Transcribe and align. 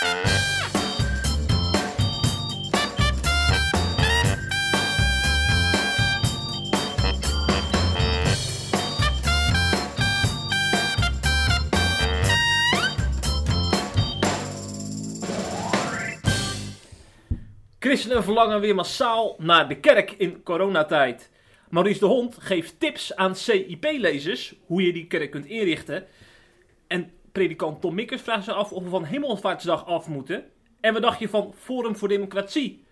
Christenen 0.00 0.12
verlangen 18.22 18.60
weer 18.60 18.74
massaal 18.74 19.34
naar 19.38 19.68
de 19.68 19.76
kerk 19.76 20.10
in 20.10 20.42
coronatijd. 20.42 21.30
Maurice 21.68 21.98
de 21.98 22.06
Hond 22.06 22.36
geeft 22.40 22.80
tips 22.80 23.16
aan 23.16 23.36
CIP-lezers 23.36 24.54
hoe 24.66 24.82
je 24.82 24.92
die 24.92 25.06
kerk 25.06 25.30
kunt 25.30 25.46
inrichten. 25.46 26.06
En 26.86 27.12
predikant 27.32 27.80
Tom 27.80 27.94
Mikkers 27.94 28.22
vraagt 28.22 28.44
zich 28.44 28.54
af 28.54 28.72
of 28.72 28.82
we 28.82 28.88
van 28.88 29.04
Hemelvaartsdag 29.04 29.86
af 29.86 30.08
moeten. 30.08 30.44
En 30.80 30.92
wat 30.92 31.02
dacht 31.02 31.18
je 31.18 31.28
van 31.28 31.54
Forum 31.58 31.96
voor 31.96 32.08
Democratie? 32.08 32.84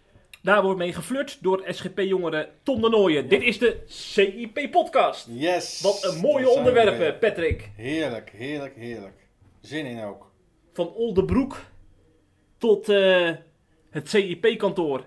Daar 0.43 0.63
wordt 0.63 0.79
mee 0.79 0.93
geflirt 0.93 1.39
door 1.43 1.63
SGP-jongere 1.67 2.49
Tom 2.63 2.81
de 2.81 2.89
Nooijen. 2.89 3.29
Dit 3.29 3.43
is 3.43 3.59
de 3.59 3.83
CIP-podcast. 3.87 5.27
Yes! 5.31 5.81
Wat 5.81 6.05
een 6.05 6.21
mooie 6.21 6.45
we 6.45 6.51
onderwerpen. 6.51 7.19
Patrick. 7.19 7.71
Heerlijk, 7.77 8.31
heerlijk, 8.31 8.75
heerlijk. 8.77 9.29
Zin 9.61 9.87
in 9.87 10.05
ook. 10.05 10.31
Van 10.73 10.89
Oldenbroek 10.95 11.65
tot 12.59 12.89
eh, 12.89 13.31
het 13.91 14.09
CIP-kantoor. 14.09 15.05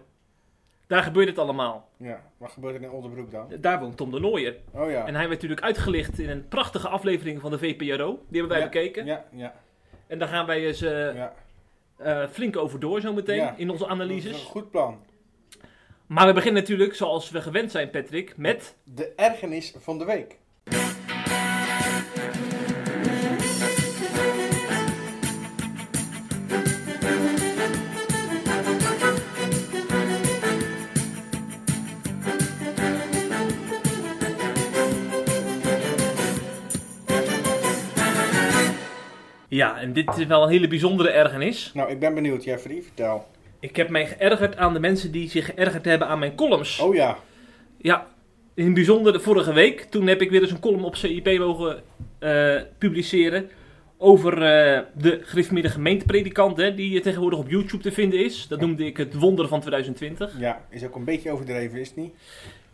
Daar 0.91 1.03
gebeurt 1.03 1.27
het 1.27 1.37
allemaal. 1.37 1.89
Ja, 1.97 2.21
wat 2.37 2.51
gebeurt 2.51 2.75
er 2.75 2.81
in 2.81 2.89
Oldenbroek 2.91 3.31
dan? 3.31 3.47
Daar 3.59 3.79
woont 3.79 3.97
Tom 3.97 4.11
de 4.11 4.19
Nooijen. 4.19 4.55
Oh 4.73 4.89
ja. 4.91 5.05
En 5.05 5.13
hij 5.15 5.27
werd 5.27 5.29
natuurlijk 5.29 5.61
uitgelicht 5.61 6.19
in 6.19 6.29
een 6.29 6.47
prachtige 6.47 6.87
aflevering 6.87 7.41
van 7.41 7.51
de 7.51 7.57
VPRO. 7.57 8.19
Die 8.29 8.39
hebben 8.39 8.49
wij 8.49 8.59
Ja, 8.59 8.63
bekeken. 8.65 9.05
Ja, 9.05 9.25
ja, 9.31 9.53
En 10.07 10.19
daar 10.19 10.27
gaan 10.27 10.45
wij 10.45 10.65
eens 10.65 10.81
eh, 10.81 11.15
ja. 11.15 11.33
eh, 11.97 12.27
flink 12.27 12.57
over 12.57 12.79
door 12.79 13.01
zometeen 13.01 13.35
Ja. 13.35 13.53
in 13.57 13.69
onze 13.69 13.83
Dat 13.83 13.93
is 13.93 13.99
analyses. 14.01 14.31
een 14.39 14.45
goed 14.45 14.71
plan. 14.71 14.99
Maar 16.05 16.27
we 16.27 16.33
beginnen 16.33 16.61
natuurlijk, 16.61 16.95
zoals 16.95 17.29
we 17.29 17.41
gewend 17.41 17.71
zijn, 17.71 17.89
Patrick, 17.89 18.37
met... 18.37 18.75
De 18.83 19.13
ergernis 19.15 19.73
van 19.77 19.97
de 19.97 20.05
week. 20.05 20.37
Ja, 39.51 39.79
en 39.79 39.93
dit 39.93 40.17
is 40.17 40.25
wel 40.25 40.43
een 40.43 40.49
hele 40.49 40.67
bijzondere 40.67 41.09
ergernis. 41.09 41.71
Nou, 41.73 41.89
ik 41.89 41.99
ben 41.99 42.13
benieuwd, 42.13 42.43
Jeffrey. 42.43 42.81
Vertel. 42.81 43.27
Ik 43.59 43.75
heb 43.75 43.89
mij 43.89 44.07
geërgerd 44.07 44.57
aan 44.57 44.73
de 44.73 44.79
mensen 44.79 45.11
die 45.11 45.29
zich 45.29 45.45
geërgerd 45.45 45.85
hebben 45.85 46.07
aan 46.07 46.19
mijn 46.19 46.35
columns. 46.35 46.79
Oh 46.79 46.95
ja. 46.95 47.17
Ja, 47.77 48.07
in 48.53 48.65
het 48.65 48.73
bijzonder 48.73 49.13
de 49.13 49.19
vorige 49.19 49.53
week. 49.53 49.81
Toen 49.81 50.07
heb 50.07 50.21
ik 50.21 50.29
weer 50.29 50.41
eens 50.41 50.51
een 50.51 50.59
column 50.59 50.83
op 50.83 50.95
CIP 50.95 51.37
mogen 51.37 51.83
eh, 52.19 52.61
publiceren. 52.77 53.49
Over 53.97 54.33
eh, 54.33 54.81
de 54.93 55.19
gereformeerde 55.23 55.69
gemeentepredikant, 55.69 56.57
hè, 56.57 56.73
die 56.73 57.01
tegenwoordig 57.01 57.39
op 57.39 57.49
YouTube 57.49 57.83
te 57.83 57.91
vinden 57.91 58.25
is. 58.25 58.47
Dat 58.47 58.59
noemde 58.59 58.85
ik 58.85 58.97
het 58.97 59.13
wonder 59.13 59.47
van 59.47 59.59
2020. 59.59 60.39
Ja, 60.39 60.65
is 60.69 60.85
ook 60.85 60.95
een 60.95 61.05
beetje 61.05 61.31
overdreven, 61.31 61.79
is 61.79 61.87
het 61.87 61.97
niet? 61.97 62.13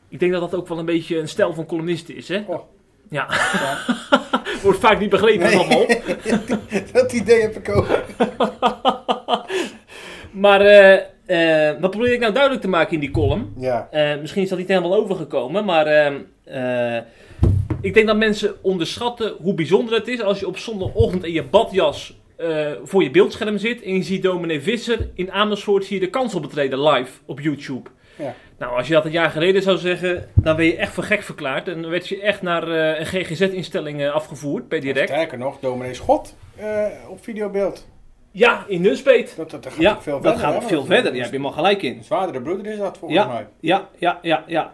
Ik 0.10 0.20
denk 0.20 0.32
dat 0.32 0.42
dat 0.42 0.56
ook 0.56 0.68
wel 0.68 0.80
een 0.80 0.86
beetje 0.86 1.18
een 1.18 1.30
stijl 1.30 1.54
van 1.54 1.66
columnisten 1.66 2.16
is, 2.16 2.28
hè? 2.28 2.44
Oh. 2.48 2.62
Ja, 3.10 3.28
Ja. 3.54 3.78
wordt 4.64 4.80
vaak 4.80 5.00
niet 5.00 5.10
begrepen 5.10 5.48
Nee. 5.48 5.58
allemaal. 5.58 5.86
dat 6.94 7.14
idee 7.14 7.42
heb 7.42 7.56
ik 7.56 7.70
ook. 7.70 7.88
Maar 10.32 10.62
eh, 10.62 11.00
eh, 11.28 11.80
wat 11.80 11.92
probeer 11.92 12.14
ik 12.14 12.20
nou 12.20 12.34
duidelijk 12.34 12.62
te 12.62 12.68
maken 12.70 12.94
in 12.94 13.00
die 13.00 13.12
column? 13.12 13.54
Ja. 13.58 13.88
Eh, 13.92 14.20
misschien 14.20 14.44
is 14.44 14.50
dat 14.50 14.58
niet 14.58 14.68
helemaal 14.68 14.96
overgekomen, 14.96 15.66
maar 15.66 15.86
ehm, 15.86 16.16
eh, 16.44 16.98
ik 17.82 17.94
denk 17.94 18.08
dat 18.08 18.18
mensen 18.18 18.56
onderschatten 18.62 19.34
hoe 19.42 19.54
bijzonder 19.54 19.94
het 19.94 20.08
is 20.08 20.22
als 20.22 20.40
je 20.40 20.48
op 20.48 20.58
zondagochtend 20.58 21.24
in 21.26 21.34
je 21.34 21.44
badjas 21.44 22.16
voor 22.84 23.04
je 23.04 23.12
beeldscherm 23.12 23.58
zit 23.58 23.82
en 23.82 23.94
je 23.94 24.04
ziet 24.04 24.24
dominee 24.24 24.62
Visser 24.62 25.10
in 25.14 25.32
Amersfoort 25.32 25.86
zie 25.86 26.00
je 26.00 26.06
de 26.06 26.10
kansel 26.10 26.40
betreden 26.40 26.84
live 26.84 27.12
op 27.26 27.40
YouTube. 27.40 27.90
Ja. 28.16 28.36
Nou, 28.60 28.78
als 28.78 28.88
je 28.88 28.94
dat 28.94 29.06
een 29.06 29.12
jaar 29.12 29.30
geleden 29.30 29.62
zou 29.62 29.78
zeggen, 29.78 30.30
dan 30.36 30.56
ben 30.56 30.66
je 30.66 30.76
echt 30.76 30.94
voor 30.94 31.04
gek 31.04 31.22
verklaard 31.22 31.68
en 31.68 31.82
dan 31.82 31.92
werd 31.92 32.08
je 32.08 32.22
echt 32.22 32.42
naar 32.42 32.68
eh, 32.68 33.00
een 33.00 33.06
GGZ-instelling 33.06 34.02
eh, 34.02 34.12
afgevoerd 34.12 34.68
per 34.68 34.82
direct. 34.82 35.10
Sterker 35.10 35.38
nog, 35.38 35.60
dominee 35.60 35.94
Schot 35.94 36.36
eh, 36.56 36.86
op 37.10 37.24
videobeeld. 37.24 37.88
Ja, 38.32 38.66
in 38.68 38.82
Nunspeet. 38.82 39.34
Dat, 39.38 39.52
dat, 39.52 39.64
dat 39.64 39.72
gaat 39.74 39.82
Ja, 39.82 40.02
veel 40.02 40.14
dat 40.14 40.22
verder. 40.22 40.40
gaat 40.40 40.54
hè, 40.54 40.60
nog 40.60 40.68
veel 40.70 40.86
verder. 40.86 41.12
Ja, 41.12 41.18
heb 41.18 41.26
je 41.26 41.32
helemaal 41.32 41.52
gelijk 41.52 41.82
in. 41.82 42.04
Zwaardere 42.04 42.42
broeder 42.42 42.72
is 42.72 42.78
dat 42.78 42.98
volgens 42.98 43.20
Ja. 43.20 43.28
mij. 43.28 43.48
Ja, 43.60 43.88
ja, 43.98 44.20
ja, 44.22 44.44
ja. 44.48 44.74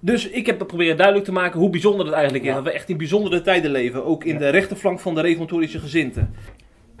Dus 0.00 0.28
ik 0.28 0.46
heb 0.46 0.58
proberen 0.66 0.96
duidelijk 0.96 1.26
te 1.26 1.32
maken 1.32 1.60
hoe 1.60 1.70
bijzonder 1.70 2.06
het 2.06 2.14
eigenlijk 2.14 2.44
is. 2.44 2.54
Dat 2.54 2.62
we 2.64 2.70
echt 2.70 2.88
in 2.88 2.96
bijzondere 2.96 3.40
tijden 3.42 3.70
leven. 3.70 4.04
Ook 4.04 4.24
in 4.24 4.38
de 4.38 4.48
rechterflank 4.48 5.00
van 5.00 5.14
de 5.14 5.20
reformatorische 5.20 5.78
gezinten. 5.78 6.34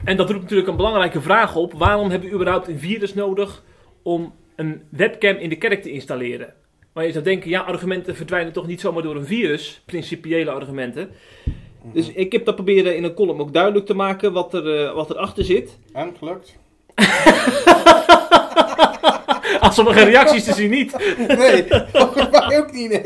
En 0.04 0.16
dat 0.16 0.28
roept 0.30 0.42
natuurlijk 0.42 0.68
een 0.68 0.76
belangrijke 0.76 1.20
vraag 1.20 1.56
op. 1.56 1.72
Waarom 1.72 2.10
hebben 2.10 2.28
we 2.28 2.34
überhaupt 2.34 2.68
een 2.68 2.78
virus 2.78 3.14
nodig 3.14 3.62
om 4.02 4.32
een 4.56 4.82
webcam 4.88 5.36
in 5.36 5.48
de 5.48 5.56
kerk 5.56 5.82
te 5.82 5.90
installeren? 5.90 6.54
Maar 6.92 7.06
je 7.06 7.12
zou 7.12 7.24
denken, 7.24 7.50
ja, 7.50 7.60
argumenten 7.60 8.16
verdwijnen 8.16 8.52
toch 8.52 8.66
niet 8.66 8.80
zomaar 8.80 9.02
door 9.02 9.16
een 9.16 9.26
virus. 9.26 9.82
Principiële 9.86 10.50
argumenten. 10.50 11.10
Dus 11.92 12.12
ik 12.12 12.32
heb 12.32 12.44
dat 12.44 12.54
proberen 12.54 12.96
in 12.96 13.04
een 13.04 13.14
column 13.14 13.40
ook 13.40 13.52
duidelijk 13.52 13.86
te 13.86 13.94
maken 13.94 14.32
wat 14.32 14.54
er, 14.54 14.86
eh, 14.86 14.94
wat 14.94 15.10
erachter 15.10 15.44
zit. 15.44 15.78
En 15.92 16.14
gelukt? 16.18 16.56
Als 19.60 19.74
sommige 19.74 20.04
reacties 20.04 20.44
te 20.44 20.52
zien 20.52 20.70
niet. 20.70 20.92
Nee, 21.28 21.64
volgens 21.92 22.30
mij 22.30 22.58
ook 22.58 22.72
niet. 22.72 22.88
Nee. 22.88 23.02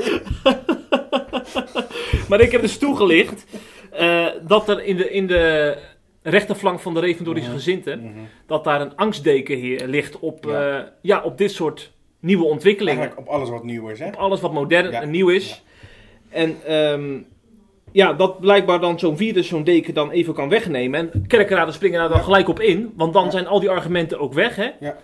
Maar 2.28 2.41
ik 2.41 2.53
heb 2.53 2.60
dus 2.60 2.78
toegelicht 2.78 3.44
eh, 3.91 4.26
dat 4.42 4.69
er 4.69 4.84
in 4.84 4.97
de, 4.97 5.10
in 5.10 5.26
de 5.26 5.76
rechterflank 6.31 6.81
van 6.81 6.94
de 6.94 7.00
reformatorische 7.00 7.49
Mhm. 7.49 7.59
gezinten, 7.59 7.99
Mhm. 8.00 8.09
dat 8.47 8.65
daar 8.65 8.81
een 8.81 8.97
angstdeken 8.97 9.56
hier 9.56 9.87
ligt 9.87 10.19
op, 10.19 10.44
Ja. 10.44 10.69
ja. 10.69 10.93
ja, 11.03 11.22
op 11.22 11.39
dit 11.39 11.50
soort 11.50 11.93
nieuwe 12.21 12.44
ontwikkelingen. 12.44 12.99
Eigenlijk 13.00 13.28
op 13.28 13.34
alles 13.34 13.49
wat 13.50 13.65
nieuw 13.65 13.89
is, 13.89 13.99
hè? 13.99 14.06
Op 14.06 14.15
alles 14.16 14.41
wat 14.41 14.53
modern 14.53 14.91
Ja. 14.91 15.00
en 15.03 15.11
nieuw 15.11 15.28
is. 15.28 15.62
En 16.28 16.56
ehm, 16.66 17.19
ja, 17.93 18.12
dat 18.12 18.41
blijkbaar 18.41 18.81
dan 18.81 18.99
zo'n 18.99 19.16
virus 19.16 19.49
zo'n 19.49 19.65
deken 19.65 19.94
dan 19.94 20.11
even 20.11 20.34
kan 20.34 20.49
wegnemen. 20.49 21.12
En 21.12 21.27
kerkenraden 21.27 21.75
springen 21.75 21.99
daar 22.00 22.09
dan 22.09 22.22
gelijk 22.25 22.49
op 22.49 22.60
in, 22.60 22.93
want 22.97 23.12
dan 23.12 23.31
zijn 23.31 23.47
al 23.47 23.60
die 23.60 23.71
argumenten 23.71 24.19
ook 24.19 24.33
weg, 24.33 24.56
hè? 24.56 24.69
Ja. 24.81 24.97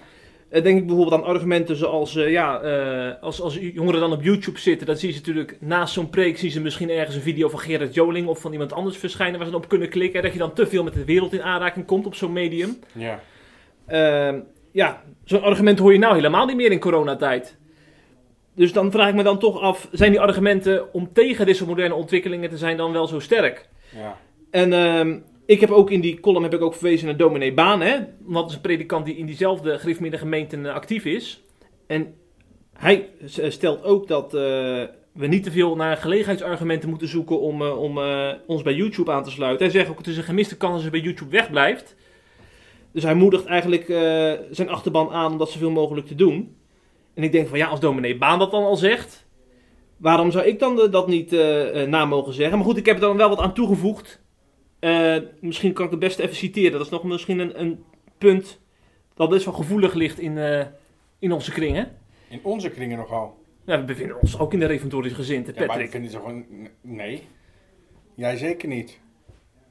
Eh, 0.54 0.62
denk 0.62 0.78
ik 0.78 0.86
bijvoorbeeld 0.86 1.20
aan 1.22 1.28
argumenten 1.28 1.76
zoals, 1.76 2.16
eh, 2.16 2.30
ja, 2.30 2.60
eh, 2.60 3.22
als, 3.22 3.40
als 3.40 3.58
jongeren 3.60 4.00
dan 4.00 4.12
op 4.12 4.22
YouTube 4.22 4.58
zitten, 4.58 4.86
dan 4.86 4.96
zien 4.96 5.12
ze 5.12 5.18
natuurlijk 5.18 5.56
naast 5.60 5.94
zo'n 5.94 6.10
preek, 6.10 6.38
zien 6.38 6.50
ze 6.50 6.60
misschien 6.60 6.90
ergens 6.90 7.16
een 7.16 7.22
video 7.22 7.48
van 7.48 7.58
Gerrit 7.58 7.94
Joling 7.94 8.26
of 8.26 8.40
van 8.40 8.52
iemand 8.52 8.72
anders 8.72 8.96
verschijnen 8.96 9.36
waar 9.36 9.46
ze 9.46 9.52
dan 9.52 9.60
op 9.60 9.68
kunnen 9.68 9.88
klikken. 9.88 10.18
En 10.18 10.24
dat 10.24 10.32
je 10.32 10.38
dan 10.38 10.52
te 10.52 10.66
veel 10.66 10.82
met 10.82 10.94
de 10.94 11.04
wereld 11.04 11.32
in 11.32 11.42
aanraking 11.42 11.86
komt 11.86 12.06
op 12.06 12.14
zo'n 12.14 12.32
medium. 12.32 12.78
Ja. 12.92 13.20
Ehm, 13.86 14.40
ja, 14.72 15.02
zo'n 15.24 15.42
argument 15.42 15.78
hoor 15.78 15.92
je 15.92 15.98
nou 15.98 16.14
helemaal 16.14 16.46
niet 16.46 16.56
meer 16.56 16.72
in 16.72 16.80
coronatijd. 16.80 17.56
Dus 18.54 18.72
dan 18.72 18.90
vraag 18.90 19.08
ik 19.08 19.14
me 19.14 19.22
dan 19.22 19.38
toch 19.38 19.60
af, 19.60 19.88
zijn 19.92 20.10
die 20.10 20.20
argumenten 20.20 20.92
om 20.92 21.12
tegen 21.12 21.46
deze 21.46 21.66
moderne 21.66 21.94
ontwikkelingen 21.94 22.50
te 22.50 22.58
zijn 22.58 22.76
dan 22.76 22.92
wel 22.92 23.06
zo 23.06 23.18
sterk? 23.18 23.68
Ja. 23.96 24.16
En 24.50 24.72
ehm, 24.72 25.18
ik 25.46 25.60
heb 25.60 25.70
ook 25.70 25.90
in 25.90 26.00
die 26.00 26.20
column 26.20 26.42
heb 26.42 26.54
ik 26.54 26.62
ook 26.62 26.74
verwezen 26.74 27.06
naar 27.06 27.16
dominee 27.16 27.54
Baan, 27.54 27.80
hè? 27.80 27.96
Want 28.20 28.34
dat 28.34 28.48
is 28.48 28.54
een 28.54 28.60
predikant 28.60 29.06
die 29.06 29.16
in 29.16 29.26
diezelfde 29.26 29.78
gereformeerde 29.78 30.18
gemeenten 30.18 30.66
eh, 30.66 30.74
actief 30.74 31.04
is. 31.04 31.42
En 31.86 32.14
hij 32.76 33.08
eh, 33.36 33.50
stelt 33.50 33.84
ook 33.84 34.08
dat 34.08 34.34
eh, 34.34 34.40
we 35.12 35.26
niet 35.26 35.42
te 35.42 35.50
veel 35.50 35.76
naar 35.76 35.96
gelegenheidsargumenten 35.96 36.88
moeten 36.88 37.08
zoeken 37.08 37.40
om, 37.40 37.62
eh, 37.62 37.78
om 37.78 37.98
ons 38.46 38.62
bij 38.62 38.74
YouTube 38.74 39.12
aan 39.12 39.24
te 39.24 39.30
sluiten. 39.30 39.66
Hij 39.66 39.74
zegt 39.74 39.90
ook 39.90 39.98
het 39.98 40.06
is 40.06 40.16
een 40.16 40.22
gemiste 40.22 40.56
kans 40.56 40.72
als 40.72 40.82
hij 40.82 40.90
bij 40.90 41.00
YouTube 41.00 41.30
wegblijft. 41.30 41.96
Dus 42.92 43.02
hij 43.02 43.14
moedigt 43.14 43.44
eigenlijk 43.44 43.84
zijn 44.50 44.68
achterban 44.68 45.10
aan 45.10 45.32
om 45.32 45.38
dat 45.38 45.50
zoveel 45.50 45.70
mogelijk 45.70 46.06
te 46.06 46.14
doen. 46.14 46.56
En 47.14 47.22
ik 47.22 47.32
denk 47.32 47.48
van 47.48 47.58
ja, 47.58 47.66
als 47.66 47.80
dominee 47.80 48.18
Baan 48.18 48.38
dat 48.38 48.50
dan 48.50 48.64
al 48.64 48.76
zegt, 48.76 49.26
waarom 49.96 50.30
zou 50.30 50.44
ik 50.44 50.58
dan 50.58 50.90
dat 50.90 51.08
niet 51.08 51.30
na 51.86 52.04
mogen 52.04 52.32
zeggen? 52.32 52.56
Maar 52.56 52.66
goed, 52.66 52.76
ik 52.76 52.86
heb 52.86 52.94
er 52.94 53.00
dan 53.00 53.16
wel 53.16 53.28
wat 53.28 53.38
aan 53.38 53.54
toegevoegd. 53.54 54.23
Eh, 54.84 55.16
misschien 55.40 55.72
kan 55.72 55.84
ik 55.84 55.90
het 55.90 56.00
beste 56.00 56.22
even 56.22 56.36
citeren. 56.36 56.72
Dat 56.72 56.80
is 56.80 56.88
nog 56.88 57.04
misschien 57.04 57.38
een, 57.38 57.60
een 57.60 57.84
punt 58.18 58.60
dat 59.14 59.28
best 59.28 59.44
wel 59.44 59.54
gevoelig 59.54 59.94
ligt 59.94 60.18
in, 60.18 60.38
eh, 60.38 60.66
in 61.18 61.32
onze 61.32 61.52
kringen. 61.52 61.96
In 62.28 62.40
onze 62.42 62.70
kringen 62.70 62.98
nogal. 62.98 63.38
Ja, 63.64 63.78
we 63.78 63.84
bevinden 63.84 64.20
ons 64.20 64.38
ook 64.38 64.52
in 64.52 64.58
de 64.60 64.66
reformatorische 64.66 65.34
Ja, 65.34 65.40
maar 65.40 65.48
ik 65.48 65.66
Patrick. 65.66 65.90
vind 65.90 66.02
het 66.04 66.12
zo 66.12 66.18
gewoon... 66.18 66.44
Nee. 66.80 67.22
Jij 68.14 68.36
zeker 68.36 68.68
niet. 68.68 68.98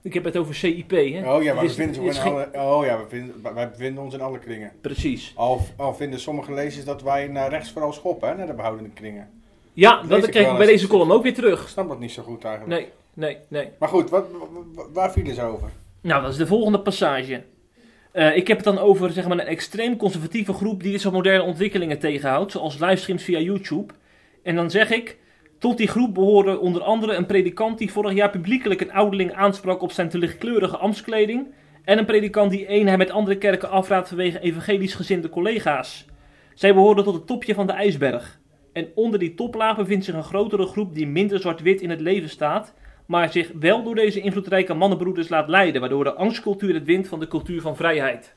Ik 0.02 0.14
heb 0.14 0.24
het 0.24 0.38
over 0.38 0.56
CIP, 0.56 0.90
hè? 0.90 1.36
Oh 1.36 1.44
ja, 1.44 1.54
maar 1.54 1.64
we 1.64 1.70
vinden, 1.70 2.02
ons 2.02 2.18
in 2.18 2.24
alle, 2.24 2.50
oh, 2.54 2.86
ja 2.86 2.98
we 2.98 3.06
vinden, 3.08 3.54
wij 3.54 3.70
bevinden 3.70 4.04
ons 4.04 4.14
in 4.14 4.22
alle 4.22 4.40
kringen. 4.40 4.72
Precies. 4.82 5.34
Al, 5.36 5.62
al 5.78 5.96
vinden 5.96 6.20
sommige 6.20 6.54
lezers 6.54 6.86
dat 6.86 7.02
wij 7.02 7.28
naar 7.28 7.50
rechts 7.50 7.72
vooral 7.72 7.94
schoppen, 7.94 8.30
hè, 8.30 8.36
naar 8.36 8.48
de 8.48 8.54
behoudende 8.54 8.90
kringen. 8.90 9.30
Ja, 9.74 10.02
dat 10.04 10.24
ik 10.24 10.30
krijg 10.30 10.46
wel 10.46 10.56
ik 10.56 10.62
bij 10.64 10.68
deze 10.68 10.88
column 10.88 11.12
ook 11.12 11.24
weer 11.24 11.32
Ik 11.32 11.38
terug. 11.38 11.70
snap 11.70 11.88
dat 11.88 12.00
niet 12.00 12.12
zo 12.12 12.24
goed 12.24 12.44
eigenlijk. 12.44 12.82
Nee, 12.82 12.92
nee, 13.14 13.38
nee. 13.48 13.70
Maar 13.80 13.90
goed, 13.90 14.10
wat, 14.10 14.26
wa- 14.32 14.60
wa- 14.76 14.90
waar 14.94 15.12
vielen 15.12 15.36
ze 15.36 15.42
over? 15.42 15.70
Nou, 16.02 16.22
dat 16.22 16.32
is 16.32 16.38
de 16.38 16.48
volgende 16.48 16.80
passage. 16.80 17.44
Eh, 18.12 18.36
ik 18.36 18.48
heb 18.48 18.58
het 18.58 18.66
dan 18.66 18.78
over 18.78 19.12
zeg 19.12 19.28
maar, 19.28 19.40
een 19.40 19.46
extreem 19.46 19.98
conservatieve 19.98 20.54
groep 20.54 20.84
die 20.84 20.92
dit 20.92 21.02
soort 21.02 21.14
moderne 21.14 21.44
ontwikkelingen 21.44 22.00
tegenhoudt, 22.00 22.52
zoals 22.52 22.80
livestreams 22.80 23.24
via 23.24 23.40
YouTube. 23.40 23.94
En 24.44 24.56
dan 24.56 24.72
zeg 24.72 24.92
ik, 24.92 25.18
tot 25.60 25.78
die 25.78 25.88
groep 25.88 26.14
behoren 26.14 26.60
onder 26.60 26.82
andere 26.82 27.14
een 27.14 27.26
predikant 27.26 27.78
die 27.78 27.92
vorig 27.92 28.14
jaar 28.14 28.30
publiekelijk 28.30 28.82
een 28.82 28.92
ouderling 28.94 29.34
aansprak 29.34 29.82
op 29.82 29.92
zijn 29.92 30.10
te 30.10 30.18
lichtkleurige 30.18 30.78
ambtskleding. 30.78 31.48
En 31.84 31.98
een 31.98 32.06
predikant 32.06 32.52
die 32.52 32.68
eenheid 32.68 32.98
met 32.98 33.10
andere 33.12 33.38
kerken 33.38 33.70
afraadt 33.70 34.08
vanwege 34.08 34.40
evangelisch 34.40 34.96
gezinde 34.96 35.30
collega's. 35.30 36.06
Zij 36.54 36.74
behoren 36.74 37.04
tot 37.04 37.14
het 37.14 37.28
topje 37.28 37.54
van 37.54 37.68
de 37.68 37.74
ijsberg. 37.74 38.40
En 38.74 38.88
onder 38.96 39.20
die 39.20 39.34
toplaag 39.36 39.76
bevindt 39.78 40.06
zich 40.06 40.16
een 40.16 40.24
grotere 40.24 40.66
groep 40.66 40.96
die 40.96 41.08
minder 41.08 41.40
zwart-wit 41.40 41.82
in 41.82 41.90
het 41.90 42.02
leven 42.02 42.30
staat, 42.30 42.74
maar 43.06 43.32
zich 43.32 43.52
wel 43.60 43.84
door 43.84 43.96
deze 43.96 44.20
invloedrijke 44.22 44.74
mannenbroeders 44.74 45.30
laat 45.30 45.48
leiden, 45.50 45.82
waardoor 45.82 46.04
de 46.04 46.14
angstcultuur 46.14 46.74
het 46.74 46.84
wint 46.86 47.08
van 47.08 47.20
de 47.20 47.28
cultuur 47.28 47.62
van 47.62 47.76
vrijheid. 47.76 48.36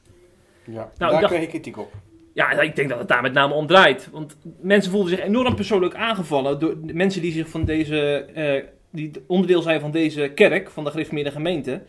Ja, 0.65 0.83
ik 0.83 0.89
daar 0.99 1.11
dacht- 1.11 1.27
kreeg 1.27 1.43
ik 1.43 1.49
kritiek 1.49 1.79
op. 1.79 1.93
Ja, 2.35 2.51
ik 2.61 2.77
denk 2.77 2.89
dat 2.89 2.99
het 2.99 3.09
daar 3.09 3.23
met 3.23 3.33
name 3.33 3.55
om 3.55 3.67
draait. 3.67 4.09
Want 4.13 4.37
mensen 4.61 4.91
voelden 4.91 5.11
zich 5.11 5.21
enorm 5.25 5.55
persoonlijk 5.55 5.95
aangevallen 5.95 6.59
door 6.59 6.77
mensen 6.93 7.23
die 7.23 7.33
zich 7.33 7.49
van 7.49 7.65
deze, 7.65 8.25
eh, 8.35 8.63
die 8.91 9.11
onderdeel 9.27 9.63
zijn 9.63 9.81
van 9.81 9.91
deze 9.91 10.29
kerk, 10.35 10.71
van 10.71 10.85
de 10.85 10.91
gereformeerde 10.91 11.31
gemeente. 11.31 11.83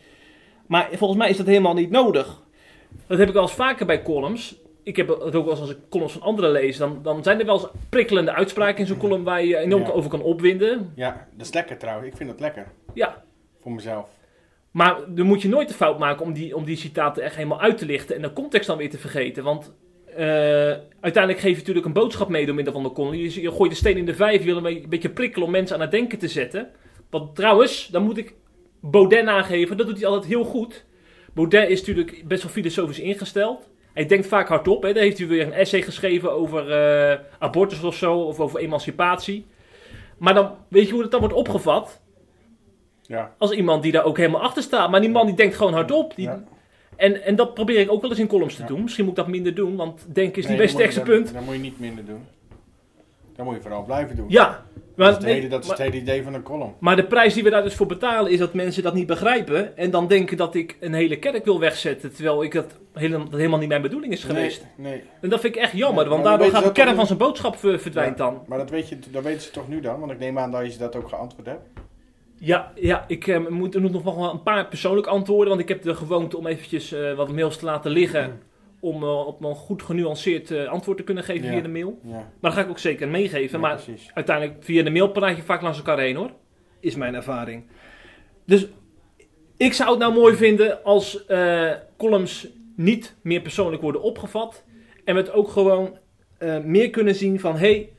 Maar 0.67 0.89
volgens 0.93 1.19
mij 1.19 1.29
is 1.29 1.37
dat 1.37 1.45
helemaal 1.45 1.73
niet 1.73 1.89
nodig. 1.89 2.41
Dat 3.07 3.17
heb 3.17 3.27
ik 3.27 3.33
wel 3.33 3.43
eens 3.43 3.53
vaker 3.53 3.85
bij 3.85 4.01
columns. 4.03 4.55
Ik 4.87 4.95
heb 4.95 5.07
het 5.07 5.19
ook 5.21 5.31
wel 5.45 5.49
eens 5.49 5.59
als 5.59 5.69
ik 5.69 5.77
columns 5.89 6.13
van 6.13 6.21
anderen 6.21 6.51
lees. 6.51 6.77
Dan, 6.77 6.99
dan 7.03 7.23
zijn 7.23 7.39
er 7.39 7.45
wel 7.45 7.55
eens 7.55 7.67
prikkelende 7.89 8.31
uitspraken 8.33 8.79
in 8.79 8.87
zo'n 8.87 8.97
column 8.97 9.23
waar 9.23 9.43
je 9.45 9.57
enorm 9.57 9.83
Ja. 9.83 9.89
over 9.89 10.09
kan 10.09 10.21
opwinden. 10.21 10.91
Ja, 10.95 11.27
dat 11.35 11.47
is 11.47 11.53
lekker 11.53 11.77
trouwens. 11.77 12.07
Ik 12.09 12.15
vind 12.17 12.29
dat 12.29 12.39
lekker. 12.39 12.67
Ja, 12.93 13.23
Voor 13.61 13.71
mezelf. 13.71 14.09
Maar 14.71 14.97
dan 15.07 15.25
moet 15.25 15.41
je 15.41 15.47
nooit 15.47 15.67
de 15.67 15.73
fout 15.73 15.99
maken 15.99 16.25
om 16.25 16.33
die, 16.33 16.55
om 16.55 16.63
die 16.65 16.75
citaten 16.75 17.23
echt 17.23 17.35
helemaal 17.35 17.61
uit 17.61 17.77
te 17.77 17.85
lichten 17.85 18.15
en 18.15 18.21
de 18.21 18.33
context 18.33 18.67
dan 18.67 18.77
weer 18.77 18.89
te 18.89 18.97
vergeten. 18.97 19.43
Want 19.43 19.73
eh, 20.15 20.25
uiteindelijk 20.99 21.39
geef 21.39 21.51
je 21.51 21.57
natuurlijk 21.57 21.85
een 21.85 21.93
boodschap 21.93 22.29
mee 22.29 22.45
door 22.45 22.55
middel 22.55 22.73
van 22.73 22.83
de 22.83 22.91
column. 22.91 23.17
Je, 23.17 23.41
je 23.41 23.51
gooit 23.51 23.71
de 23.71 23.77
steen 23.77 23.97
in 23.97 24.05
de 24.05 24.15
vijf, 24.15 24.39
je 24.39 24.45
wil 24.45 24.57
een 24.57 24.63
beetje, 24.63 24.83
een 24.83 24.89
beetje 24.89 25.09
prikkelen 25.09 25.45
om 25.45 25.51
mensen 25.51 25.75
aan 25.75 25.81
het 25.81 25.91
denken 25.91 26.17
te 26.17 26.27
zetten. 26.27 26.69
Want 27.09 27.35
trouwens, 27.35 27.87
dan 27.87 28.03
moet 28.03 28.17
ik 28.17 28.33
Baudet 28.81 29.27
aangeven, 29.27 29.77
dat 29.77 29.87
doet 29.87 29.97
hij 29.97 30.07
altijd 30.07 30.25
heel 30.31 30.43
goed. 30.43 30.85
Baudet 31.33 31.69
is 31.69 31.79
natuurlijk 31.79 32.23
best 32.27 32.43
wel 32.43 32.51
filosofisch 32.51 32.99
ingesteld. 32.99 33.69
Hij 33.97 34.05
denkt 34.05 34.27
vaak 34.27 34.47
hardop. 34.47 34.83
Hè. 34.83 34.93
Daar 34.93 35.03
heeft 35.03 35.17
hij 35.17 35.27
weer 35.27 35.45
een 35.45 35.53
essay 35.53 35.81
geschreven 35.81 36.31
over 36.31 36.71
eh, 36.71 37.19
abortus 37.39 37.83
of 37.83 37.95
zo, 37.95 38.13
of 38.19 38.39
over 38.39 38.59
emancipatie. 38.59 39.45
Maar 40.17 40.33
dan 40.33 40.51
weet 40.67 40.87
je 40.87 40.93
hoe 40.93 41.01
het 41.01 41.11
dan 41.11 41.19
wordt 41.19 41.35
opgevat? 41.35 42.01
Ja. 43.01 43.33
als 43.37 43.51
iemand 43.51 43.83
die 43.83 43.91
daar 43.91 44.03
ook 44.03 44.17
helemaal 44.17 44.41
achter 44.41 44.63
staat. 44.63 44.89
Maar 44.91 45.01
die 45.01 45.09
man 45.09 45.25
die 45.25 45.35
denkt 45.35 45.55
gewoon 45.55 45.73
hardop. 45.73 46.15
Die, 46.15 46.25
Ja. 46.25 46.43
en, 46.95 47.23
en 47.23 47.35
dat 47.35 47.53
probeer 47.53 47.79
ik 47.79 47.91
ook 47.91 48.01
wel 48.01 48.09
eens 48.09 48.19
in 48.19 48.27
columns 48.27 48.55
te 48.55 48.61
Ja. 48.61 48.67
doen. 48.67 48.81
Misschien 48.83 49.05
moet 49.05 49.17
ik 49.17 49.23
dat 49.23 49.33
minder 49.33 49.55
doen, 49.55 49.75
want 49.75 50.05
denken 50.13 50.41
is 50.41 50.47
niet 50.47 50.57
dat 50.57 50.67
je- 50.69 50.73
sterkste 50.75 50.99
dat- 50.99 51.09
punt. 51.09 51.33
Dat 51.33 51.43
moet 51.43 51.53
je 51.53 51.59
niet 51.61 51.79
minder 51.79 52.05
doen. 52.05 52.25
Dat 53.37 53.45
moet 53.45 53.55
je 53.55 53.61
vooral 53.61 53.83
blijven 53.83 54.15
doen. 54.15 54.25
Ja, 54.29 54.47
dat 54.47 54.57
maar, 54.95 55.07
is, 55.09 55.13
het 55.15 55.23
hele, 55.23 55.47
dat 55.47 55.61
is 55.63 55.67
maar, 55.67 55.77
het 55.77 55.85
hele 55.85 56.01
idee 56.01 56.23
van 56.23 56.33
een 56.33 56.43
column. 56.43 56.73
maar 56.79 56.95
de 56.95 57.03
prijs 57.05 57.33
die 57.33 57.43
we 57.43 57.49
daar 57.49 57.63
dus 57.63 57.75
voor 57.75 57.85
betalen 57.85 58.31
is 58.31 58.39
dat 58.39 58.53
mensen 58.53 58.83
dat 58.83 58.93
niet 58.93 59.07
begrijpen. 59.07 59.77
En 59.77 59.91
dan 59.91 60.07
denken 60.07 60.37
dat 60.37 60.55
ik 60.55 60.77
een 60.79 60.93
hele 60.93 61.19
kerk 61.19 61.45
wil 61.45 61.59
wegzetten. 61.59 62.13
Terwijl 62.13 62.43
ik 62.43 62.51
dat 62.53 62.77
helemaal, 62.93 63.29
dat 63.29 63.39
helemaal 63.39 63.59
niet 63.59 63.67
mijn 63.69 63.81
bedoeling 63.81 64.13
is 64.13 64.23
geweest. 64.23 64.65
Nee, 64.75 64.91
nee. 64.91 65.03
En 65.21 65.29
dat 65.29 65.39
vind 65.39 65.55
ik 65.55 65.61
echt 65.61 65.71
jammer, 65.71 66.03
Ja, 66.03 66.09
want 66.09 66.23
dan 66.23 66.31
daardoor 66.31 66.51
gaat 66.51 66.59
de 66.61 66.73
dat 66.73 66.83
kern 66.85 66.95
van 66.95 67.05
zijn 67.05 67.17
boodschap 67.17 67.55
ver- 67.55 67.79
verdwijnt 67.79 68.17
Ja, 68.17 68.25
dan. 68.25 68.41
Maar 68.47 68.57
dat, 68.57 68.69
weet 68.69 68.89
je, 68.89 68.97
dat 69.11 69.23
weten 69.23 69.41
ze 69.41 69.51
toch 69.51 69.67
nu 69.67 69.81
dan? 69.81 69.99
Want 69.99 70.11
ik 70.11 70.19
neem 70.19 70.39
aan 70.39 70.51
dat 70.51 70.65
je 70.65 70.71
ze 70.71 70.77
dat 70.77 70.95
ook 70.95 71.09
geantwoord 71.09 71.47
hebt. 71.47 71.67
Ja, 72.39 72.71
ja 72.75 73.05
ik 73.07 73.27
eh, 73.27 73.47
moet 73.47 73.75
er 73.75 73.81
nog 73.81 74.03
wel 74.03 74.31
een 74.31 74.43
paar 74.43 74.67
persoonlijk 74.67 75.07
antwoorden. 75.07 75.47
Want 75.47 75.61
ik 75.61 75.67
heb 75.67 75.81
de 75.81 75.95
gewoonte 75.95 76.37
om 76.37 76.47
eventjes 76.47 76.91
eh, 76.91 77.13
wat 77.13 77.31
mails 77.31 77.57
te 77.57 77.65
laten 77.65 77.91
liggen. 77.91 78.39
Om 78.79 79.03
eh, 79.03 79.27
op 79.27 79.43
een 79.43 79.55
goed 79.55 79.83
genuanceerd 79.83 80.51
eh, 80.51 80.67
antwoord 80.67 80.97
te 80.97 81.03
kunnen 81.03 81.23
geven 81.23 81.45
Ja. 81.45 81.51
via 81.51 81.61
de 81.61 81.67
mail. 81.67 81.99
Ja, 82.03 82.11
Maar 82.11 82.25
dat 82.41 82.53
ga 82.53 82.61
ik 82.61 82.69
ook 82.69 82.79
zeker 82.79 83.07
meegeven. 83.07 83.59
ja, 83.59 83.67
maar 83.67 83.75
precies. 83.83 84.11
uiteindelijk 84.13 84.57
via 84.63 84.83
de 84.83 84.89
mail 84.89 85.09
praat 85.09 85.35
je 85.37 85.43
vaak 85.43 85.61
langs 85.61 85.77
elkaar 85.77 85.99
heen 85.99 86.15
hoor. 86.15 86.31
Is 86.79 86.95
mijn 86.95 87.15
ervaring. 87.15 87.63
Dus 88.45 88.67
ik 89.57 89.73
zou 89.73 89.89
het 89.89 89.99
nou 89.99 90.13
mooi 90.13 90.35
vinden 90.35 90.83
als 90.83 91.25
eh, 91.25 91.71
columns 91.97 92.47
niet 92.75 93.15
meer 93.21 93.41
persoonlijk 93.41 93.81
worden 93.81 94.01
opgevat. 94.01 94.63
En 95.03 95.15
we 95.15 95.21
het 95.21 95.31
ook 95.31 95.49
gewoon 95.49 95.97
meer 96.63 96.89
kunnen 96.89 97.15
zien 97.15 97.39
van... 97.39 97.57
Hey, 97.57 97.89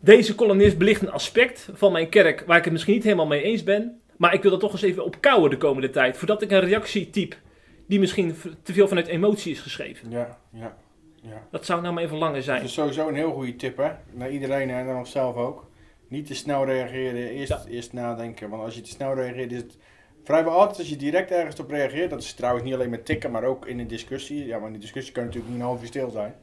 deze 0.00 0.34
columnist 0.34 0.78
belicht 0.78 1.02
een 1.02 1.10
aspect 1.10 1.68
van 1.74 1.92
mijn 1.92 2.08
kerk 2.08 2.44
waar 2.46 2.56
ik 2.58 2.64
het 2.64 2.72
misschien 2.72 2.94
niet 2.94 3.02
helemaal 3.04 3.26
mee 3.26 3.42
eens 3.42 3.62
ben. 3.62 4.00
Maar 4.16 4.34
ik 4.34 4.42
wil 4.42 4.50
dat 4.50 4.60
toch 4.60 4.72
eens 4.72 4.82
even 4.82 5.04
opkouwen 5.04 5.50
de 5.50 5.56
komende 5.56 5.90
tijd. 5.90 6.16
Voordat 6.16 6.42
ik 6.42 6.50
een 6.50 6.60
reactie 6.60 7.10
typ 7.10 7.36
die 7.86 7.98
misschien 8.00 8.34
te 8.62 8.72
veel 8.72 8.88
vanuit 8.88 9.06
emotie 9.06 9.52
is 9.52 9.60
geschreven. 9.60 10.10
Ja, 10.10 10.38
ja, 10.52 10.76
ja. 11.22 11.46
Dat 11.50 11.64
zou 11.64 11.80
nou 11.82 11.94
mijn 11.94 12.08
verlangen 12.08 12.34
Dat 12.34 12.44
zijn. 12.44 12.62
is 12.62 12.72
sowieso 12.72 13.08
een 13.08 13.14
heel 13.14 13.32
goede 13.32 13.56
tip, 13.56 13.76
hè? 13.76 13.90
Naar 14.12 14.30
iedereen 14.30 14.70
en 14.70 14.86
naar 14.86 14.96
onszelf 14.96 15.36
ook. 15.36 15.70
Niet 16.08 16.26
te 16.26 16.34
snel 16.34 16.64
reageren, 16.64 17.28
eerst, 17.30 17.48
Ja. 17.48 17.62
eerst 17.68 17.92
nadenken. 17.92 18.48
Want 18.50 18.62
als 18.62 18.74
je 18.74 18.80
te 18.80 18.90
snel 18.90 19.14
reageert, 19.14 19.52
is 19.52 19.58
het 19.60 19.76
vrijwel 20.24 20.52
altijd 20.52 20.78
als 20.78 20.88
je 20.88 20.96
direct 20.96 21.30
ergens 21.30 21.60
op 21.60 21.70
reageert. 21.70 22.10
Dat 22.10 22.22
is 22.22 22.32
trouwens 22.32 22.64
niet 22.64 22.74
alleen 22.74 22.90
met 22.90 23.04
tikken, 23.04 23.30
maar 23.30 23.44
ook 23.44 23.66
in 23.66 23.78
een 23.78 23.86
discussie. 23.86 24.46
Ja, 24.46 24.58
maar 24.58 24.66
in 24.66 24.72
de 24.72 24.78
discussie 24.78 25.12
kan 25.12 25.24
natuurlijk 25.24 25.52
niet 25.52 25.60
een 25.60 25.66
half 25.66 25.80
uur 25.80 25.86
stil 25.86 26.10
zijn. 26.10 26.34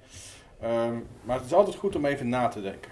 Ehm, 0.61 0.95
maar 1.23 1.37
het 1.37 1.45
is 1.45 1.53
altijd 1.53 1.75
goed 1.75 1.95
om 1.95 2.05
even 2.05 2.29
na 2.29 2.47
te 2.47 2.61
denken. 2.61 2.91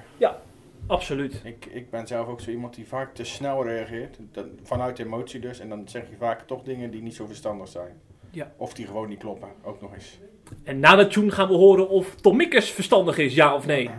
Absoluut. 0.87 1.41
Ik, 1.43 1.65
ik 1.65 1.89
ben 1.89 2.07
zelf 2.07 2.27
ook 2.27 2.39
zo 2.41 2.49
iemand 2.49 2.75
die 2.75 2.87
vaak 2.87 3.13
te 3.15 3.23
snel 3.23 3.63
reageert. 3.65 4.17
Dat, 4.31 4.45
vanuit 4.63 4.99
emotie 4.99 5.39
dus. 5.39 5.59
En 5.59 5.69
dan 5.69 5.87
zeg 5.87 6.09
je 6.09 6.15
vaak 6.15 6.47
toch 6.47 6.63
dingen 6.63 6.91
die 6.91 7.01
niet 7.01 7.15
zo 7.15 7.25
verstandig 7.25 7.67
zijn. 7.67 8.01
Ja. 8.31 8.51
Of 8.57 8.73
die 8.73 8.85
gewoon 8.85 9.09
niet 9.09 9.19
kloppen, 9.19 9.49
ook 9.63 9.81
nog 9.81 9.93
eens. 9.93 10.19
En 10.63 10.79
na 10.79 10.95
de 10.95 11.07
tune 11.07 11.31
gaan 11.31 11.47
we 11.47 11.53
horen 11.53 11.89
of 11.89 12.15
Tom 12.15 12.35
Mikkers 12.35 12.71
verstandig 12.71 13.17
is, 13.17 13.33
ja 13.35 13.55
of 13.55 13.65
nee. 13.65 13.89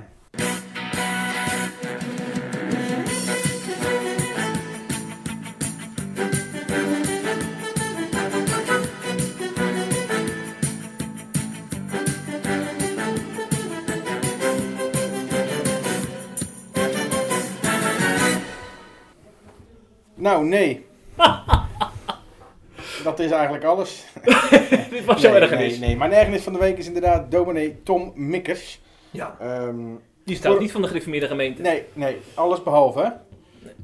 Nou, 20.15 20.45
nee. 20.45 20.87
is 23.21 23.31
eigenlijk 23.31 23.65
alles. 23.65 24.05
Dit 24.91 25.05
was 25.05 25.23
nee, 25.23 25.33
ergernis. 25.33 25.79
Nee, 25.79 25.89
nee, 25.89 25.97
mijn 25.97 26.13
ergernis 26.13 26.43
van 26.43 26.53
de 26.53 26.59
week 26.59 26.79
is 26.79 26.87
inderdaad 26.87 27.31
dominee 27.31 27.83
Tom 27.83 28.13
Mikkers. 28.15 28.81
Ja. 29.11 29.37
Ehm, 29.41 29.77
Die 30.25 30.37
staat 30.37 30.53
Voor- 30.53 30.61
niet 30.61 30.73
van 30.73 30.83
de 30.83 30.89
gereformeerde 30.89 31.27
gemeente. 31.27 31.63
nee, 31.63 31.85
nee, 31.93 32.19
alles 32.35 32.63
behalve. 32.63 33.01
hè? 33.01 33.09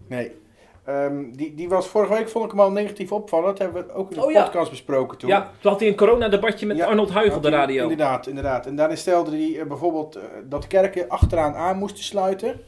Nee. 0.09 0.33
Ehm, 0.85 1.31
die, 1.33 1.55
die 1.55 1.69
was 1.69 1.87
vorige 1.89 2.13
week, 2.13 2.29
vond 2.29 2.45
ik 2.45 2.51
hem 2.51 2.61
al 2.61 2.71
negatief 2.71 3.13
opvallen. 3.13 3.47
Dat 3.47 3.59
hebben 3.59 3.87
we 3.87 3.93
ook 3.93 4.11
in 4.11 4.17
de 4.19 4.25
Oh 4.25 4.31
ja. 4.33 4.43
podcast 4.43 4.71
besproken 4.71 5.19
toen. 5.19 5.29
Ja, 5.29 5.51
toen 5.61 5.71
had 5.71 5.81
hij 5.81 5.89
een 5.89 5.97
coronadebatje 5.97 6.67
met 6.67 6.77
Ja, 6.77 6.87
Arnold 6.87 7.11
Huig 7.11 7.37
op 7.37 7.43
de 7.43 7.49
hij- 7.49 7.59
radio. 7.59 7.83
Inderdaad, 7.83 8.27
inderdaad. 8.27 8.67
En 8.67 8.77
daarin 8.77 8.97
stelde 8.97 9.31
hij 9.31 9.61
eh, 9.61 9.67
bijvoorbeeld 9.67 10.15
eh, 10.17 10.23
dat 10.45 10.67
kerken 10.67 11.09
achteraan 11.09 11.55
aan 11.55 11.77
moesten 11.79 12.05
sluiten. 12.05 12.61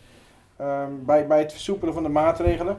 ehm, 0.57 0.91
bij, 1.01 1.27
bij 1.27 1.39
het 1.39 1.53
versoepelen 1.53 1.95
van 1.95 2.03
de 2.03 2.09
maatregelen. 2.09 2.79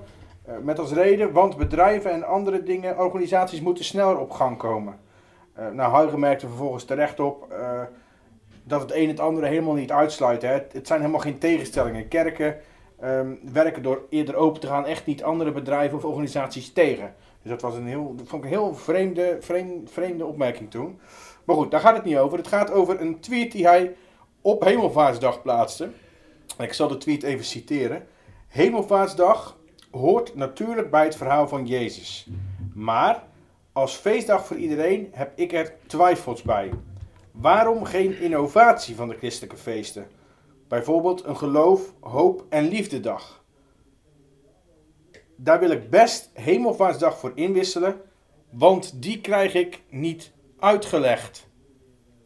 Eh, 0.49 0.55
met 0.61 0.79
als 0.79 0.91
reden, 0.91 1.31
want 1.31 1.57
bedrijven 1.57 2.11
en 2.11 2.23
andere 2.23 2.63
dingen, 2.63 2.99
organisaties 2.99 3.61
moeten 3.61 3.85
sneller 3.85 4.17
op 4.17 4.31
gang 4.31 4.57
komen. 4.57 4.99
Eh 5.53 5.69
nou, 5.69 5.91
Huygen 5.95 6.19
merkte 6.19 6.47
vervolgens 6.47 6.83
terecht 6.83 7.19
op 7.19 7.51
eh, 7.51 7.81
dat 8.63 8.81
het 8.81 8.93
een 8.93 9.07
het 9.07 9.19
andere 9.19 9.47
helemaal 9.47 9.73
niet 9.73 9.91
uitsluit. 9.91 10.41
Hè. 10.41 10.51
Het, 10.51 10.87
zijn 10.87 10.99
helemaal 10.99 11.21
geen 11.21 11.37
tegenstellingen. 11.37 12.07
Kerken 12.07 12.57
ehm, 12.99 13.33
werken 13.53 13.83
door 13.83 14.05
eerder 14.09 14.35
open 14.35 14.61
te 14.61 14.67
gaan 14.67 14.85
echt 14.85 15.05
niet 15.05 15.23
andere 15.23 15.51
bedrijven 15.51 15.97
of 15.97 16.03
organisaties 16.03 16.73
tegen. 16.73 17.15
Dus 17.41 17.51
dat 17.51 17.61
was 17.61 17.75
een 17.75 17.87
heel, 17.87 18.13
dat 18.15 18.27
vond 18.27 18.43
ik 18.43 18.49
een 18.49 18.57
heel 18.57 18.75
vreemde, 18.75 19.37
vreemde, 19.39 19.87
vreemde 19.89 20.25
opmerking 20.25 20.71
toen. 20.71 20.99
Maar 21.43 21.55
goed, 21.55 21.71
daar 21.71 21.79
gaat 21.79 21.95
het 21.95 22.05
niet 22.05 22.17
over. 22.17 22.37
Het 22.37 22.47
gaat 22.47 22.71
over 22.71 23.01
een 23.01 23.19
tweet 23.19 23.51
die 23.51 23.67
hij 23.67 23.95
op 24.41 24.63
Hemelvaartsdag 24.63 25.41
plaatste. 25.41 25.89
Ik 26.57 26.73
zal 26.73 26.87
de 26.87 26.97
tweet 26.97 27.23
even 27.23 27.45
citeren. 27.45 28.07
Hemelvaartsdag 28.47 29.57
hoort 29.91 30.35
natuurlijk 30.35 30.91
bij 30.91 31.03
het 31.03 31.15
verhaal 31.15 31.47
van 31.47 31.65
Jezus. 31.65 32.27
Maar 32.73 33.23
als 33.71 33.95
feestdag 33.95 34.45
voor 34.45 34.57
iedereen 34.57 35.09
heb 35.11 35.31
ik 35.35 35.53
er 35.53 35.73
twijfels 35.87 36.41
bij. 36.41 36.71
Waarom 37.31 37.83
geen 37.83 38.19
innovatie 38.19 38.95
van 38.95 39.09
de 39.09 39.17
christelijke 39.17 39.57
feesten? 39.57 40.07
Bijvoorbeeld 40.67 41.23
een 41.25 41.37
geloof, 41.37 41.93
hoop 41.99 42.45
en 42.49 42.67
liefdedag. 42.67 43.43
Daar 45.35 45.59
wil 45.59 45.69
ik 45.69 45.89
best 45.89 46.29
Hemelvaartsdag 46.33 47.17
voor 47.17 47.31
inwisselen, 47.35 48.01
want 48.49 49.01
die 49.01 49.21
krijg 49.21 49.53
ik 49.53 49.81
niet 49.89 50.31
uitgelegd. 50.59 51.47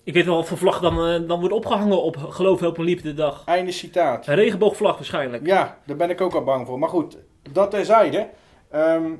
Ik 0.03 0.13
weet 0.13 0.25
wel 0.25 0.35
wat 0.35 0.47
voor 0.47 0.57
vlag 0.57 0.79
dan, 0.79 1.05
eh, 1.05 1.27
dan 1.27 1.39
wordt 1.39 1.55
opgehangen 1.55 2.03
op 2.03 2.17
Geloof, 2.17 2.59
Hoop 2.59 2.77
en 2.77 2.83
Liefde 2.83 3.13
dag. 3.13 3.43
Einde 3.45 3.71
citaat. 3.71 4.27
Een 4.27 4.35
regenboogvlag 4.35 4.95
waarschijnlijk. 4.95 5.45
Ja, 5.45 5.77
daar 5.85 5.97
ben 5.97 6.09
ik 6.09 6.21
ook 6.21 6.33
al 6.33 6.43
bang 6.43 6.67
voor. 6.67 6.79
Maar 6.79 6.89
goed, 6.89 7.17
dat 7.51 7.71
terzijde. 7.71 8.27
Ehm, 8.69 9.11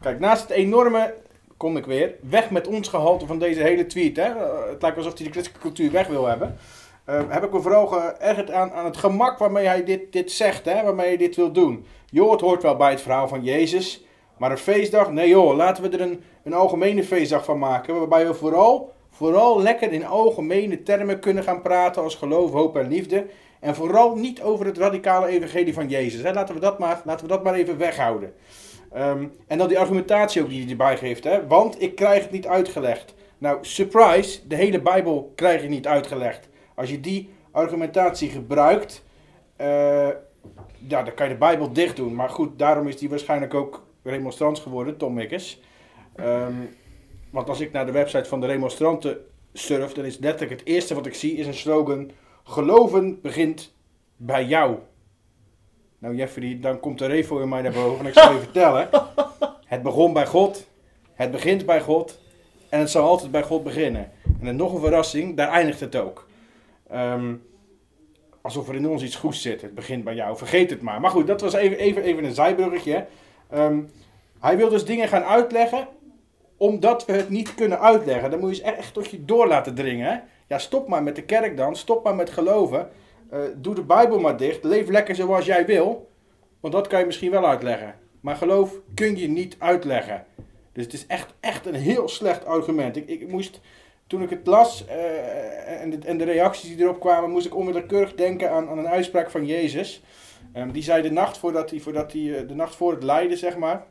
kijk, 0.00 0.20
naast 0.20 0.42
het 0.42 0.50
enorme 0.50 1.14
kom 1.56 1.76
ik 1.76 1.86
weer. 1.86 2.14
Weg 2.20 2.50
met 2.50 2.66
ons 2.66 2.88
gehalte 2.88 3.26
van 3.26 3.38
deze 3.38 3.62
hele 3.62 3.86
tweet. 3.86 4.16
Hè? 4.16 4.22
Eh, 4.22 4.68
het 4.70 4.82
lijkt 4.82 4.96
alsof 4.96 5.14
hij 5.16 5.24
de 5.26 5.32
christelijke 5.32 5.66
cultuur 5.66 5.90
weg 5.90 6.06
wil 6.06 6.26
hebben. 6.26 6.56
Eh, 7.04 7.20
heb 7.28 7.44
ik 7.44 7.52
me 7.52 7.60
vooral 7.60 7.86
geërgerd 7.86 8.50
aan, 8.50 8.72
aan 8.72 8.84
het 8.84 8.96
gemak 8.96 9.38
waarmee 9.38 9.66
hij 9.66 9.84
dit, 9.84 10.12
dit 10.12 10.32
zegt, 10.32 10.64
hè? 10.64 10.82
waarmee 10.82 11.06
hij 11.06 11.16
dit 11.16 11.36
wil 11.36 11.52
doen. 11.52 11.86
Joh, 12.10 12.30
het 12.30 12.40
hoort 12.40 12.62
wel 12.62 12.76
bij 12.76 12.90
het 12.90 13.00
verhaal 13.00 13.28
van 13.28 13.44
Jezus. 13.44 14.04
Maar 14.36 14.50
een 14.50 14.58
feestdag? 14.58 15.10
Nee 15.10 15.28
joh, 15.28 15.56
laten 15.56 15.82
we 15.82 15.88
er 15.88 16.00
een, 16.00 16.22
een 16.44 16.52
algemene 16.52 17.04
feestdag 17.04 17.44
van 17.44 17.58
maken. 17.58 17.98
Waarbij 17.98 18.26
we 18.26 18.34
vooral, 18.34 18.92
vooral 19.10 19.62
lekker 19.62 19.92
in 19.92 20.06
algemene 20.06 20.82
termen 20.82 21.20
kunnen 21.20 21.42
gaan 21.42 21.62
praten 21.62 22.02
als 22.02 22.14
geloof, 22.14 22.50
hoop 22.50 22.76
en 22.76 22.88
liefde. 22.88 23.26
En 23.60 23.74
vooral 23.74 24.16
niet 24.16 24.42
over 24.42 24.66
het 24.66 24.78
radicale 24.78 25.26
evangelie 25.26 25.74
van 25.74 25.88
Jezus. 25.88 26.22
Hè? 26.22 26.32
Laten, 26.32 26.54
we 26.54 26.60
dat 26.60 26.78
maar, 26.78 27.00
laten 27.04 27.26
we 27.26 27.32
dat 27.32 27.44
maar 27.44 27.54
even 27.54 27.78
weghouden. 27.78 28.34
Ehm, 28.92 29.26
en 29.46 29.58
dan 29.58 29.68
die 29.68 29.78
argumentatie 29.78 30.42
ook 30.42 30.48
die 30.48 30.60
hij 30.60 30.70
erbij 30.70 30.96
geeft. 30.96 31.24
Hè? 31.24 31.46
Want 31.46 31.82
ik 31.82 31.94
krijg 31.94 32.22
het 32.22 32.30
niet 32.30 32.46
uitgelegd. 32.46 33.14
Nou, 33.38 33.58
surprise, 33.60 34.48
de 34.48 34.54
hele 34.56 34.80
Bijbel 34.80 35.32
krijg 35.34 35.62
je 35.62 35.68
niet 35.68 35.86
uitgelegd. 35.86 36.48
Als 36.74 36.90
je 36.90 37.00
die 37.00 37.30
argumentatie 37.50 38.28
gebruikt, 38.28 39.04
uh, 39.60 39.66
ja, 40.88 41.02
dan 41.02 41.14
kan 41.14 41.26
je 41.26 41.32
de 41.32 41.38
Bijbel 41.38 41.72
dicht 41.72 41.96
doen. 41.96 42.14
Maar 42.14 42.28
goed, 42.28 42.58
daarom 42.58 42.88
is 42.88 42.96
die 42.96 43.08
waarschijnlijk 43.08 43.54
ook 43.54 43.86
remonstrant 44.02 44.58
geworden, 44.58 44.96
Tom 44.96 45.14
Mikkers. 45.14 45.60
Ehm, 46.14 46.54
want 47.30 47.48
als 47.48 47.60
ik 47.60 47.72
naar 47.72 47.86
de 47.86 47.92
website 47.92 48.28
van 48.28 48.40
de 48.40 48.46
remonstranten 48.46 49.18
surf, 49.52 49.92
dan 49.92 50.04
is 50.04 50.18
letterlijk 50.18 50.60
het 50.60 50.68
eerste 50.68 50.94
wat 50.94 51.06
ik 51.06 51.14
zie 51.14 51.36
is 51.36 51.46
een 51.46 51.54
slogan... 51.54 52.10
Geloven 52.48 53.20
begint 53.20 53.74
bij 54.16 54.44
jou. 54.44 54.76
Nou 55.98 56.14
Jeffrey, 56.14 56.58
dan 56.60 56.80
komt 56.80 56.98
de 56.98 57.06
revo 57.06 57.40
in 57.40 57.48
mij 57.48 57.62
naar 57.62 57.72
boven 57.72 58.00
en 58.00 58.06
ik 58.06 58.18
zal 58.18 58.32
je 58.32 58.38
vertellen. 58.38 58.88
Het 59.66 59.82
begon 59.82 60.12
bij 60.12 60.26
God, 60.26 60.66
het 61.14 61.30
begint 61.30 61.66
bij 61.66 61.80
God 61.80 62.20
en 62.68 62.78
het 62.78 62.90
zal 62.90 63.08
altijd 63.08 63.30
bij 63.30 63.42
God 63.42 63.64
beginnen. 63.64 64.10
En 64.40 64.46
dan 64.46 64.56
nog 64.56 64.72
een 64.72 64.80
verrassing, 64.80 65.36
daar 65.36 65.48
eindigt 65.48 65.80
het 65.80 65.96
ook. 65.96 66.28
Ehm, 66.88 67.34
alsof 68.40 68.68
er 68.68 68.74
in 68.74 68.88
ons 68.88 69.02
iets 69.02 69.16
goeds 69.16 69.42
zit. 69.42 69.62
Het 69.62 69.74
begint 69.74 70.04
bij 70.04 70.14
jou. 70.14 70.36
Vergeet 70.36 70.70
het 70.70 70.82
maar. 70.82 71.00
Maar 71.00 71.10
goed, 71.10 71.26
dat 71.26 71.40
was 71.40 71.52
even, 71.52 71.78
even, 71.78 72.02
even 72.02 72.24
een 72.24 72.34
zijbruggetje. 72.34 73.06
Ehm, 73.50 73.80
hij 74.40 74.56
wil 74.56 74.68
dus 74.68 74.84
dingen 74.84 75.08
gaan 75.08 75.24
uitleggen, 75.24 75.88
omdat 76.56 77.04
we 77.04 77.12
het 77.12 77.28
niet 77.28 77.54
kunnen 77.54 77.80
uitleggen. 77.80 78.30
Dan 78.30 78.40
moet 78.40 78.56
je 78.56 78.62
eens 78.62 78.76
echt 78.76 78.94
tot 78.94 79.10
je 79.10 79.24
door 79.24 79.46
laten 79.46 79.74
dringen. 79.74 80.22
Ja, 80.46 80.58
stop 80.58 80.88
maar 80.88 81.02
met 81.02 81.16
de 81.16 81.24
kerk 81.24 81.56
dan. 81.56 81.76
Stop 81.76 82.04
maar 82.04 82.14
met 82.14 82.30
geloven. 82.30 82.90
Uh, 83.32 83.40
doe 83.56 83.74
de 83.74 83.82
Bijbel 83.82 84.20
maar 84.20 84.36
dicht. 84.36 84.64
Leef 84.64 84.88
lekker 84.88 85.14
zoals 85.14 85.46
jij 85.46 85.66
wil. 85.66 86.10
Want 86.60 86.74
dat 86.74 86.86
kan 86.86 86.98
je 86.98 87.06
misschien 87.06 87.30
wel 87.30 87.46
uitleggen. 87.46 87.94
Maar 88.20 88.36
geloof 88.36 88.80
kun 88.94 89.16
je 89.16 89.28
niet 89.28 89.56
uitleggen. 89.58 90.24
Dus 90.72 90.84
het 90.84 90.92
is 90.92 91.06
echt, 91.06 91.34
echt 91.40 91.66
een 91.66 91.74
heel 91.74 92.08
slecht 92.08 92.44
argument. 92.44 92.96
Ik, 92.96 93.28
moest, 93.28 93.60
toen 94.06 94.22
ik 94.22 94.30
het 94.30 94.46
las 94.46 94.84
uh, 94.88 95.80
en, 95.80 95.90
de, 95.90 95.98
en 96.06 96.18
de 96.18 96.24
reacties 96.24 96.68
die 96.68 96.84
erop 96.84 97.00
kwamen, 97.00 97.30
moest 97.30 97.46
ik 97.46 97.56
onwillekeurig 97.56 98.14
denken 98.14 98.50
aan, 98.50 98.68
aan 98.68 98.78
een 98.78 98.88
uitspraak 98.88 99.30
van 99.30 99.46
Jezus. 99.46 100.02
Um, 100.56 100.72
die 100.72 100.82
zei 100.82 101.02
de 101.02 101.10
nacht 101.10 101.38
voordat 101.38 101.70
hij, 101.70 101.80
voordat 101.80 102.12
hij, 102.12 102.20
uh, 102.20 102.48
de 102.48 102.54
nacht 102.54 102.76
voor 102.76 102.92
het 102.92 103.02
lijden, 103.02 103.38
zeg 103.38 103.56
maar. 103.56 103.86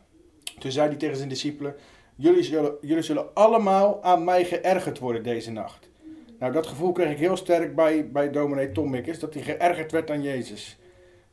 Toen 0.59 0.71
zei 0.71 0.88
hij 0.88 0.97
tegen 0.97 1.17
zijn 1.17 1.29
discipelen: 1.29 1.75
jullie 2.15 2.43
zullen, 2.43 2.75
jullie 2.81 3.03
zullen 3.03 3.33
allemaal 3.33 4.03
aan 4.03 4.24
mij 4.24 4.45
geërgerd 4.45 5.00
worden 5.00 5.24
deze 5.24 5.51
nacht. 5.51 5.89
Nou, 6.39 6.51
dat 6.51 6.67
gevoel 6.67 6.91
kreeg 6.91 7.11
ik 7.11 7.17
heel 7.17 7.37
sterk 7.37 7.75
bij, 7.75 8.11
bij 8.11 8.31
dominee 8.31 8.71
Tom 8.71 8.89
Mikkers, 8.89 9.19
dat 9.19 9.33
hij 9.33 9.43
geërgerd 9.43 9.91
werd 9.91 10.11
aan 10.11 10.21
Jezus. 10.21 10.79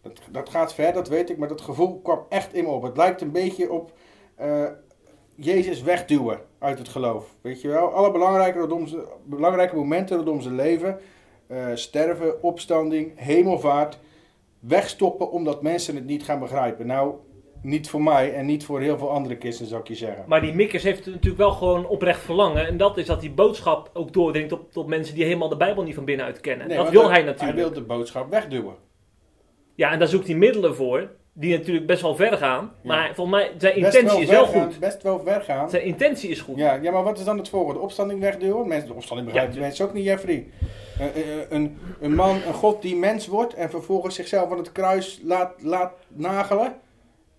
Dat, 0.02 0.20
dat 0.30 0.48
gaat 0.48 0.74
ver, 0.74 0.92
dat 0.92 1.08
weet 1.08 1.30
ik, 1.30 1.38
maar 1.38 1.48
dat 1.48 1.60
gevoel 1.60 2.00
kwam 2.00 2.26
echt 2.28 2.54
in 2.54 2.64
me 2.64 2.70
op. 2.70 2.82
Het 2.82 2.96
lijkt 2.96 3.20
een 3.20 3.32
beetje 3.32 3.72
op 3.72 3.92
uh, 4.40 4.66
Jezus 5.34 5.82
wegduwen 5.82 6.40
uit 6.58 6.78
het 6.78 6.88
geloof. 6.88 7.34
Weet 7.40 7.60
je 7.60 7.68
wel, 7.68 7.92
alle 7.92 8.12
belangrijke, 8.12 8.86
belangrijke 9.24 9.76
momenten 9.76 10.16
rondom 10.16 10.40
zijn 10.40 10.54
leven, 10.54 10.98
uh, 11.46 11.66
sterven, 11.74 12.42
opstanding, 12.42 13.12
hemelvaart, 13.14 13.98
wegstoppen 14.58 15.30
omdat 15.30 15.62
mensen 15.62 15.94
het 15.94 16.06
niet 16.06 16.24
gaan 16.24 16.40
begrijpen. 16.40 16.86
Nou, 16.86 17.14
niet 17.62 17.88
voor 17.88 18.02
mij 18.02 18.34
en 18.34 18.46
niet 18.46 18.64
voor 18.64 18.80
heel 18.80 18.98
veel 18.98 19.10
andere 19.10 19.36
kisten, 19.36 19.66
zou 19.66 19.80
ik 19.80 19.88
je 19.88 19.94
zeggen. 19.94 20.24
Maar 20.26 20.40
die 20.40 20.54
Mikkers 20.54 20.82
heeft 20.82 21.06
natuurlijk 21.06 21.36
wel 21.36 21.50
gewoon 21.52 21.86
oprecht 21.86 22.20
verlangen. 22.20 22.66
En 22.66 22.76
dat 22.76 22.98
is 22.98 23.06
dat 23.06 23.20
die 23.20 23.30
boodschap 23.30 23.90
ook 23.92 24.12
doordringt 24.12 24.52
op, 24.52 24.72
tot 24.72 24.86
mensen 24.86 25.14
die 25.14 25.24
helemaal 25.24 25.48
de 25.48 25.56
Bijbel 25.56 25.82
niet 25.82 25.94
van 25.94 26.04
binnenuit 26.04 26.40
kennen. 26.40 26.68
Nee, 26.68 26.76
dat 26.76 26.90
wil 26.90 27.10
hij 27.10 27.22
natuurlijk. 27.22 27.58
Hij 27.58 27.68
wil 27.68 27.72
de 27.72 27.82
boodschap 27.82 28.30
wegduwen. 28.30 28.74
Ja, 29.74 29.92
en 29.92 29.98
daar 29.98 30.08
zoekt 30.08 30.26
hij 30.26 30.36
middelen 30.36 30.74
voor. 30.74 31.10
Die 31.34 31.56
natuurlijk 31.58 31.86
best 31.86 32.02
wel 32.02 32.16
ver 32.16 32.36
gaan. 32.36 32.72
Ja. 32.82 32.88
Maar 32.88 33.14
volgens 33.14 33.36
mij, 33.36 33.52
zijn 33.58 33.76
intentie 33.76 34.20
is 34.20 34.28
wel 34.28 34.46
ver 34.46 34.60
gaan, 34.60 34.70
goed. 34.70 34.78
Best 34.80 35.02
wel 35.02 35.20
ver 35.24 35.40
gaan. 35.40 35.70
Zijn 35.70 35.84
intentie 35.84 36.30
is 36.30 36.40
goed. 36.40 36.56
Ja, 36.56 36.74
ja, 36.74 36.90
maar 36.90 37.02
wat 37.02 37.18
is 37.18 37.24
dan 37.24 37.38
het 37.38 37.48
volgende? 37.48 37.74
De 37.78 37.84
opstanding 37.84 38.20
wegduwen? 38.20 38.68
Mensen, 38.68 38.88
de 38.88 38.94
opstanding 38.94 39.28
begrijpen 39.28 39.56
Ja. 39.56 39.60
mensen 39.60 39.84
ook 39.86 39.92
niet, 39.92 40.04
Jeffrey. 40.04 40.46
Eh, 40.98 41.06
eh, 41.06 41.46
een, 41.48 41.78
een 42.00 42.14
man, 42.14 42.36
een 42.46 42.54
god 42.54 42.82
die 42.82 42.96
mens 42.96 43.26
wordt 43.26 43.54
en 43.54 43.70
vervolgens 43.70 44.14
zichzelf 44.14 44.50
aan 44.50 44.58
het 44.58 44.72
kruis 44.72 45.20
laat, 45.24 45.52
laat 45.62 45.92
nagelen. 46.08 46.74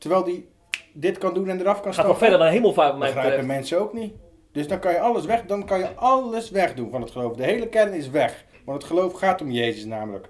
Terwijl 0.04 0.24
die 0.24 0.48
dit 0.94 1.18
kan 1.18 1.34
doen 1.34 1.50
en 1.50 1.60
eraf 1.60 1.74
kan 1.74 1.84
Gaat 1.84 1.94
stappen. 1.94 2.12
nog 2.14 2.18
verder 2.22 2.40
dan 2.40 2.48
hemelvaart, 2.48 2.90
wat 2.90 2.98
mij 3.00 3.08
begrijpen 3.08 3.38
betreft. 3.40 3.58
mensen 3.58 3.80
ook 3.80 3.94
niet. 3.94 4.14
Dus 4.52 4.68
dan 4.68 4.80
kan 4.80 4.92
je 4.92 5.00
alles 5.00 5.26
weg, 5.26 5.46
dan 5.46 5.66
kan 5.66 5.80
je 5.80 5.94
alles 5.96 6.50
wegdoen 6.50 6.90
van 6.92 7.02
het 7.02 7.12
geloof. 7.12 7.36
De 7.36 7.44
hele 7.44 7.68
kern 7.70 7.94
is 7.94 8.10
weg. 8.10 8.46
Want 8.66 8.78
het 8.82 8.92
geloof 8.92 9.14
gaat 9.14 9.42
om 9.42 9.52
Jezus 9.52 9.86
namelijk. 9.86 10.30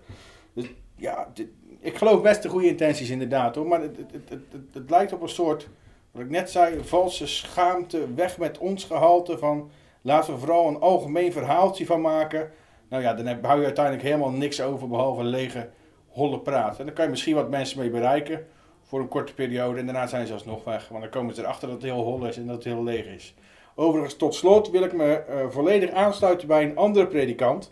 Dus 0.54 0.66
ja, 0.96 1.30
dit- 1.34 1.48
ik 1.80 1.98
geloof 1.98 2.22
best 2.22 2.44
de 2.44 2.50
goede 2.50 2.68
intenties 2.68 3.10
inderdaad 3.10 3.56
hoor. 3.56 3.68
Maar 3.68 3.82
het, 3.82 3.98
het, 3.98 4.12
het, 4.12 4.30
het, 4.30 4.40
het- 4.52 4.74
het 4.74 4.90
lijkt 4.90 5.14
op 5.14 5.22
een 5.22 5.30
soort, 5.30 5.68
wat 6.12 6.22
ik 6.22 6.30
net 6.30 6.50
zei, 6.52 6.84
valse 6.84 7.28
schaamte. 7.28 8.14
Weg 8.16 8.38
met 8.38 8.58
ons 8.58 8.84
gehalte 8.84 9.38
van, 9.38 9.70
laten 10.02 10.34
we 10.34 10.40
vooral 10.40 10.68
een 10.68 10.80
algemeen 10.80 11.32
verhaaltje 11.32 11.86
van 11.86 12.02
maken. 12.02 12.52
Nou 12.90 13.04
ja, 13.04 13.14
dan 13.14 13.26
heb, 13.26 13.46
hou 13.46 13.60
je 13.60 13.66
uiteindelijk 13.66 14.04
helemaal 14.06 14.32
niks 14.32 14.62
over 14.62 14.88
behalve 14.88 15.24
lege, 15.24 15.70
holle 16.08 16.40
praat. 16.40 16.80
En 16.80 16.86
dan 16.86 16.94
kan 16.94 17.04
je 17.06 17.12
misschien 17.12 17.36
wat 17.36 17.50
mensen 17.50 17.80
mee 17.80 17.90
bereiken 17.90 18.48
voor 18.94 19.02
een 19.02 19.08
korte 19.08 19.34
periode. 19.34 19.80
En 19.80 19.86
daarna 19.86 20.08
zijn 20.08 20.28
ze 20.28 20.34
alsnog 20.34 20.64
weg. 20.64 20.88
Want 20.88 21.02
dan 21.02 21.12
komen 21.12 21.36
ze 21.36 21.42
erachter 21.42 21.68
dat 21.68 21.82
het 21.82 21.92
heel 21.92 22.04
hol 22.04 22.26
is 22.26 22.38
en 22.38 22.46
dat 22.46 22.56
het 22.56 22.64
heel 22.64 22.84
leeg 22.84 23.06
is. 23.06 23.34
Overigens, 23.76 24.16
tot 24.16 24.36
slot 24.36 24.70
wil 24.70 24.84
ik 24.84 24.94
me 24.94 25.14
eh, 25.14 25.50
volledig 25.50 25.92
aansluiten 25.92 26.48
bij 26.48 26.64
een 26.64 26.78
andere 26.78 27.08
predikant. 27.08 27.72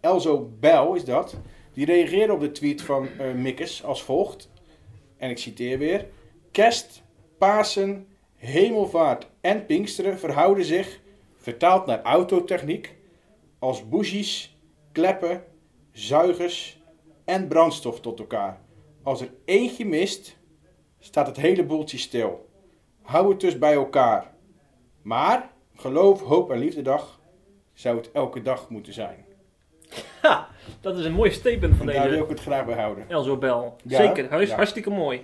Elzo 0.00 0.50
Bel 0.60 0.94
is 0.94 1.04
dat. 1.04 1.36
Die 1.72 1.86
reageerde 1.86 2.32
op 2.32 2.40
de 2.40 2.52
tweet 2.52 2.82
van 2.82 3.08
eh 3.18 3.32
Mikkes 3.32 3.84
als 3.84 4.02
volgt. 4.02 4.50
En 5.16 5.30
ik 5.30 5.38
citeer 5.38 5.78
weer. 5.78 6.06
Kerst, 6.50 7.02
Pasen, 7.38 8.06
Hemelvaart 8.36 9.26
en 9.40 9.66
Pinksteren 9.66 10.18
verhouden 10.18 10.64
zich, 10.64 11.00
vertaald 11.36 11.86
naar 11.86 12.02
autotechniek, 12.02 12.96
als 13.58 13.88
bougies, 13.88 14.56
kleppen, 14.92 15.44
zuigers 15.92 16.80
en 17.24 17.48
brandstof 17.48 18.00
tot 18.00 18.18
elkaar. 18.18 18.60
Als 19.02 19.20
er 19.20 19.30
eentje 19.44 19.86
mist, 19.86 20.37
staat 21.00 21.26
het 21.26 21.36
hele 21.36 21.64
boeltje 21.64 21.98
stil. 21.98 22.48
Hou 23.02 23.30
het 23.30 23.40
dus 23.40 23.58
bij 23.58 23.74
elkaar. 23.74 24.32
Maar 25.02 25.50
geloof, 25.76 26.22
hoop 26.22 26.50
en 26.50 26.58
liefdedag 26.58 27.20
zou 27.72 27.96
het 27.96 28.10
elke 28.12 28.42
dag 28.42 28.68
moeten 28.68 28.92
zijn. 28.92 29.24
Ha, 30.22 30.48
dat 30.80 30.98
is 30.98 31.04
een 31.04 31.12
mooi 31.12 31.30
statement 31.30 31.76
van 31.76 31.88
En 31.88 31.94
daar 31.94 32.02
wil 32.02 32.10
deze 32.10 32.22
ik 32.22 32.28
het 32.28 32.40
graag 32.40 32.64
bij 32.64 32.74
houden. 32.74 33.04
Elzo 33.08 33.36
Bel. 33.36 33.76
Ja, 33.84 33.96
Zeker, 33.96 34.40
ja. 34.40 34.54
hartstikke 34.54 34.90
mooi. 34.90 35.22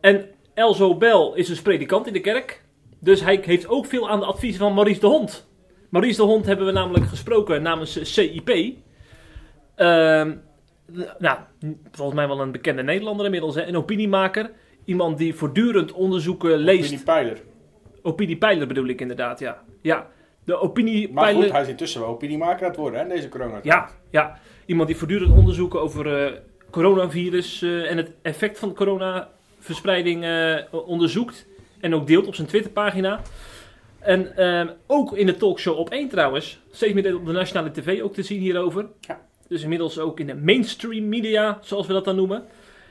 En 0.00 0.28
Elzo 0.54 0.96
Bel 0.96 1.34
is 1.34 1.46
dus 1.46 1.62
predikant 1.62 2.06
in 2.06 2.12
de 2.12 2.20
kerk. 2.20 2.64
Dus 2.98 3.20
hij 3.20 3.38
heeft 3.42 3.68
ook 3.68 3.86
veel 3.86 4.08
aan 4.10 4.20
de 4.20 4.26
adviezen 4.26 4.60
van 4.60 4.74
Maurice 4.74 5.00
de 5.00 5.06
Hond. 5.06 5.48
Maurice 5.88 6.16
de 6.16 6.26
Hond 6.26 6.46
hebben 6.46 6.66
we 6.66 6.72
namelijk 6.72 7.06
gesproken 7.06 7.62
namens 7.62 8.14
CIP. 8.14 8.50
Ehm, 9.74 10.36
nou, 11.18 11.38
volgens 11.90 12.16
mij 12.16 12.28
wel 12.28 12.40
een 12.40 12.52
bekende 12.52 12.82
Nederlander 12.82 13.24
inmiddels. 13.24 13.54
Hè? 13.54 13.66
Een 13.66 13.76
opiniemaker. 13.76 14.50
Iemand 14.88 15.18
die 15.18 15.34
voortdurend 15.34 15.92
onderzoeken 15.92 16.56
leest. 16.56 16.88
Die 16.88 17.02
pijler. 17.02 17.40
Opiniepeiler 18.02 18.66
bedoel 18.66 18.86
ik 18.86 19.00
inderdaad, 19.00 19.38
ja. 19.38 19.62
Ja, 19.82 20.06
de 20.44 20.52
Maar 20.52 20.60
opiniepeiler... 20.62 21.42
goed, 21.42 21.52
hij 21.52 21.62
is 21.62 21.68
intussen 21.68 22.00
wel 22.00 22.10
opiniemaker 22.10 22.62
aan 22.62 22.70
het 22.70 22.80
worden, 22.80 23.00
hè, 23.00 23.08
deze 23.08 23.28
corona. 23.28 23.60
Ja, 23.62 23.90
ja, 24.10 24.38
iemand 24.66 24.88
die 24.88 24.96
voortdurend 24.96 25.36
onderzoeken 25.36 25.80
over 25.80 26.24
eh, 26.24 26.32
coronavirus 26.70 27.62
eh, 27.62 27.90
en 27.90 27.96
het 27.96 28.12
effect 28.22 28.58
van 28.58 28.74
coronaverspreiding 28.74 30.24
eh, 30.24 30.56
onderzoekt. 30.70 31.46
En 31.80 31.94
ook 31.94 32.06
deelt 32.06 32.26
op 32.26 32.34
zijn 32.34 32.46
Twitterpagina. 32.46 33.20
En 33.98 34.32
ook 34.86 35.16
in 35.16 35.26
de 35.26 35.36
talkshow 35.36 35.78
op 35.78 35.90
1 35.90 36.08
trouwens. 36.08 36.60
Steeds 36.70 36.92
meer 36.92 37.16
op 37.16 37.26
de 37.26 37.32
nationale 37.32 37.70
tv 37.70 38.02
ook 38.02 38.14
te 38.14 38.22
zien 38.22 38.40
hierover. 38.40 38.86
Ja. 39.00 39.20
Dus 39.48 39.62
inmiddels 39.62 39.98
ook 39.98 40.20
in 40.20 40.26
de 40.26 40.34
mainstream 40.34 41.08
media, 41.08 41.58
zoals 41.62 41.86
we 41.86 41.92
dat 41.92 42.04
dan 42.04 42.16
noemen. 42.16 42.44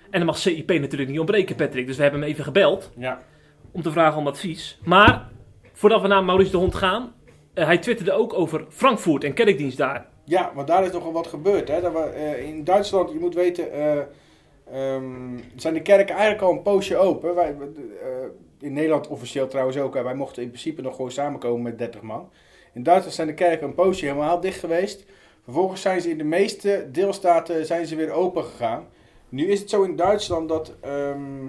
En 0.10 0.18
dan 0.20 0.26
mag 0.26 0.38
CIP 0.38 0.68
natuurlijk 0.80 1.10
niet 1.10 1.20
ontbreken, 1.20 1.56
Patrick. 1.56 1.88
Dus 1.88 1.96
we 1.98 2.02
hebben 2.02 2.22
hem 2.22 2.30
even 2.30 2.44
gebeld 2.44 2.92
Ja. 2.98 3.22
om 3.72 3.82
te 3.82 3.92
vragen 3.92 4.20
om 4.20 4.28
advies. 4.28 4.80
Maar 4.84 5.30
voordat 5.74 6.02
we 6.02 6.08
naar 6.08 6.24
Maurice 6.24 6.52
de 6.52 6.58
Hond 6.58 6.76
gaan, 6.76 7.14
eh, 7.54 7.66
hij 7.66 7.78
twitterde 7.78 8.12
ook 8.12 8.34
over 8.34 8.66
Frankfurt 8.70 9.24
en 9.24 9.34
kerkdienst 9.34 9.78
daar. 9.78 10.06
ja, 10.24 10.52
want 10.56 10.68
daar 10.68 10.84
is 10.86 10.92
nogal 10.92 11.12
wat 11.12 11.28
gebeurd. 11.28 11.68
Hè. 11.68 11.82
Dat 11.82 11.94
we, 11.94 12.00
eh, 12.00 12.48
in 12.48 12.64
Duitsland, 12.64 13.12
je 13.12 13.20
moet 13.20 13.34
weten, 13.36 13.72
eh, 13.72 13.98
ehm, 14.72 15.38
zijn 15.56 15.74
de 15.74 15.82
kerken 15.82 16.16
eigenlijk 16.16 16.44
al 16.44 16.52
een 16.52 16.62
poosje 16.62 16.98
open. 16.98 17.36
Wij, 17.36 17.56
in 18.60 18.74
Nederland 18.74 19.08
officieel 19.08 19.48
trouwens 19.48 19.78
ook. 19.78 19.94
Wij 19.94 20.16
mochten 20.16 20.42
in 20.44 20.48
principe 20.50 20.82
nog 20.82 20.96
gewoon 20.96 21.12
samenkomen 21.12 21.62
met 21.62 21.78
30 21.78 22.02
man. 22.02 22.30
In 22.74 22.84
Duitsland 22.84 23.16
zijn 23.16 23.28
de 23.28 23.34
kerken 23.34 23.68
een 23.68 23.74
poosje 23.76 24.06
helemaal 24.06 24.40
dicht 24.40 24.60
geweest. 24.60 25.06
Vervolgens 25.44 25.82
zijn 25.82 26.02
ze 26.02 26.10
in 26.10 26.18
de 26.18 26.24
meeste 26.24 26.90
deelstaten 26.92 27.66
zijn 27.66 27.86
ze 27.86 27.96
weer 27.96 28.12
open 28.12 28.44
gegaan. 28.44 28.88
Nu 29.30 29.48
is 29.48 29.60
het 29.60 29.70
zo 29.70 29.84
in 29.84 29.96
Duitsland 29.96 30.50
dat 30.50 30.74
ehm, 30.82 31.48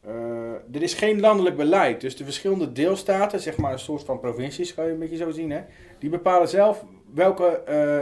eh, 0.00 0.52
er 0.52 0.82
is 0.82 0.94
geen 0.94 1.20
landelijk 1.20 1.56
beleid. 1.56 2.00
Dus 2.00 2.16
de 2.16 2.24
verschillende 2.24 2.72
deelstaten, 2.72 3.40
zeg 3.40 3.56
maar 3.56 3.72
een 3.72 3.78
soort 3.78 4.04
van 4.04 4.20
provincies, 4.20 4.74
kan 4.74 4.84
je 4.84 4.92
een 4.92 4.98
beetje 4.98 5.16
zo 5.16 5.30
zien, 5.30 5.50
hè, 5.50 5.60
die 5.98 6.10
bepalen 6.10 6.48
zelf 6.48 6.84
welke 7.14 7.46
eh, 7.46 8.00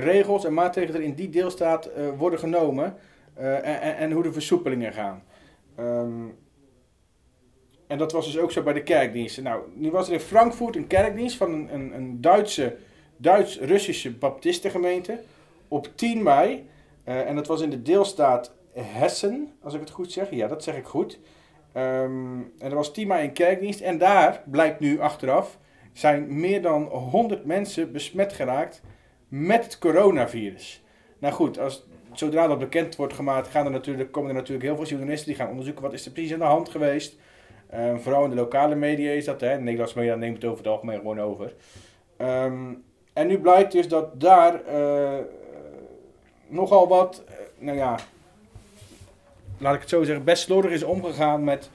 regels 0.00 0.44
en 0.44 0.54
maatregelen 0.54 1.00
er 1.00 1.06
in 1.06 1.14
die 1.14 1.30
deelstaat 1.30 1.86
eh, 1.86 2.04
worden 2.16 2.38
genomen 2.38 2.96
en, 3.34 3.62
en, 3.62 3.96
en 3.96 4.12
hoe 4.12 4.22
de 4.22 4.32
versoepelingen 4.32 4.92
gaan. 4.92 5.22
Ehm, 5.74 6.24
en 7.86 7.98
dat 7.98 8.12
was 8.12 8.26
dus 8.26 8.38
ook 8.38 8.52
zo 8.52 8.62
bij 8.62 8.72
de 8.72 8.82
kerkdiensten. 8.82 9.42
Nou, 9.42 9.62
nu 9.74 9.90
was 9.90 10.06
er 10.06 10.12
in 10.12 10.20
Frankfurt 10.20 10.76
een 10.76 10.86
kerkdienst 10.86 11.36
van 11.36 11.52
een, 11.52 11.74
een, 11.74 11.94
een 11.94 12.20
Duitse, 12.20 12.76
Duits-Russische 13.16 14.12
baptistengemeente 14.12 15.20
op 15.68 15.88
10 15.94 16.22
mei. 16.22 16.68
Eh, 17.06 17.28
en 17.28 17.34
dat 17.34 17.46
was 17.46 17.60
in 17.60 17.70
de 17.70 17.82
deelstaat 17.82 18.54
Hessen, 18.72 19.52
als 19.62 19.74
ik 19.74 19.80
het 19.80 19.90
goed 19.90 20.12
zeg. 20.12 20.30
Ja, 20.30 20.46
dat 20.46 20.62
zeg 20.62 20.76
ik 20.76 20.84
goed. 20.84 21.18
Ehm, 21.72 22.38
en 22.58 22.70
er 22.70 22.74
was 22.74 22.92
10 22.92 23.06
mei 23.06 23.24
een 23.24 23.32
kerkdienst. 23.32 23.80
En 23.80 23.98
daar 23.98 24.42
blijkt 24.44 24.80
nu 24.80 25.00
achteraf 25.00 25.58
zijn 25.92 26.40
meer 26.40 26.62
dan 26.62 26.82
100 26.82 27.44
mensen 27.44 27.92
besmet 27.92 28.32
geraakt 28.32 28.82
met 29.28 29.64
het 29.64 29.78
coronavirus. 29.78 30.84
Nou 31.18 31.34
goed, 31.34 31.58
als, 31.58 31.86
zodra 32.12 32.46
dat 32.46 32.58
bekend 32.58 32.96
wordt 32.96 33.14
gemaakt, 33.14 33.48
gaan 33.48 33.64
er 33.64 33.70
natuurlijk, 33.70 34.12
komen 34.12 34.30
er 34.30 34.36
natuurlijk 34.36 34.64
heel 34.64 34.76
veel 34.76 34.86
journalisten 34.86 35.26
die 35.26 35.36
gaan 35.36 35.48
onderzoeken 35.48 35.82
wat 35.82 35.92
is 35.92 36.06
er 36.06 36.12
precies 36.12 36.32
aan 36.32 36.38
de 36.38 36.44
hand 36.44 36.68
geweest. 36.68 37.16
Ehm, 37.70 37.96
vooral 37.98 38.24
in 38.24 38.30
de 38.30 38.36
lokale 38.36 38.74
media 38.74 39.10
is 39.10 39.24
dat, 39.24 39.40
hè. 39.40 39.56
de 39.56 39.62
Nederlandse 39.62 39.98
media 39.98 40.14
neemt 40.14 40.36
het 40.36 40.44
over 40.44 40.58
het 40.58 40.72
algemeen 40.72 40.98
gewoon 40.98 41.20
over. 41.20 41.54
Ehm, 42.16 42.74
en 43.12 43.26
nu 43.26 43.38
blijkt 43.38 43.72
dus 43.72 43.88
dat 43.88 44.20
daar 44.20 44.64
eh, 44.64 45.18
nogal 46.48 46.88
wat, 46.88 47.22
eh, 47.26 47.34
nou 47.58 47.76
ja, 47.76 47.98
laat 49.58 49.74
ik 49.74 49.80
het 49.80 49.88
zo 49.88 50.04
zeggen, 50.04 50.24
best 50.24 50.42
slordig 50.42 50.70
is 50.70 50.82
omgegaan 50.82 51.44
met 51.44 51.70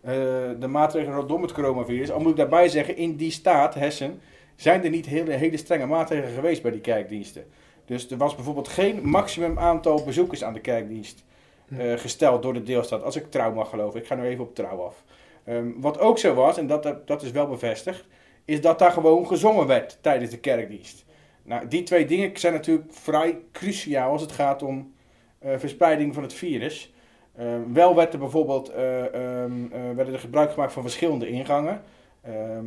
eh, 0.00 0.12
de 0.60 0.66
maatregelen 0.66 1.18
rondom 1.18 1.42
het 1.42 1.52
coronavirus. 1.52 2.10
Al 2.10 2.20
moet 2.20 2.30
ik 2.30 2.36
daarbij 2.36 2.68
zeggen, 2.68 2.96
in 2.96 3.16
die 3.16 3.30
staat, 3.30 3.74
Hessen, 3.74 4.20
zijn 4.56 4.84
er 4.84 4.90
niet 4.90 5.06
hele, 5.06 5.32
hele 5.32 5.56
strenge 5.56 5.86
maatregelen 5.86 6.34
geweest 6.34 6.62
bij 6.62 6.70
die 6.70 6.80
kerkdiensten. 6.80 7.44
Dus 7.84 8.10
er 8.10 8.16
was 8.16 8.34
bijvoorbeeld 8.34 8.68
geen 8.68 9.08
maximum 9.08 9.58
aantal 9.58 10.04
bezoekers 10.04 10.44
aan 10.44 10.52
de 10.52 10.60
kerkdienst 10.60 11.24
eh, 11.68 11.92
gesteld 11.96 12.42
door 12.42 12.52
de 12.52 12.62
deelstaat, 12.62 13.02
als 13.02 13.16
ik 13.16 13.30
trouw 13.30 13.52
mag 13.52 13.68
geloven. 13.68 14.00
Ik 14.00 14.06
ga 14.06 14.14
nu 14.14 14.24
even 14.24 14.44
op 14.44 14.54
trouw 14.54 14.80
af. 14.82 15.02
Ehm, 15.44 15.66
wat 15.76 15.98
ook 15.98 16.18
zo 16.18 16.34
was, 16.34 16.56
en 16.58 16.66
dat, 16.66 17.06
dat 17.06 17.22
is 17.22 17.30
wel 17.30 17.48
bevestigd, 17.48 18.04
is 18.44 18.60
dat 18.60 18.78
daar 18.78 18.92
gewoon 18.92 19.26
gezongen 19.26 19.66
werd 19.66 19.98
tijdens 20.00 20.30
de 20.30 20.38
kerkdienst. 20.38 21.04
Nou, 21.44 21.68
die 21.68 21.82
twee 21.82 22.06
dingen 22.06 22.38
zijn 22.38 22.52
natuurlijk 22.52 22.92
vrij 22.92 23.38
cruciaal 23.52 24.10
als 24.10 24.20
het 24.20 24.32
gaat 24.32 24.62
om 24.62 24.92
eh, 25.38 25.58
verspreiding 25.58 26.14
van 26.14 26.22
het 26.22 26.32
virus. 26.32 26.94
Ehm, 27.36 27.72
wel 27.72 27.94
werd 27.94 28.12
er 28.12 28.18
bijvoorbeeld 28.18 28.68
eh, 28.68 29.14
ehm, 29.14 29.72
eh, 29.72 29.80
werden 29.94 30.14
er 30.14 30.20
gebruik 30.20 30.52
gemaakt 30.52 30.72
van 30.72 30.82
verschillende 30.82 31.28
ingangen. 31.28 31.82
Ehm, 32.22 32.66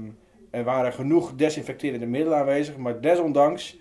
er 0.49 0.63
waren 0.63 0.93
genoeg 0.93 1.35
desinfecterende 1.35 2.05
middelen 2.05 2.37
aanwezig, 2.37 2.77
maar 2.77 3.01
desondanks, 3.01 3.77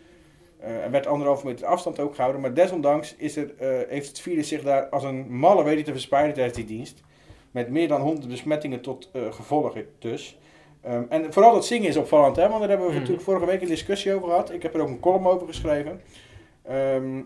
eh, 0.59 0.85
er 0.85 0.91
werd 0.91 1.07
anderhalve 1.07 1.47
meter 1.47 1.67
afstand 1.67 2.01
ook 2.01 2.15
gehouden, 2.15 2.41
maar 2.41 2.55
desondanks 2.55 3.15
is 3.17 3.37
eh, 3.37 3.47
heeft 3.89 4.09
het 4.09 4.21
virus 4.21 4.49
zich 4.49 4.63
daar 4.63 4.89
als 4.89 5.05
een 5.05 5.37
malle 5.37 5.65
weten 5.65 5.85
te 5.85 5.93
verspreiden 5.93 6.35
tijdens 6.35 6.57
die 6.57 6.67
dienst. 6.67 7.03
Met 7.51 7.71
meer 7.71 7.89
dan 7.89 8.01
100 8.01 8.29
besmettingen 8.29 8.81
tot 8.81 9.11
eh, 9.13 9.33
gevolg 9.33 9.75
dus. 9.99 10.39
Ehm, 10.87 11.03
en 11.09 11.33
vooral 11.33 11.53
dat 11.53 11.67
zingen 11.67 11.89
is 11.89 11.97
opvallend, 11.97 12.37
hè? 12.37 12.49
want 12.49 12.59
daar 12.61 12.69
hebben 12.69 12.87
we 12.87 12.93
Mhm. 12.93 13.01
natuurlijk 13.01 13.27
vorige 13.27 13.47
week 13.47 13.61
een 13.61 13.67
discussie 13.69 14.15
over 14.15 14.29
gehad. 14.29 14.53
Ik 14.53 14.63
heb 14.63 14.75
er 14.75 14.81
ook 14.81 14.89
een 14.89 15.01
column 15.01 15.27
over 15.27 15.47
geschreven. 15.47 16.01
Ehm, 16.63 17.21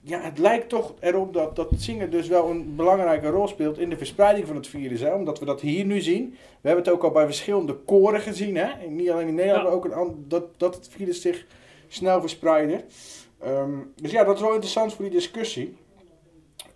ja, 0.00 0.20
het 0.20 0.38
lijkt 0.38 0.68
toch 0.68 0.94
erop 1.00 1.32
dat, 1.32 1.56
dat 1.56 1.68
zingen 1.76 2.10
dus 2.10 2.28
wel 2.28 2.50
een 2.50 2.76
belangrijke 2.76 3.28
rol 3.28 3.48
speelt 3.48 3.78
in 3.78 3.88
de 3.90 3.96
verspreiding 3.96 4.46
van 4.46 4.56
het 4.56 4.66
virus. 4.66 5.00
Hè? 5.00 5.14
Omdat 5.14 5.38
we 5.38 5.44
dat 5.44 5.60
hier 5.60 5.84
nu 5.84 6.00
zien. 6.00 6.30
We 6.60 6.68
hebben 6.68 6.84
het 6.84 6.92
ook 6.94 7.02
al 7.04 7.10
bij 7.10 7.24
verschillende 7.24 7.74
koren 7.74 8.20
gezien. 8.20 8.56
Hè? 8.56 8.70
En 8.84 8.96
Niet 8.96 9.10
alleen 9.10 9.28
in 9.28 9.34
Nederland, 9.34 9.62
Ja. 9.62 9.68
maar 9.68 9.76
ook 9.78 9.84
in 9.84 9.92
an- 9.92 10.24
dat, 10.28 10.44
dat 10.56 10.74
het 10.74 10.88
virus 10.88 11.20
zich 11.20 11.46
snel 11.88 12.20
verspreidde. 12.20 12.84
Ehm, 13.40 13.70
dus 13.94 14.10
ja, 14.10 14.24
dat 14.24 14.34
is 14.34 14.40
wel 14.40 14.50
interessant 14.52 14.94
voor 14.94 15.04
die 15.04 15.14
discussie. 15.14 15.76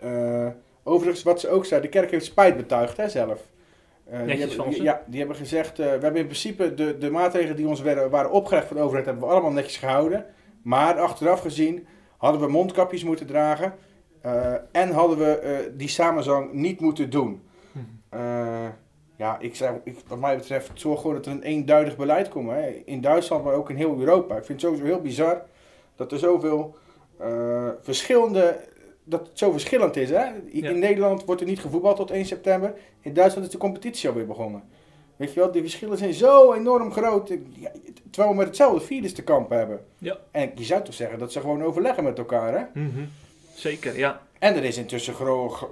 Eh, 0.00 0.46
overigens, 0.82 1.22
wat 1.22 1.40
ze 1.40 1.48
ook 1.48 1.64
zei, 1.64 1.80
de 1.80 1.88
kerk 1.88 2.10
heeft 2.10 2.24
spijt 2.24 2.56
betuigd 2.56 2.96
hè, 2.96 3.08
zelf. 3.08 3.40
Eh, 4.10 4.26
die 4.26 4.36
hebben. 4.36 4.82
Ja, 4.82 5.02
die 5.06 5.18
hebben 5.18 5.36
gezegd, 5.36 5.78
eh, 5.78 5.84
we 5.84 5.90
hebben 5.90 6.16
in 6.16 6.26
principe 6.26 6.74
de, 6.74 6.98
de 6.98 7.10
maatregelen 7.10 7.56
die 7.56 7.68
ons 7.68 7.80
werden, 7.80 8.10
waren 8.10 8.30
opgelegd 8.30 8.66
van 8.66 8.76
de 8.76 8.82
overheid, 8.82 9.06
hebben 9.06 9.24
we 9.24 9.30
allemaal 9.30 9.52
netjes 9.52 9.76
gehouden. 9.76 10.26
Maar 10.62 11.00
achteraf 11.00 11.40
gezien 11.40 11.86
hadden 12.16 12.40
we 12.40 12.48
mondkapjes 12.48 13.04
moeten 13.04 13.26
dragen 13.26 13.74
eh, 14.20 14.52
en 14.72 14.90
hadden 14.90 15.18
we 15.18 15.72
die 15.76 15.88
samenzang 15.88 16.52
niet 16.52 16.80
moeten 16.80 17.10
doen. 17.10 17.42
Eh, 18.08 18.68
ja, 19.16 19.38
ik 19.38 19.54
zeg, 19.54 19.72
ik, 19.84 19.96
wat 20.06 20.18
mij 20.18 20.36
betreft, 20.36 20.70
zorg 20.74 21.00
gewoon 21.00 21.16
dat 21.16 21.26
er 21.26 21.32
een 21.32 21.42
eenduidig 21.42 21.96
beleid 21.96 22.28
komt. 22.28 22.50
Hè. 22.50 22.68
In 22.68 23.00
Duitsland, 23.00 23.44
maar 23.44 23.54
ook 23.54 23.70
in 23.70 23.76
heel 23.76 23.98
Europa. 23.98 24.36
Ik 24.36 24.44
vind 24.44 24.60
het 24.62 24.70
sowieso 24.70 24.84
heel 24.84 25.02
bizar 25.02 25.42
dat 25.96 26.12
er 26.12 26.18
zoveel 26.18 26.76
verschillende, 27.80 28.56
dat 29.08 29.26
het 29.28 29.38
zo 29.38 29.50
verschillend 29.50 29.96
is. 29.96 30.10
Hè. 30.10 30.24
In 30.46 30.62
Ja. 30.62 30.70
Nederland 30.70 31.24
wordt 31.24 31.40
er 31.40 31.46
niet 31.46 31.60
gevoetbald 31.60 31.96
tot 31.96 32.10
1 32.10 32.24
september. 32.24 32.74
In 33.00 33.12
Duitsland 33.14 33.46
is 33.46 33.52
de 33.52 33.58
competitie 33.58 34.08
alweer 34.08 34.26
begonnen. 34.26 34.62
Weet 35.16 35.32
je 35.32 35.40
wel, 35.40 35.52
die 35.52 35.62
verschillen 35.62 35.98
zijn 35.98 36.14
zo 36.14 36.52
enorm 36.52 36.92
groot. 36.92 37.28
Ja, 37.54 37.70
terwijl 38.10 38.32
we 38.32 38.38
met 38.38 38.46
hetzelfde 38.46 38.80
virus 38.86 39.12
te 39.12 39.22
kampen 39.22 39.58
hebben. 39.58 39.84
Ja. 39.98 40.16
En 40.30 40.52
je 40.54 40.64
zou 40.64 40.82
toch 40.82 40.94
zeggen 40.94 41.18
dat 41.18 41.32
ze 41.32 41.40
gewoon 41.40 41.62
overleggen 41.62 42.04
met 42.04 42.18
elkaar, 42.18 42.58
hè? 42.58 42.80
Mhm. 42.80 43.04
Zeker, 43.54 43.98
ja. 43.98 44.20
En 44.38 44.54
er 44.56 44.64
is 44.64 44.76
intussen 44.76 45.14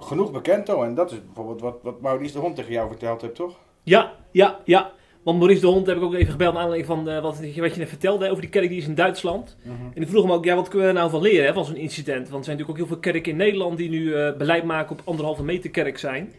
genoeg 0.00 0.32
bekend, 0.32 0.68
hoor. 0.68 0.84
En 0.84 0.94
dat 0.94 1.10
is 1.12 1.24
bijvoorbeeld 1.24 1.60
wat, 1.60 1.78
wat 1.82 2.00
Maurice 2.00 2.32
de 2.32 2.38
Hond 2.38 2.56
tegen 2.56 2.72
jou 2.72 2.88
verteld 2.88 3.20
heeft, 3.22 3.34
toch? 3.34 3.56
Ja, 3.82 4.12
ja, 4.30 4.60
ja. 4.64 4.92
Want 5.26 5.38
Maurice 5.38 5.60
de 5.60 5.66
Hond 5.66 5.86
heb 5.86 5.96
ik 5.96 6.02
ook 6.02 6.14
even 6.14 6.30
gebeld 6.30 6.52
naar 6.52 6.62
aanleiding 6.62 6.92
van 6.94 7.08
eh, 7.08 7.22
wat, 7.22 7.40
wat 7.40 7.74
je 7.74 7.78
net 7.78 7.88
vertelde 7.88 8.30
over 8.30 8.40
die 8.40 8.50
kerk 8.50 8.68
die 8.68 8.78
is 8.78 8.86
in 8.86 8.94
Duitsland. 8.94 9.56
En 9.94 10.02
ik 10.02 10.08
vroeg 10.08 10.22
hem 10.22 10.32
ook, 10.32 10.44
ja, 10.44 10.54
wat 10.54 10.68
kunnen 10.68 10.86
we 10.86 10.92
er 10.92 10.98
nou 10.98 11.10
van 11.10 11.22
leren 11.22 11.46
hè, 11.46 11.52
van 11.52 11.64
zo'n 11.64 11.76
incident? 11.76 12.28
Want 12.28 12.38
er 12.38 12.44
zijn 12.44 12.56
natuurlijk 12.56 12.70
ook 12.70 12.76
heel 12.76 12.86
veel 12.86 13.12
kerken 13.12 13.30
in 13.32 13.38
Nederland 13.38 13.78
die 13.78 13.88
nu 13.88 14.14
eh, 14.14 14.36
beleid 14.36 14.64
maken 14.64 14.98
op 14.98 15.02
anderhalve 15.04 15.42
meter 15.42 15.70
kerk 15.70 15.98
zijn. 15.98 16.32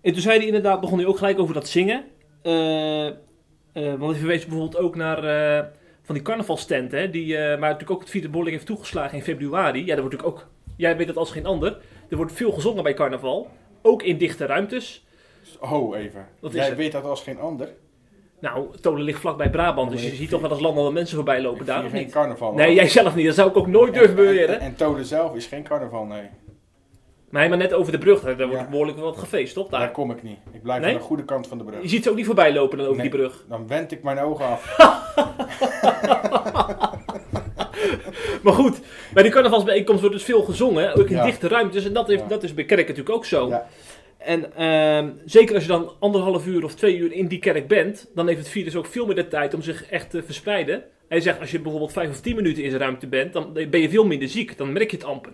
En 0.00 0.12
toen 0.12 0.22
zei 0.22 0.36
hij 0.36 0.46
inderdaad, 0.46 0.80
begon 0.80 0.98
hij 0.98 1.06
ook 1.06 1.16
gelijk 1.16 1.38
over 1.38 1.54
dat 1.54 1.68
zingen. 1.68 2.04
Eh, 2.42 3.10
want 3.72 4.10
hij 4.10 4.18
verwees 4.18 4.46
bijvoorbeeld 4.46 4.76
ook 4.76 4.96
naar 4.96 5.22
van 6.02 6.14
die 6.14 6.24
carnavalstent, 6.24 6.92
hè, 6.92 7.10
die, 7.10 7.36
maar 7.36 7.58
natuurlijk 7.58 7.90
ook 7.90 8.00
het 8.00 8.10
vierde 8.10 8.50
heeft 8.50 8.66
toegeslagen 8.66 9.16
in 9.16 9.24
februari. 9.24 9.80
Ja, 9.80 9.86
daar 9.86 10.00
wordt 10.00 10.14
natuurlijk 10.16 10.42
ook, 10.42 10.48
jij 10.76 10.96
weet 10.96 11.06
dat 11.06 11.16
als 11.16 11.30
geen 11.30 11.46
ander, 11.46 11.78
er 12.08 12.16
wordt 12.16 12.32
veel 12.32 12.52
gezongen 12.52 12.82
bij 12.82 12.94
carnaval. 12.94 13.50
Ook 13.82 14.02
in 14.02 14.18
dichte 14.18 14.46
ruimtes. 14.46 15.06
Oh, 15.60 15.96
even. 15.98 16.26
Wat 16.40 16.52
Jij 16.52 16.76
weet 16.76 16.92
dat 16.92 17.04
als 17.04 17.22
geen 17.22 17.38
ander. 17.38 17.68
Nou, 18.40 18.66
Tolen 18.80 19.02
ligt 19.02 19.20
vlakbij 19.20 19.50
Brabant, 19.50 19.90
dus 19.90 20.02
je 20.02 20.14
ziet 20.14 20.30
toch 20.30 20.40
wel 20.40 20.50
als 20.50 20.60
landelijke 20.60 20.92
mensen 20.94 21.16
voorbij 21.16 21.40
lopen 21.42 21.66
daar, 21.66 21.84
of 21.84 21.90
geen 21.90 22.02
niet? 22.02 22.12
carnaval. 22.12 22.52
Nee, 22.54 22.74
jij 22.74 22.88
zelf 22.88 23.14
niet. 23.14 23.26
Dat 23.26 23.34
zou 23.34 23.48
ik 23.48 23.56
ook 23.56 23.66
nooit 23.66 23.92
durven 23.94 24.10
En- 24.10 24.16
beweren. 24.16 24.54
En, 24.54 24.60
en 24.60 24.74
Tolen 24.76 25.04
zelf 25.04 25.34
is 25.34 25.46
geen 25.46 25.62
carnaval, 25.62 26.04
nee. 26.04 26.22
Nee, 27.30 27.48
maar 27.48 27.58
net 27.58 27.72
over 27.72 27.92
de 27.92 27.98
brug, 27.98 28.20
daar 28.20 28.36
daar 28.36 28.46
wordt 28.46 28.62
Ja. 28.62 28.68
behoorlijk 28.70 28.98
wat 28.98 29.16
gefeest, 29.16 29.54
toch? 29.54 29.68
Daar 29.68 29.80
Daar. 29.80 29.90
kom 29.90 30.10
ik 30.10 30.22
niet. 30.22 30.38
Ik 30.52 30.62
blijf 30.62 30.80
Nee? 30.80 30.92
aan 30.92 30.98
de 30.98 31.02
goede 31.04 31.24
kant 31.24 31.46
van 31.46 31.58
de 31.58 31.64
brug. 31.64 31.82
Je 31.82 31.88
ziet 31.88 32.02
ze 32.04 32.10
ook 32.10 32.16
niet 32.16 32.26
voorbij 32.26 32.52
lopen 32.52 32.78
dan 32.78 32.86
over 32.86 33.00
Nee. 33.02 33.10
die 33.10 33.18
brug. 33.20 33.44
Dan 33.48 33.66
wend 33.68 33.92
ik 33.92 34.02
mijn 34.02 34.18
ogen 34.18 34.44
af. 34.46 34.76
Maar 38.42 38.52
goed, 38.52 38.80
bij 39.12 39.22
die 39.22 39.32
carnavalsbijeenkomst 39.32 40.00
wordt 40.00 40.16
dus 40.16 40.24
veel 40.24 40.42
gezongen, 40.42 40.94
ook 40.94 41.08
in 41.08 41.16
Ja. 41.16 41.24
dichte 41.24 41.48
ruimtes. 41.48 41.84
En 41.84 41.92
dat, 41.92 42.06
heeft, 42.06 42.22
Ja. 42.22 42.28
dat 42.28 42.42
is 42.42 42.54
bij 42.54 42.64
kerk 42.64 42.88
natuurlijk 42.88 43.16
ook 43.16 43.24
zo. 43.24 43.52
En 44.18 44.54
ehm, 44.56 45.10
zeker 45.24 45.54
als 45.54 45.62
je 45.64 45.68
dan 45.68 45.92
anderhalf 45.98 46.46
uur 46.46 46.64
of 46.64 46.74
twee 46.74 46.96
uur 46.96 47.12
in 47.12 47.26
die 47.26 47.38
kerk 47.38 47.68
bent, 47.68 48.10
dan 48.14 48.26
heeft 48.26 48.38
het 48.38 48.48
virus 48.48 48.76
ook 48.76 48.86
veel 48.86 49.06
meer 49.06 49.14
de 49.14 49.28
tijd 49.28 49.54
om 49.54 49.62
zich 49.62 49.84
echt 49.90 50.10
te 50.10 50.22
verspreiden. 50.22 50.84
Hij 51.08 51.20
zegt, 51.20 51.40
als 51.40 51.50
je 51.50 51.60
bijvoorbeeld 51.60 51.92
vijf 51.92 52.10
of 52.10 52.20
tien 52.20 52.36
minuten 52.36 52.62
in 52.62 52.70
zijn 52.70 52.82
ruimte 52.82 53.06
bent, 53.06 53.32
dan 53.32 53.52
ben 53.52 53.80
je 53.80 53.90
veel 53.90 54.06
minder 54.06 54.28
ziek. 54.28 54.56
Dan 54.56 54.72
merk 54.72 54.90
je 54.90 54.96
het 54.96 55.06
amper. 55.06 55.32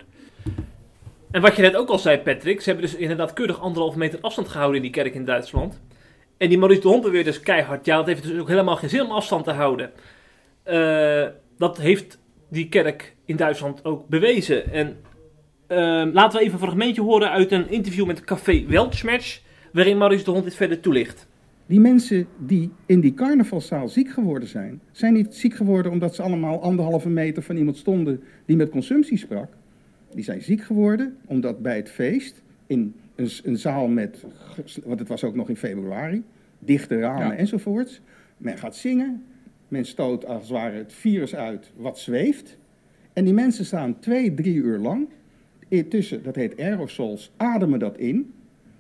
En 1.31 1.41
wat 1.41 1.57
je 1.57 1.63
net 1.63 1.77
ook 1.77 1.89
al 1.89 1.99
zei, 1.99 2.19
Patrick, 2.19 2.61
ze 2.61 2.71
hebben 2.71 2.91
dus 2.91 2.97
inderdaad 2.97 3.33
keurig 3.33 3.61
anderhalf 3.61 3.97
meter 3.97 4.19
afstand 4.21 4.49
gehouden 4.49 4.77
in 4.77 4.83
die 4.83 5.03
kerk 5.03 5.15
in 5.15 5.25
Duitsland. 5.25 5.81
En 6.37 6.49
die 6.49 6.59
Maurice 6.59 6.81
de 6.81 6.89
Hond 6.89 7.03
beweert 7.03 7.25
dus 7.25 7.41
keihard, 7.41 7.87
ja, 7.87 7.97
dat 7.97 8.07
heeft 8.07 8.23
dus 8.23 8.41
ook 8.41 8.49
helemaal 8.49 8.77
geen 8.77 8.89
zin 8.89 9.03
om 9.03 9.11
afstand 9.11 9.45
te 9.45 9.51
houden. 9.51 9.93
Eh, 10.63 11.27
dat 11.59 11.79
heeft 11.79 12.19
die 12.49 12.69
kerk 12.69 13.15
in 13.25 13.37
Duitsland 13.37 13.85
ook 13.85 14.09
bewezen. 14.09 14.73
En 14.73 14.97
ehm, 15.67 16.11
laten 16.13 16.39
we 16.39 16.45
even 16.45 16.53
een 16.59 16.65
fragmentje 16.65 17.03
horen 17.03 17.31
uit 17.31 17.53
een 17.53 17.71
interview 17.71 18.07
met 18.07 18.21
Café 18.25 18.65
Weltschmerz, 18.67 19.41
waarin 19.73 19.99
Maurice 19.99 20.25
de 20.25 20.31
Hond 20.31 20.45
dit 20.45 20.55
verder 20.55 20.81
toelicht. 20.81 21.27
Die 21.67 21.81
mensen 21.81 22.27
die 22.39 22.71
in 22.87 23.01
die 23.01 23.15
carnavalzaal 23.15 23.89
ziek 23.89 24.11
geworden 24.11 24.49
zijn, 24.49 24.81
zijn 24.93 25.13
niet 25.13 25.35
ziek 25.35 25.55
geworden 25.55 25.93
omdat 25.93 26.15
ze 26.15 26.23
allemaal 26.23 26.63
anderhalve 26.63 27.09
meter 27.09 27.43
van 27.43 27.57
iemand 27.57 27.77
stonden 27.77 28.23
die 28.47 28.57
met 28.57 28.71
consumptie 28.71 29.19
sprak. 29.19 29.49
Die 30.15 30.25
zijn 30.25 30.43
ziek 30.43 30.63
geworden 30.63 31.17
omdat 31.27 31.63
bij 31.63 31.77
het 31.77 31.91
feest 31.91 32.43
in 32.67 32.95
een, 33.15 33.31
een 33.45 33.59
zaal 33.59 33.87
met, 33.89 34.25
want 34.85 34.99
het 34.99 35.09
was 35.09 35.25
ook 35.25 35.35
nog 35.35 35.49
in 35.49 35.57
februari, 35.57 36.23
dichte 36.59 36.99
ramen 36.99 37.27
Ja. 37.27 37.37
enzovoorts. 37.37 38.01
Men 38.37 38.59
gaat 38.59 38.77
zingen, 38.77 39.25
men 39.69 39.85
stoot 39.85 40.27
als 40.27 40.43
het 40.43 40.51
ware 40.51 40.77
het 40.77 40.93
virus 40.93 41.35
uit 41.35 41.73
wat 41.77 41.99
zweeft. 41.99 42.57
En 43.13 43.25
die 43.25 43.35
mensen 43.35 43.65
staan 43.65 43.99
twee, 43.99 44.35
drie 44.35 44.55
uur 44.55 44.79
lang 44.79 45.09
tussen, 45.83 46.23
dat 46.23 46.37
heet 46.37 46.61
aerosols, 46.61 47.33
ademen 47.37 47.79
dat 47.79 47.99
in. 47.99 48.33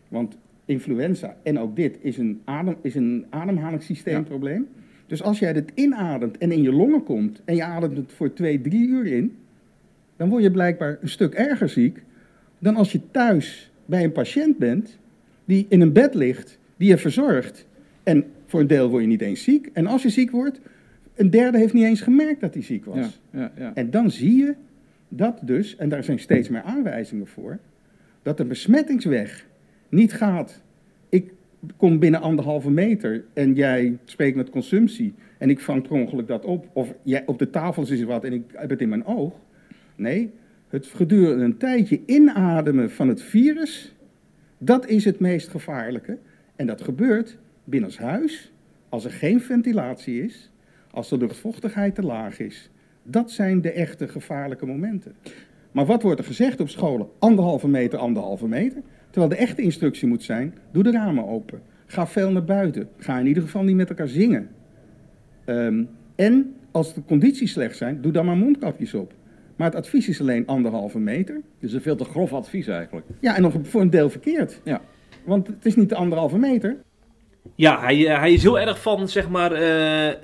Want 0.09 0.37
influenza 0.65 1.37
en 1.43 1.59
ook 1.59 1.77
dit 1.77 1.99
is 2.01 2.19
een, 2.19 2.41
adem, 2.45 2.77
is 2.83 2.95
een 2.95 3.27
ademhalingssysteemprobleem. 3.31 4.69
Dus 5.07 5.23
als 5.23 5.39
jij 5.39 5.53
dit 5.53 5.73
inademt 5.75 6.39
en 6.39 6.53
in 6.53 6.63
je 6.63 6.73
longen 6.73 7.03
komt 7.03 7.43
en 7.45 7.55
je 7.55 7.65
ademt 7.65 7.97
het 7.97 8.13
voor 8.13 8.33
twee, 8.33 8.61
drie 8.61 8.89
uur 8.89 9.07
in, 9.07 9.37
dan 10.17 10.29
word 10.29 10.43
je 10.43 10.51
blijkbaar 10.51 10.99
een 11.01 11.09
stuk 11.09 11.35
erger 11.35 11.69
ziek 11.69 12.03
dan 12.59 12.77
als 12.77 12.93
je 12.93 13.01
thuis 13.11 13.71
bij 13.87 14.05
een 14.05 14.13
patiënt 14.13 14.59
bent 14.59 14.99
die 15.45 15.67
in 15.69 15.81
een 15.81 15.93
bed 15.93 16.15
ligt, 16.15 16.59
die 16.77 16.89
je 16.89 16.99
verzorgt. 16.99 17.67
En 18.03 18.25
voor 18.47 18.61
een 18.61 18.67
deel 18.67 18.89
word 18.89 19.03
je 19.03 19.09
niet 19.09 19.21
eens 19.21 19.43
ziek. 19.43 19.71
En 19.73 19.87
als 19.87 20.03
je 20.03 20.09
ziek 20.11 20.31
wordt, 20.31 20.61
een 21.15 21.31
derde 21.31 21.59
heeft 21.59 21.73
niet 21.73 21.85
eens 21.85 22.01
gemerkt 22.01 22.41
dat 22.41 22.55
hij 22.55 22.63
ziek 22.63 22.85
was. 22.85 23.21
Ja, 23.31 23.53
ja. 23.57 23.75
En 23.75 23.91
dan 23.91 24.11
zie 24.11 24.37
je 24.37 24.55
dat 25.17 25.39
dus, 25.43 25.77
en 25.77 25.89
daar 25.89 26.05
zijn 26.05 26.19
steeds 26.19 26.49
meer 26.49 26.63
aanwijzingen 26.63 27.27
voor, 27.27 27.59
dat 28.23 28.37
de 28.37 28.45
besmettingsweg 28.45 29.47
niet 29.89 30.13
gaat. 30.13 30.63
Ik 31.09 31.33
kom 31.77 31.99
binnen 31.99 32.21
anderhalve 32.21 32.71
meter 32.71 33.25
en 33.33 33.55
jij 33.55 33.99
spreekt 34.05 34.37
met 34.37 34.51
consumptie 34.51 35.15
en 35.39 35.51
ik 35.51 35.61
vang 35.61 35.83
per 35.83 35.93
ongeluk 35.93 36.27
dat 36.27 36.45
op. 36.45 36.69
Of 36.73 36.95
jij, 37.03 37.27
op 37.27 37.39
de 37.39 37.51
tafel 37.51 37.83
is 37.83 38.03
wat 38.03 38.25
en 38.25 38.33
ik 38.33 38.43
heb 38.53 38.71
het 38.71 38.81
in 38.81 38.89
mijn 38.89 39.07
oog. 39.07 39.35
Nee, 39.97 40.31
het 40.69 40.87
gedurende 40.87 41.45
een 41.45 41.57
tijdje 41.57 42.01
inademen 42.07 42.91
van 42.91 43.09
het 43.09 43.23
virus, 43.23 43.95
dat 44.59 44.87
is 44.87 45.05
het 45.05 45.21
meest 45.21 45.49
gevaarlijke. 45.49 46.19
En 46.57 46.67
dat 46.67 46.81
gebeurt 46.81 47.39
binnenshuis, 47.65 48.53
als 48.89 49.05
er 49.05 49.11
geen 49.11 49.41
ventilatie 49.41 50.23
is, 50.23 50.51
als 50.91 51.09
de 51.09 51.17
luchtvochtigheid 51.17 51.95
te 51.95 52.03
laag 52.03 52.39
is. 52.39 52.71
Dat 53.05 53.31
zijn 53.31 53.61
de 53.61 53.71
echte 53.71 54.09
gevaarlijke 54.09 54.67
momenten. 54.67 55.15
Maar 55.73 55.87
wat 55.87 56.03
wordt 56.03 56.19
er 56.19 56.27
gezegd 56.27 56.61
op 56.61 56.69
scholen? 56.69 57.09
Anderhalve 57.19 57.69
meter, 57.69 57.99
anderhalve 57.99 58.49
meter. 58.49 58.83
Terwijl 59.11 59.33
de 59.33 59.39
echte 59.39 59.63
instructie 59.63 60.09
moet 60.09 60.23
zijn, 60.23 60.55
doe 60.73 60.83
de 60.83 60.91
ramen 60.91 61.27
open. 61.27 61.63
Ga 61.87 62.07
veel 62.07 62.31
naar 62.31 62.45
buiten. 62.45 62.89
Ga 62.99 63.19
in 63.19 63.27
ieder 63.27 63.43
geval 63.43 63.63
niet 63.63 63.77
met 63.77 63.89
elkaar 63.89 64.09
zingen. 64.09 64.49
Ehm, 65.45 65.85
en 66.15 66.55
als 66.71 66.95
de 66.95 67.05
condities 67.05 67.53
slecht 67.53 67.77
zijn, 67.77 68.01
doe 68.01 68.13
dan 68.13 68.25
maar 68.25 68.37
mondkapjes 68.37 68.95
op. 68.95 69.13
Maar 69.57 69.67
het 69.67 69.77
advies 69.77 70.09
is 70.09 70.21
alleen 70.21 70.47
anderhalve 70.47 70.99
meter. 70.99 71.41
Dus 71.59 71.73
een 71.73 71.81
veel 71.81 71.97
te 71.97 72.05
grof 72.05 72.33
advies 72.33 72.67
eigenlijk. 72.67 73.07
Ja, 73.21 73.37
en 73.37 73.43
nog 73.43 73.55
voor 73.63 73.81
een 73.81 73.91
deel 73.91 74.11
verkeerd. 74.11 74.61
Ja. 74.65 74.81
Want 75.25 75.47
het 75.47 75.67
is 75.67 75.77
niet 75.77 75.89
de 75.89 75.95
anderhalve 75.95 76.39
meter. 76.39 76.77
Ja, 77.55 77.81
hij, 77.81 78.07
eh, 78.07 78.19
hij 78.19 78.33
is 78.33 78.43
heel 78.43 78.61
erg 78.61 78.83
van 78.83 79.09
zeg 79.09 79.29
maar, 79.29 79.53
eh, 79.53 79.61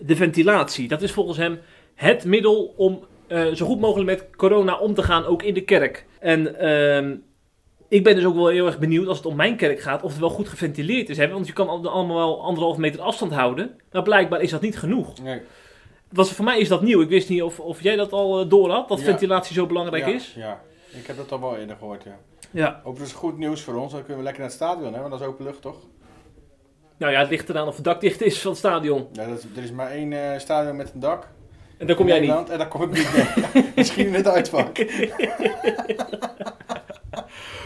de 0.06 0.16
ventilatie. 0.16 0.88
Dat 0.88 1.02
is 1.02 1.12
volgens 1.12 1.38
hem 1.38 1.58
het 2.00 2.24
middel 2.24 2.74
om 2.76 3.04
eh, 3.26 3.46
zo 3.46 3.66
goed 3.66 3.80
mogelijk 3.80 4.10
met 4.10 4.36
corona 4.36 4.78
om 4.78 4.94
te 4.94 5.02
gaan, 5.02 5.24
ook 5.24 5.42
in 5.42 5.54
de 5.54 5.60
kerk. 5.64 6.06
En 6.18 6.58
ehm, 6.58 7.16
ik 7.88 8.04
ben 8.04 8.14
dus 8.14 8.24
ook 8.24 8.34
wel 8.34 8.48
heel 8.48 8.66
erg 8.66 8.78
benieuwd 8.78 9.06
als 9.06 9.16
het 9.16 9.26
om 9.26 9.36
mijn 9.36 9.56
kerk 9.56 9.80
gaat, 9.80 10.02
of 10.02 10.10
het 10.10 10.20
wel 10.20 10.30
goed 10.30 10.48
geventileerd 10.48 11.08
is. 11.08 11.16
Hè? 11.16 11.28
Want 11.28 11.46
je 11.46 11.52
kan 11.52 11.68
al- 11.68 11.88
allemaal 11.88 12.16
wel 12.16 12.42
anderhalf 12.42 12.76
meter 12.76 13.00
afstand 13.00 13.32
houden. 13.32 13.80
Maar 13.92 14.02
blijkbaar 14.02 14.40
is 14.40 14.50
dat 14.50 14.60
niet 14.60 14.78
genoeg. 14.78 15.22
Nee. 15.22 15.40
Was, 16.12 16.32
voor 16.32 16.44
mij 16.44 16.58
is 16.58 16.68
dat 16.68 16.82
nieuw. 16.82 17.00
Ik 17.00 17.08
wist 17.08 17.28
niet 17.28 17.42
of, 17.42 17.60
of 17.60 17.82
jij 17.82 17.96
dat 17.96 18.12
al 18.12 18.40
eh, 18.40 18.48
door 18.48 18.70
had, 18.70 18.88
dat 18.88 18.98
Ja. 18.98 19.04
ventilatie 19.04 19.54
zo 19.54 19.66
belangrijk 19.66 20.06
ja, 20.06 20.12
is. 20.14 20.32
Ja, 20.36 20.60
ik 20.92 21.06
heb 21.06 21.16
dat 21.16 21.32
al 21.32 21.40
wel 21.40 21.56
eerder 21.56 21.76
gehoord, 21.76 22.02
ja. 22.04 22.18
Ja. 22.50 22.80
Overigens 22.84 23.18
goed 23.18 23.38
nieuws 23.38 23.62
voor 23.62 23.74
ons, 23.74 23.92
dan 23.92 24.00
kunnen 24.00 24.16
we 24.18 24.22
lekker 24.22 24.42
naar 24.42 24.50
het 24.52 24.60
stadion, 24.60 24.92
hè, 24.94 24.98
want 25.00 25.10
dat 25.10 25.20
is 25.20 25.26
open 25.26 25.44
lucht, 25.44 25.62
toch? 25.62 25.76
Nou 26.96 27.12
ja, 27.12 27.20
het 27.20 27.30
ligt 27.30 27.48
eraan 27.48 27.66
of 27.68 27.74
het 27.74 27.84
dak 27.84 28.00
dicht 28.00 28.20
is 28.22 28.40
van 28.40 28.50
het 28.50 28.58
stadion. 28.58 29.06
Ja, 29.12 29.26
dat 29.26 29.38
is, 29.38 29.44
er 29.56 29.62
is 29.62 29.70
maar 29.72 29.90
één 29.90 30.12
eh, 30.32 30.38
stadion 30.38 30.76
met 30.76 30.90
een 30.94 31.00
dak. 31.00 31.28
En 31.80 31.86
daar 31.86 31.96
kom 31.96 32.06
jij 32.08 32.20
niet. 32.20 32.30
En 32.30 32.58
daar 32.58 32.68
kom 32.68 32.82
ik 32.82 32.90
niet 32.90 33.12
mee. 33.54 33.64
Misschien 33.76 34.06
in 34.06 34.14
het 34.14 34.28
uitvak. 34.28 34.86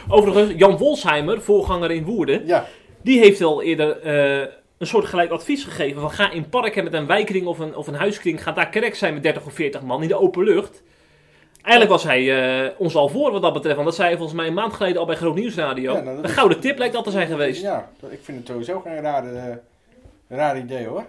Overigens, 0.09 0.53
Jan 0.57 0.77
Wolsheimer, 0.77 1.43
voorganger 1.43 1.91
in 1.91 2.05
Woerden, 2.05 2.47
Ja, 2.47 2.67
die 3.03 3.19
heeft 3.19 3.43
al 3.43 3.63
eerder 3.63 4.01
eh, 4.01 4.49
een 4.79 4.87
soort 4.87 5.05
gelijk 5.05 5.31
advies 5.31 5.65
gegeven. 5.65 6.01
Van 6.01 6.11
ga 6.11 6.31
in 6.31 6.49
parken 6.49 6.85
met 6.85 6.93
een 6.93 7.07
wijkring 7.07 7.47
of 7.47 7.59
een, 7.59 7.77
of 7.77 7.87
een 7.87 7.95
huiskring, 7.95 8.43
ga 8.43 8.53
daar 8.53 8.69
kerk 8.69 8.95
zijn 8.95 9.15
met 9.15 9.23
30 9.23 9.47
of 9.47 9.53
40 9.53 9.83
man 9.83 10.03
in 10.03 10.09
de 10.09 10.19
open 10.21 10.45
lucht. 10.45 10.83
Eigenlijk 11.63 11.91
was 11.91 12.03
hij 12.03 12.43
eh, 12.65 12.71
ons 12.79 12.95
al 12.95 13.09
voor 13.09 13.33
wat 13.33 13.43
dat 13.43 13.53
betreft, 13.53 13.75
want 13.75 13.87
dat 13.87 13.97
zei 13.97 14.09
hij 14.09 14.17
volgens 14.17 14.39
mij 14.39 14.47
een 14.47 14.55
maand 14.55 14.73
geleden 14.73 15.01
al 15.01 15.07
bij 15.07 15.17
Groot 15.17 15.35
Nieuwsradio. 15.35 15.93
Ja, 15.95 16.01
nou, 16.01 16.19
een 16.23 16.29
gouden 16.29 16.61
tip 16.61 16.79
lijkt 16.79 16.95
dat 16.95 17.05
te 17.05 17.11
zijn 17.11 17.27
geweest. 17.27 17.63
Ja, 17.63 17.89
ik 18.11 18.19
vind 18.23 18.39
het 18.39 18.47
sowieso 18.47 18.81
geen 18.81 19.01
rare, 19.01 19.29
eh, 19.31 19.57
raar 20.37 20.59
idee 20.59 20.87
hoor. 20.87 21.05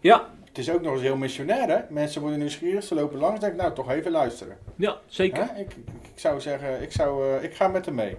ja, 0.00 0.28
Het 0.58 0.66
is 0.66 0.74
ook 0.74 0.82
nog 0.82 0.92
eens 0.92 1.02
heel 1.02 1.16
missionair, 1.16 1.68
hè? 1.68 1.78
Mensen 1.90 2.20
worden 2.20 2.38
nieuwsgierig, 2.38 2.84
ze 2.84 2.94
lopen 2.94 3.18
langs. 3.18 3.40
Denk 3.40 3.52
ik, 3.52 3.58
nou, 3.60 3.74
toch 3.74 3.90
even 3.90 4.10
luisteren. 4.10 4.56
zeker. 5.06 5.44
Hè? 5.44 5.60
Ik, 5.60 5.70
ik, 5.70 5.84
ik 6.12 6.18
zou 6.18 6.40
zeggen, 6.40 6.82
ik, 6.82 6.92
zou, 6.92 7.36
eh, 7.36 7.44
ik 7.44 7.54
ga 7.54 7.68
met 7.68 7.84
hem 7.84 7.94
mee. 7.94 8.16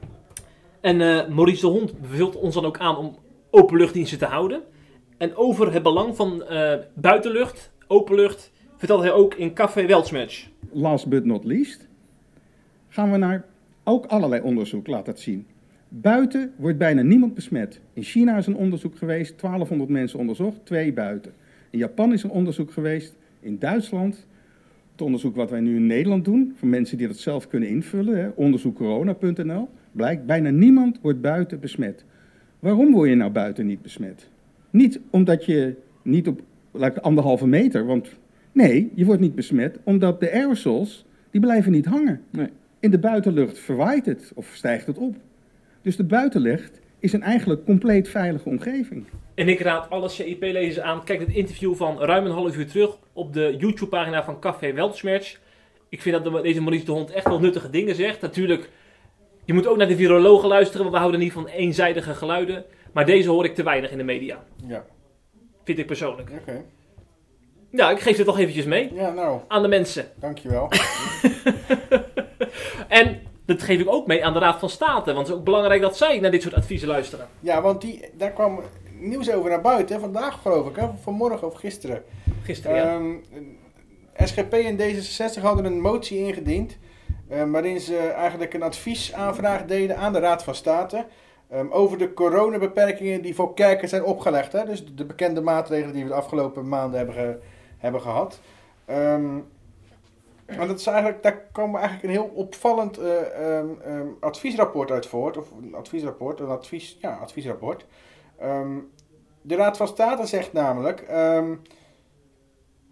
En 0.81 1.01
eh, 1.01 1.27
Maurice 1.27 1.61
de 1.61 1.67
Hond 1.67 2.01
beveelt 2.01 2.35
ons 2.35 2.53
dan 2.53 2.65
ook 2.65 2.79
aan 2.79 2.97
om 2.97 3.15
openluchtdiensten 3.49 4.17
te 4.17 4.25
houden. 4.25 4.61
En 5.17 5.35
over 5.35 5.73
het 5.73 5.83
belang 5.83 6.15
van 6.15 6.43
eh, 6.43 6.73
buitenlucht, 6.93 7.71
openlucht, 7.87 8.51
vertelt 8.77 9.01
hij 9.01 9.11
ook 9.11 9.33
in 9.33 9.53
Café 9.53 9.85
Weltsmatch. 9.85 10.47
last 10.71 11.07
but 11.07 11.25
not 11.25 11.43
least, 11.43 11.87
gaan 12.87 13.11
we 13.11 13.17
naar 13.17 13.45
ook 13.83 14.05
allerlei 14.05 14.41
onderzoek, 14.41 14.87
laat 14.87 15.05
dat 15.05 15.19
zien. 15.19 15.47
Buiten 15.89 16.53
wordt 16.57 16.77
bijna 16.77 17.01
niemand 17.01 17.33
besmet. 17.33 17.79
In 17.93 18.03
China 18.03 18.37
is 18.37 18.47
een 18.47 18.55
onderzoek 18.55 18.97
geweest, 18.97 19.39
1200 19.39 19.89
mensen 19.89 20.19
onderzocht, 20.19 20.65
twee 20.65 20.93
buiten. 20.93 21.33
In 21.69 21.79
Japan 21.79 22.13
is 22.13 22.23
een 22.23 22.29
onderzoek 22.29 22.71
geweest, 22.71 23.17
in 23.39 23.59
Duitsland, 23.59 24.27
het 24.91 25.01
onderzoek 25.01 25.35
wat 25.35 25.49
wij 25.49 25.59
nu 25.59 25.75
in 25.75 25.87
Nederland 25.87 26.25
doen, 26.25 26.53
voor 26.55 26.67
mensen 26.67 26.97
die 26.97 27.07
dat 27.07 27.17
zelf 27.17 27.47
kunnen 27.47 27.69
invullen, 27.69 28.17
hè, 28.17 28.29
onderzoekcorona.nl, 28.35 29.69
blijkt 29.91 30.25
bijna 30.25 30.49
niemand 30.49 30.99
wordt 31.01 31.21
buiten 31.21 31.59
besmet. 31.59 32.05
Waarom 32.59 32.91
word 32.91 33.09
je 33.09 33.15
nou 33.15 33.31
buiten 33.31 33.65
niet 33.65 33.81
besmet? 33.81 34.29
Niet 34.69 34.99
omdat 35.09 35.45
je 35.45 35.75
niet 36.01 36.27
op 36.27 36.41
laat 36.71 36.97
ik, 36.97 37.03
anderhalve 37.03 37.47
meter, 37.47 37.85
want 37.85 38.09
nee, 38.51 38.91
je 38.95 39.05
wordt 39.05 39.21
niet 39.21 39.35
besmet 39.35 39.79
omdat 39.83 40.19
de 40.19 40.31
aerosols, 40.31 41.05
die 41.31 41.41
blijven 41.41 41.71
niet 41.71 41.85
hangen. 41.85 42.21
Nee. 42.29 42.49
In 42.79 42.91
de 42.91 42.99
buitenlucht 42.99 43.59
verwaait 43.59 44.05
het 44.05 44.31
of 44.35 44.51
stijgt 44.53 44.87
het 44.87 44.97
op. 44.97 45.15
Dus 45.81 45.95
de 45.95 46.03
buitenlucht 46.03 46.79
is 46.99 47.13
een 47.13 47.21
eigenlijk 47.23 47.65
compleet 47.65 48.09
veilige 48.09 48.49
omgeving. 48.49 49.05
En 49.35 49.49
ik 49.49 49.59
raad 49.59 49.89
alle 49.89 50.09
CIP-lezers 50.09 50.79
aan, 50.79 51.03
kijk 51.03 51.19
het 51.19 51.29
interview 51.29 51.75
van 51.75 51.99
ruim 51.99 52.25
een 52.25 52.31
half 52.31 52.57
uur 52.57 52.67
terug 52.67 52.97
op 53.13 53.33
de 53.33 53.55
YouTube-pagina 53.57 54.23
van 54.23 54.39
Café 54.39 54.73
Weltsmerch. 54.73 55.39
Ik 55.89 56.01
vind 56.01 56.23
dat 56.23 56.33
de- 56.33 56.41
deze 56.41 56.61
Maurice 56.61 56.85
de 56.85 56.91
Hond 56.91 57.11
echt 57.11 57.27
wel 57.27 57.39
nuttige 57.39 57.69
dingen 57.69 57.95
zegt. 57.95 58.21
Natuurlijk, 58.21 58.69
je 59.45 59.53
moet 59.53 59.67
ook 59.67 59.77
naar 59.77 59.87
de 59.87 59.95
virologen 59.95 60.47
luisteren, 60.47 60.81
want 60.81 60.91
we 60.93 60.99
houden 60.99 61.19
niet 61.19 61.31
van 61.33 61.47
eenzijdige 61.47 62.13
geluiden. 62.13 62.63
Maar 62.93 63.05
deze 63.05 63.29
hoor 63.29 63.45
ik 63.45 63.55
te 63.55 63.63
weinig 63.63 63.91
in 63.91 63.97
de 63.97 64.03
media, 64.03 64.43
Ja, 64.67 64.85
vind 65.63 65.79
ik 65.79 65.85
persoonlijk. 65.85 66.29
oké. 66.41 66.63
Ja, 67.71 67.91
ik 67.91 67.99
geef 67.99 68.15
dit 68.17 68.25
toch 68.25 68.39
eventjes 68.39 68.65
mee 68.65 68.93
Ja, 68.93 69.11
nou, 69.13 69.39
aan 69.47 69.61
de 69.61 69.67
mensen. 69.67 70.05
dankjewel. 70.19 70.69
En 72.87 73.19
dat 73.49 73.61
geef 73.61 73.79
ik 73.79 73.91
ook 73.91 74.07
mee 74.07 74.25
aan 74.25 74.33
de 74.33 74.39
Raad 74.39 74.59
van 74.59 74.69
State, 74.69 75.05
want 75.13 75.17
het 75.17 75.27
is 75.27 75.33
ook 75.33 75.43
belangrijk 75.43 75.81
dat 75.81 75.97
zij 75.97 76.19
naar 76.19 76.31
dit 76.31 76.41
soort 76.41 76.53
adviezen 76.53 76.87
luisteren. 76.87 77.27
Ja, 77.39 77.61
want 77.61 77.81
die, 77.81 78.09
daar 78.17 78.31
kwam 78.31 78.59
nieuws 78.99 79.31
over 79.31 79.49
naar 79.49 79.61
buiten, 79.61 79.95
hè, 79.95 80.01
vandaag 80.01 80.41
geloof 80.41 80.67
ik, 80.69 80.75
hè, 80.75 80.87
vanmorgen 81.01 81.47
of 81.47 81.53
gisteren. 81.53 82.03
Gisteren, 82.43 82.75
ja. 82.75 82.83
Ehm, 82.93 83.15
SGP 84.27 84.53
en 84.53 84.77
D66 84.77 85.41
hadden 85.41 85.65
een 85.65 85.81
motie 85.81 86.17
ingediend. 86.17 86.77
eh, 87.29 87.43
waarin 87.51 87.79
ze 87.79 87.97
eigenlijk 87.97 88.53
een 88.53 88.63
adviesaanvraag 88.63 89.65
deden 89.65 89.97
aan 89.97 90.13
de 90.13 90.19
Raad 90.19 90.43
van 90.43 90.55
State. 90.55 91.05
ehm, 91.49 91.65
over 91.69 91.97
de 91.97 92.13
coronabeperkingen 92.13 93.21
die 93.21 93.35
voor 93.35 93.53
kerken 93.53 93.89
zijn 93.89 94.03
opgelegd. 94.03 94.51
Hè? 94.51 94.65
Dus 94.65 94.85
de 94.95 95.05
bekende 95.05 95.41
maatregelen 95.41 95.93
die 95.93 96.03
we 96.03 96.09
de 96.09 96.15
afgelopen 96.15 96.67
maanden 96.67 96.97
hebben, 96.97 97.15
ge- 97.15 97.39
hebben 97.77 98.01
gehad. 98.01 98.39
Ehm, 98.85 99.25
en 100.49 100.67
dat 100.67 100.79
is 100.79 100.87
eigenlijk, 100.87 101.23
daar 101.23 101.41
kwam 101.51 101.75
eigenlijk 101.75 102.03
een 102.03 102.09
heel 102.09 102.31
opvallend 102.33 102.97
eh, 102.97 103.57
ehm, 103.57 103.67
ehm, 103.83 104.07
adviesrapport 104.19 104.91
uit 104.91 105.05
voort. 105.05 105.37
Of 105.37 105.51
een 105.61 105.75
adviesrapport, 105.75 106.39
een 106.39 106.49
advies, 106.49 106.97
ja, 107.01 107.15
adviesrapport. 107.21 107.85
Ehm, 108.39 108.77
de 109.41 109.55
Raad 109.55 109.77
van 109.77 109.87
State 109.87 110.25
zegt 110.25 110.53
namelijk 110.53 111.07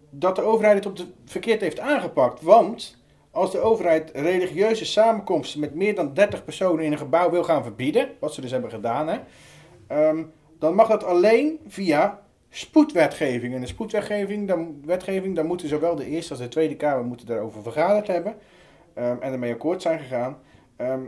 dat 0.10 0.36
de 0.36 0.42
overheid 0.42 0.76
het 0.76 0.86
op 0.86 0.96
de 0.96 1.08
verkeerd 1.26 1.62
heeft 1.62 1.80
aangepakt. 1.80 2.42
Want 2.42 2.98
als 3.32 3.52
de 3.52 3.60
overheid 3.60 4.12
religieuze 4.14 4.86
samenkomsten 4.86 5.60
met 5.60 5.76
meer 5.76 5.96
dan 5.96 6.14
30 6.14 6.44
personen 6.44 6.86
in 6.86 6.92
een 6.92 6.98
gebouw 6.98 7.30
wil 7.30 7.44
gaan 7.44 7.64
verbieden, 7.64 8.10
wat 8.20 8.34
ze 8.34 8.42
dus 8.42 8.52
hebben 8.52 8.70
gedaan, 8.70 9.08
hè, 9.08 9.20
dan 10.60 10.76
mag 10.76 10.88
dat 10.88 11.04
alleen 11.04 11.60
via 11.68 12.22
spoedwetgeving. 12.58 13.54
En 13.54 13.62
de 13.62 13.68
spoedwetgeving, 13.68 14.48
dan, 14.48 14.82
wetgeving, 14.86 15.36
dan 15.36 15.46
moeten 15.46 15.68
zowel 15.68 15.96
de 15.96 16.06
Eerste 16.06 16.32
als 16.32 16.42
de 16.42 16.48
Tweede 16.48 16.76
Kamer 16.76 17.06
moeten 17.06 17.26
daarover 17.26 17.62
vergaderd 17.62 18.08
hebben 18.08 18.36
ehm, 18.94 19.18
en 19.20 19.32
ermee 19.32 19.54
akkoord 19.54 19.82
zijn 19.82 20.00
gegaan. 20.00 20.38
Ehm, 20.76 21.02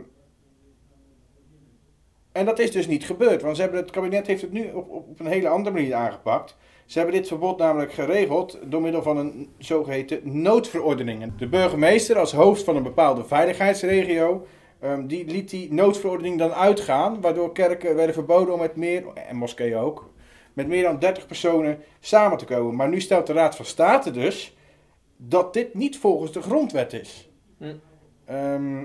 en 2.32 2.44
dat 2.44 2.58
is 2.58 2.70
dus 2.70 2.86
niet 2.86 3.04
gebeurd, 3.04 3.42
want 3.42 3.56
ze 3.56 3.62
hebben, 3.62 3.80
het 3.80 3.90
kabinet 3.90 4.26
heeft 4.26 4.42
het 4.42 4.52
nu 4.52 4.70
op, 4.72 4.90
op, 4.90 5.20
een 5.20 5.26
hele 5.26 5.48
andere 5.48 5.74
manier 5.74 5.94
aangepakt. 5.94 6.56
Ze 6.86 6.98
hebben 6.98 7.16
dit 7.16 7.28
verbod 7.28 7.58
namelijk 7.58 7.92
geregeld 7.92 8.58
door 8.64 8.80
middel 8.80 9.02
van 9.02 9.16
een 9.16 9.48
zogeheten 9.58 10.42
noodverordening. 10.42 11.36
De 11.38 11.48
burgemeester 11.48 12.18
als 12.18 12.32
hoofd 12.32 12.64
van 12.64 12.76
een 12.76 12.82
bepaalde 12.82 13.24
veiligheidsregio, 13.24 14.46
ehm, 14.80 15.06
die 15.06 15.24
liet 15.26 15.50
die 15.50 15.72
noodverordening 15.72 16.38
dan 16.38 16.52
uitgaan, 16.52 17.20
waardoor 17.20 17.52
kerken 17.52 17.94
werden 17.94 18.14
verboden 18.14 18.54
om 18.54 18.60
met 18.60 18.76
meer, 18.76 19.04
en 19.14 19.36
moskeeën 19.36 19.76
ook, 19.76 20.09
met 20.52 20.68
meer 20.68 20.82
dan 20.82 20.98
30 20.98 21.26
personen 21.26 21.78
samen 22.00 22.38
te 22.38 22.44
komen. 22.44 22.74
Maar 22.74 22.88
nu 22.88 23.00
stelt 23.00 23.26
de 23.26 23.32
Raad 23.32 23.56
van 23.56 23.64
State 23.64 24.10
dus 24.10 24.56
dat 25.16 25.52
dit 25.52 25.74
niet 25.74 25.98
volgens 25.98 26.32
de 26.32 26.42
grondwet 26.42 26.92
is. 26.92 27.28
Hm. 27.58 27.74
Ehm, 28.24 28.84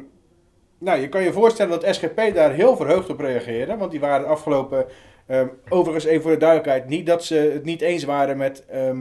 nou, 0.77 0.99
je 0.99 1.09
kan 1.09 1.23
je 1.23 1.33
voorstellen 1.33 1.79
dat 1.79 1.95
SGP 1.95 2.33
daar 2.33 2.51
heel 2.51 2.75
verheugd 2.75 3.09
op 3.09 3.19
reageerde, 3.19 3.77
want 3.77 3.91
die 3.91 3.99
waren 3.99 4.27
afgelopen 4.27 4.85
Ehm, 5.25 5.47
overigens, 5.69 6.05
even 6.05 6.21
voor 6.21 6.31
de 6.31 6.37
duidelijkheid, 6.37 6.87
niet 6.87 7.05
dat 7.05 7.23
ze 7.23 7.35
het 7.35 7.65
niet 7.65 7.81
eens 7.81 8.03
waren 8.03 8.37
met 8.37 8.65
eh, 8.65 8.91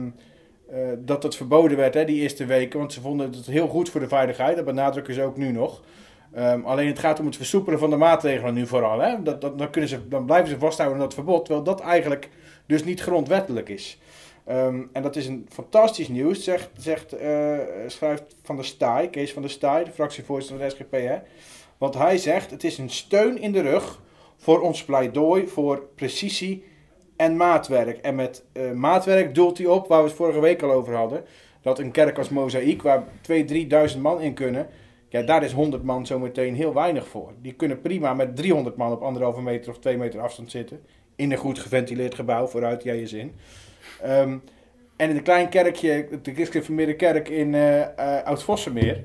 dat 0.97 1.23
het 1.23 1.35
verboden 1.35 1.77
werd 1.77 1.93
hè, 1.93 2.05
die 2.05 2.21
eerste 2.21 2.45
weken, 2.45 2.79
want 2.79 2.93
ze 2.93 3.01
vonden 3.01 3.31
het 3.31 3.45
heel 3.45 3.67
goed 3.67 3.89
voor 3.89 3.99
de 3.99 4.07
veiligheid, 4.07 4.55
dat 4.55 4.65
benadrukken 4.65 5.13
ze 5.13 5.23
ook 5.23 5.37
nu 5.37 5.51
nog. 5.51 5.81
Alleen 6.63 6.87
het 6.87 6.99
gaat 6.99 7.19
om 7.19 7.25
het 7.25 7.35
versoepelen 7.35 7.79
van 7.79 7.89
de 7.89 7.95
maatregelen 7.95 8.53
nu 8.53 8.67
vooral. 8.67 8.99
Hè? 8.99 9.23
Dat, 9.23 9.41
dat, 9.41 9.57
dan, 9.57 9.69
kunnen 9.69 9.89
ze, 9.89 10.07
dan 10.07 10.25
blijven 10.25 10.49
ze 10.49 10.59
vasthouden 10.59 10.97
aan 10.97 11.03
dat 11.03 11.13
verbod, 11.13 11.45
terwijl 11.45 11.65
dat 11.65 11.79
eigenlijk 11.79 12.29
dus 12.65 12.83
niet 12.83 13.01
grondwettelijk 13.01 13.69
is. 13.69 13.99
en 14.45 15.01
dat 15.01 15.15
is 15.15 15.27
een 15.27 15.47
fantastisch 15.49 16.07
nieuws, 16.07 16.43
zegt, 16.43 16.69
zegt, 16.77 17.13
uh, 17.13 17.59
schrijft 17.87 18.35
Van 18.43 18.55
der 18.55 18.65
Staaij, 18.65 19.09
Kees 19.09 19.33
van 19.33 19.41
der 19.41 19.51
Staaij, 19.51 19.83
de 19.83 19.91
fractievoorzitter 19.91 20.59
van 20.59 20.67
de 20.67 20.75
SGP. 20.75 20.91
Hè? 20.91 21.17
Want 21.77 21.93
hij 21.93 22.17
zegt, 22.17 22.51
het 22.51 22.63
is 22.63 22.77
een 22.77 22.89
steun 22.89 23.39
in 23.41 23.51
de 23.51 23.61
rug 23.61 24.01
voor 24.37 24.61
ons 24.61 24.83
pleidooi 24.83 25.47
voor 25.47 25.87
precisie 25.95 26.63
en 27.15 27.37
maatwerk. 27.37 27.97
En 27.97 28.15
met 28.15 28.43
uh, 28.53 28.71
maatwerk 28.71 29.35
doelt 29.35 29.57
hij 29.57 29.67
op, 29.67 29.87
waar 29.87 30.01
we 30.01 30.07
het 30.07 30.17
vorige 30.17 30.39
week 30.39 30.61
al 30.61 30.71
over 30.71 30.95
hadden, 30.95 31.23
dat 31.61 31.79
een 31.79 31.91
kerk 31.91 32.17
als 32.17 32.29
Mozaïek, 32.29 32.81
waar 32.81 33.03
2.000, 33.31 33.93
3.000 33.93 33.99
man 34.01 34.21
in 34.21 34.33
kunnen, 34.33 34.67
ja, 35.09 35.21
daar 35.21 35.43
is 35.43 35.51
100 35.51 35.83
man 35.83 36.05
zometeen 36.05 36.55
heel 36.55 36.73
weinig 36.73 37.07
voor. 37.07 37.33
Die 37.41 37.53
kunnen 37.53 37.81
prima 37.81 38.13
met 38.13 38.35
300 38.35 38.75
man 38.75 38.91
op 38.91 39.01
anderhalve 39.01 39.41
meter 39.41 39.71
of 39.71 39.79
2 39.79 39.97
meter 39.97 40.19
afstand 40.19 40.51
zitten. 40.51 40.81
In 41.15 41.31
een 41.31 41.37
goed 41.37 41.59
geventileerd 41.59 42.15
gebouw, 42.15 42.47
vooruit 42.47 42.83
jij 42.83 42.99
je 42.99 43.07
zin. 43.07 43.35
Um, 44.05 44.43
en 44.95 45.09
in 45.09 45.15
een 45.15 45.23
klein 45.23 45.49
kerkje, 45.49 46.07
de 46.21 46.33
Christelijke 46.33 46.93
Kerk 46.93 47.29
in 47.29 47.53
uh, 47.53 47.79
uh, 47.79 47.85
Oud-Vossemeer, 48.23 49.03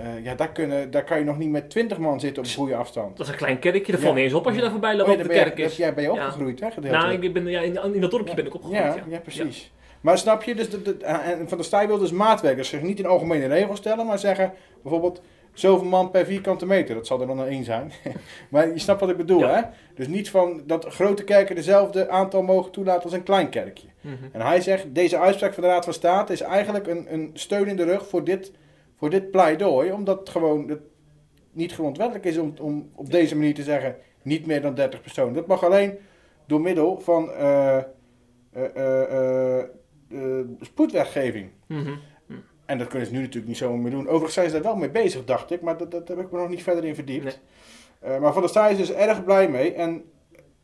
uh, 0.00 0.24
ja, 0.24 0.34
daar, 0.34 0.52
kunnen, 0.52 0.90
daar 0.90 1.04
kan 1.04 1.18
je 1.18 1.24
nog 1.24 1.38
niet 1.38 1.50
met 1.50 1.70
20 1.70 1.98
man 1.98 2.20
zitten 2.20 2.42
op 2.42 2.48
goede 2.48 2.74
afstand. 2.74 3.16
Dat 3.16 3.26
is 3.26 3.32
een 3.32 3.38
klein 3.38 3.58
kerkje, 3.58 3.92
dat 3.92 4.00
valt 4.00 4.14
niet 4.14 4.24
eens 4.24 4.32
op 4.32 4.46
als 4.46 4.54
je 4.54 4.60
daar 4.60 4.70
voorbij 4.70 4.96
loopt 4.96 5.10
oh, 5.10 5.18
de 5.18 5.28
kerk 5.28 5.58
is. 5.58 5.76
Jij 5.76 5.94
ben 5.94 6.04
je 6.04 6.12
opgegroeid, 6.12 6.58
ja. 6.58 6.70
hè? 6.80 6.90
Nou, 6.90 7.12
ik 7.12 7.32
ben, 7.32 7.46
ja, 7.46 7.60
in, 7.60 7.94
in 7.94 8.00
dat 8.00 8.10
dorpje 8.10 8.34
ben 8.34 8.46
ik 8.46 8.54
opgegroeid. 8.54 8.94
Ja, 8.94 9.04
ja. 9.08 9.18
precies. 9.18 9.72
Maar 10.00 10.18
snap 10.18 10.42
je, 10.42 10.54
dus 10.54 10.70
de, 10.70 10.82
de, 10.82 11.04
en 11.04 11.48
Van 11.48 11.58
de 11.58 11.64
Staaij 11.64 11.86
wil 11.86 11.98
dus 11.98 12.12
maatwerkers 12.12 12.68
zich 12.68 12.82
niet 12.82 12.98
in 12.98 13.06
algemene 13.06 13.46
regels 13.46 13.78
stellen, 13.78 14.06
maar 14.06 14.18
zeggen 14.18 14.52
bijvoorbeeld 14.82 15.22
zoveel 15.60 15.88
man 15.88 16.10
per 16.10 16.24
vierkante 16.24 16.66
meter. 16.66 16.94
Dat 16.94 17.06
zal 17.06 17.20
er 17.20 17.26
dan 17.26 17.38
een 17.38 17.48
één 17.48 17.64
zijn. 17.64 17.92
maar 18.50 18.68
je 18.68 18.78
snapt 18.78 19.00
wat 19.00 19.10
ik 19.10 19.16
bedoel, 19.16 19.46
hè? 19.46 19.60
Dus 19.94 20.06
niet 20.08 20.30
van 20.30 20.62
dat 20.66 20.84
grote 20.84 21.24
kerken 21.24 21.54
dezelfde 21.54 22.08
aantal 22.08 22.42
mogen 22.42 22.72
toelaten 22.72 23.02
als 23.02 23.12
een 23.12 23.22
klein 23.22 23.48
kerkje. 23.48 23.86
Mm 24.00 24.10
-hmm. 24.20 24.28
En 24.32 24.40
hij 24.40 24.60
zegt, 24.60 24.94
deze 24.94 25.18
uitspraak 25.18 25.54
van 25.54 25.62
de 25.62 25.68
Raad 25.68 25.84
van 25.84 25.94
State 25.94 26.32
is 26.32 26.40
eigenlijk 26.40 26.86
een, 26.86 27.06
een 27.12 27.30
steun 27.34 27.66
in 27.66 27.76
de 27.76 27.84
rug 27.84 28.08
voor 28.08 28.24
dit 28.24 28.52
voor 29.00 29.10
dit 29.10 29.30
pleidooi, 29.30 29.92
omdat 29.92 30.18
het 30.18 30.28
gewoon 30.28 30.68
het 30.68 30.80
niet 31.52 31.72
grondwettelijk 31.72 32.24
is 32.24 32.38
om, 32.38 32.54
om 32.60 32.90
op 32.94 33.10
deze 33.10 33.36
manier 33.36 33.54
te 33.54 33.62
zeggen 33.62 33.96
niet 34.22 34.46
meer 34.46 34.62
dan 34.62 34.74
30 34.74 35.00
personen. 35.00 35.34
Dat 35.34 35.46
mag 35.46 35.64
alleen 35.64 35.98
door 36.46 36.60
middel 36.60 37.00
van 37.00 37.30
uh, 37.30 37.78
uh, 38.56 39.64
spoedwetgeving. 40.60 41.50
Mm 41.66 41.84
-hmm. 41.84 41.98
En 42.70 42.78
dat 42.78 42.88
kunnen 42.88 43.06
ze 43.06 43.12
nu 43.12 43.20
natuurlijk 43.20 43.46
niet 43.46 43.56
zomaar 43.56 43.78
meer 43.78 43.90
doen. 43.90 44.06
Overigens 44.06 44.34
zijn 44.34 44.46
ze 44.46 44.52
daar 44.52 44.62
wel 44.62 44.76
mee 44.76 44.90
bezig, 44.90 45.24
dacht 45.24 45.50
ik, 45.50 45.60
maar 45.60 45.76
dat, 45.76 45.90
dat 45.90 46.08
heb 46.08 46.18
ik 46.18 46.30
me 46.30 46.38
nog 46.38 46.48
niet 46.48 46.62
verder 46.62 46.84
in 46.84 46.94
verdiept. 46.94 47.40
Nee. 48.04 48.18
maar 48.18 48.32
Van 48.32 48.40
der 48.40 48.50
Staaij 48.50 48.70
is 48.72 48.76
dus 48.76 48.92
erg 48.92 49.24
blij 49.24 49.48
mee. 49.48 49.74
En 49.74 50.04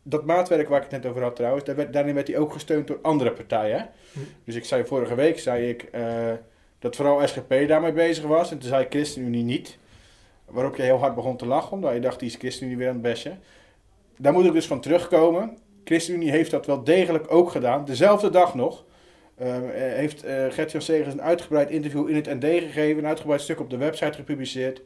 dat 0.03 0.25
maatwerk 0.25 0.69
waar 0.69 0.83
ik 0.83 0.91
het 0.91 1.03
net 1.03 1.11
over 1.11 1.23
had 1.23 1.37
trouwens, 1.37 1.65
daar 1.65 1.77
werd, 1.77 1.93
daarin 1.93 2.15
werd 2.15 2.29
hij 2.29 2.39
ook 2.39 2.53
gesteund 2.53 2.87
door 2.87 2.99
andere 3.03 3.33
partijen. 3.33 3.89
Hm. 4.13 4.19
Dus 4.45 4.55
ik 4.55 4.65
zei 4.65 4.85
vorige 4.85 5.15
week, 5.15 5.39
zei 5.39 5.69
ik 5.69 5.91
dat 6.79 6.97
vooral 6.97 7.27
SGP 7.27 7.69
daarmee 7.69 7.93
bezig 7.93 8.25
was. 8.25 8.51
En 8.51 8.59
toen 8.59 8.69
zei 8.69 8.87
ChristenUnie 8.89 9.45
niet. 9.45 9.79
Waarop 10.45 10.77
je 10.77 10.83
heel 10.83 10.99
hard 10.99 11.15
begon 11.15 11.37
te 11.37 11.47
lachen, 11.47 11.73
omdat 11.73 11.95
je 11.95 12.01
dacht, 12.01 12.19
die 12.19 12.29
is 12.29 12.37
ChristenUnie 12.37 12.77
weer 12.77 12.89
aan 12.89 12.93
het 12.93 13.03
bestje. 13.03 13.33
Daar 14.19 14.33
moet 14.33 14.45
ik 14.45 14.53
dus 14.53 14.67
van 14.67 14.81
terugkomen. 14.81 15.59
ChristenUnie 15.85 16.31
heeft 16.31 16.51
dat 16.51 16.67
wel 16.67 16.85
degelijk 16.85 17.33
ook 17.33 17.51
gedaan. 17.51 17.85
Dezelfde 17.85 18.31
dag 18.31 18.55
nog 18.55 18.85
heeft 19.37 20.25
uh, 20.25 20.31
Gert-Jan 20.51 20.83
Segers 20.83 21.13
een 21.13 21.23
uitgebreid 21.23 21.71
interview 21.71 22.09
in 22.09 22.15
het 22.15 22.27
ND 22.27 22.45
gegeven. 22.45 22.99
Een 22.99 23.09
uitgebreid 23.09 23.41
stuk 23.41 23.61
op 23.61 23.71
de 23.71 23.77
website 23.77 24.17
gepubliceerd. 24.17 24.83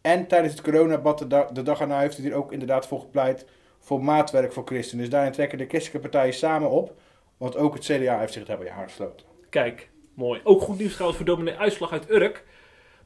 En 0.00 0.26
tijdens 0.26 0.52
het 0.52 0.62
coronabad 0.62 1.18
de, 1.18 1.46
de 1.52 1.62
dag 1.62 1.80
erna 1.80 2.00
heeft 2.00 2.16
hij 2.16 2.30
er 2.30 2.36
ook 2.36 2.52
inderdaad 2.52 2.86
voor 2.86 3.00
gepleit 3.00 3.46
voor 3.78 4.04
maatwerk 4.04 4.52
voor 4.52 4.66
christenen. 4.66 5.04
Dus 5.04 5.12
daarin 5.12 5.32
trekken 5.32 5.58
de 5.58 5.66
christelijke 5.66 6.08
partijen 6.08 6.34
samen 6.34 6.70
op. 6.70 6.92
Want 7.36 7.56
ook 7.56 7.74
het 7.74 7.84
CDA 7.84 8.18
heeft 8.18 8.32
zich 8.32 8.44
daarbij 8.44 8.70
aangesloten. 8.70 9.26
Kijk, 9.50 9.90
Mooi. 10.14 10.40
Ook 10.44 10.62
goed 10.62 10.78
nieuws 10.78 10.92
trouwens 10.92 11.18
voor 11.18 11.26
dominee 11.26 11.56
Uitslag 11.56 11.92
uit 11.92 12.10
Urk. 12.10 12.44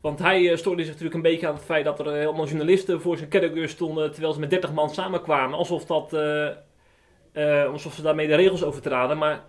Want 0.00 0.18
hij 0.18 0.40
uh, 0.40 0.56
stoorde 0.56 0.82
zich 0.82 0.90
natuurlijk 0.90 1.16
een 1.16 1.30
beetje 1.30 1.48
aan 1.48 1.54
het 1.54 1.64
feit 1.64 1.84
dat 1.84 1.98
er 1.98 2.12
helemaal 2.12 2.46
journalisten 2.46 3.00
voor 3.00 3.16
zijn 3.16 3.28
kerkdeur 3.28 3.68
stonden 3.68 4.12
terwijl 4.12 4.32
ze 4.32 4.40
met 4.40 4.50
30 4.50 4.72
man 4.72 4.90
samenkwamen. 4.90 5.58
Alsof, 5.58 5.84
dat, 5.84 6.12
alsof 7.72 7.94
ze 7.94 8.02
daarmee 8.02 8.26
de 8.26 8.34
regels 8.34 8.64
overtraden. 8.64 9.18
Maar 9.18 9.44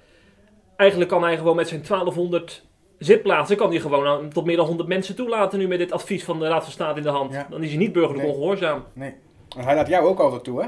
eigenlijk 0.79 1.09
kan 1.09 1.23
hij 1.23 1.37
gewoon 1.37 1.55
met 1.55 1.67
zijn 1.67 1.81
1200 1.87 2.67
zitplaatsen 2.97 3.57
kan 3.57 3.69
hij 3.69 3.79
gewoon 3.79 4.29
tot 4.29 4.45
meer 4.45 4.55
dan 4.55 4.65
100 4.65 4.89
mensen 4.89 5.15
toelaten 5.15 5.59
nu 5.59 5.67
met 5.67 5.77
dit 5.77 5.91
advies 5.91 6.23
van 6.23 6.39
de 6.39 6.47
Raad 6.47 6.63
van 6.63 6.71
State 6.71 6.97
in 6.97 7.03
de 7.03 7.09
hand. 7.09 7.45
Dan 7.49 7.63
is 7.63 7.69
hij 7.69 7.77
niet 7.77 7.93
burgerlijk 7.93 8.23
nee. 8.23 8.33
ongehoorzaam. 8.33 8.83
Nee. 8.93 9.13
En 9.57 9.63
hij 9.63 9.75
laat 9.75 9.87
jou 9.87 10.07
ook 10.07 10.19
altijd 10.19 10.43
toe, 10.43 10.61
hè? 10.61 10.67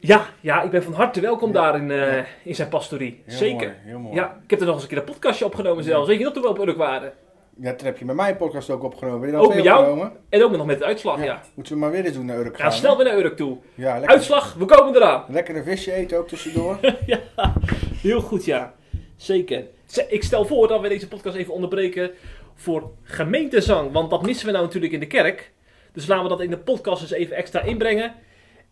Ja, 0.00 0.26
ja, 0.40 0.62
ik 0.62 0.70
ben 0.70 0.82
van 0.82 0.92
harte 0.92 1.20
welkom 1.20 1.52
daar 1.52 1.76
in, 1.76 1.90
uh, 1.90 2.16
in 2.44 2.54
zijn 2.54 2.68
pastorie. 2.68 3.22
Heel 3.24 3.36
Zeker. 3.36 3.66
Mooi, 3.66 3.78
heel 3.84 3.98
mooi. 3.98 4.14
Ja, 4.14 4.40
ik 4.44 4.50
heb 4.50 4.60
er 4.60 4.66
nog 4.66 4.74
eens 4.74 4.82
een 4.82 4.88
keer 4.88 4.98
een 4.98 5.04
podcastje 5.04 5.44
opgenomen 5.44 5.84
zelfs. 5.84 6.08
Weet 6.08 6.18
je 6.18 6.24
nog 6.24 6.32
toen 6.32 6.42
we 6.42 6.48
op 6.48 6.58
Urk 6.58 6.76
waren? 6.76 7.12
Ja, 7.60 7.74
toen 7.74 7.86
heb 7.86 7.98
je 7.98 8.04
met 8.04 8.16
mij 8.16 8.30
een 8.30 8.36
podcast 8.36 8.70
ook 8.70 8.82
opgenomen. 8.82 9.20
Ben 9.20 9.30
je 9.30 9.36
ook 9.36 9.54
met 9.54 9.64
jou 9.64 9.78
opgenomen? 9.78 10.12
en 10.28 10.44
ook 10.44 10.56
nog 10.56 10.66
met 10.66 10.78
de 10.78 10.84
uitslag, 10.84 11.24
ja. 11.24 11.42
Moeten 11.54 11.72
we 11.72 11.78
maar 11.78 11.90
weer 11.90 12.04
eens 12.04 12.14
doen 12.14 12.26
naar 12.26 12.38
Urk 12.38 12.56
gaan. 12.56 12.66
Ja, 12.66 12.72
snel 12.72 12.96
weer 12.96 13.06
naar 13.06 13.18
Urk 13.18 13.36
toe. 13.36 13.58
Ja, 13.74 13.92
lekker. 13.92 14.10
Uitslag, 14.10 14.54
we 14.54 14.64
komen 14.64 14.94
eraan. 14.94 15.24
Lekker 15.28 15.56
een 15.56 15.64
visje 15.64 15.92
eten 15.92 16.18
ook 16.18 16.28
tussendoor. 16.28 16.78
ja, 17.06 17.20
heel 18.02 18.20
goed 18.20 18.44
ja. 18.44 18.74
Zeker. 19.18 19.64
Ik 20.08 20.22
stel 20.22 20.44
voor 20.44 20.68
dat 20.68 20.80
we 20.80 20.88
deze 20.88 21.08
podcast 21.08 21.36
even 21.36 21.52
onderbreken 21.52 22.10
voor 22.54 22.90
gemeentezang. 23.02 23.92
Want 23.92 24.10
dat 24.10 24.22
missen 24.22 24.46
we 24.46 24.52
nou 24.52 24.64
natuurlijk 24.64 24.92
in 24.92 25.00
de 25.00 25.06
kerk. 25.06 25.52
Dus 25.92 26.06
laten 26.06 26.22
we 26.22 26.28
dat 26.28 26.40
in 26.40 26.50
de 26.50 26.58
podcast 26.58 27.02
eens 27.02 27.10
even 27.10 27.36
extra 27.36 27.60
inbrengen. 27.60 28.14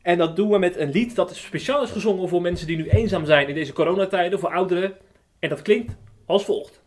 En 0.02 0.18
dat 0.18 0.36
doen 0.36 0.50
we 0.50 0.58
met 0.58 0.76
een 0.76 0.90
lied 0.90 1.14
dat 1.14 1.36
speciaal 1.36 1.82
is 1.82 1.90
gezongen 1.90 2.28
voor 2.28 2.42
mensen 2.42 2.66
die 2.66 2.76
nu 2.76 2.88
eenzaam 2.88 3.24
zijn 3.24 3.48
in 3.48 3.54
deze 3.54 3.72
coronatijden, 3.72 4.38
voor 4.38 4.52
ouderen. 4.52 4.96
En 5.38 5.48
dat 5.48 5.62
klinkt 5.62 5.96
als 6.26 6.44
volgt. 6.44 6.82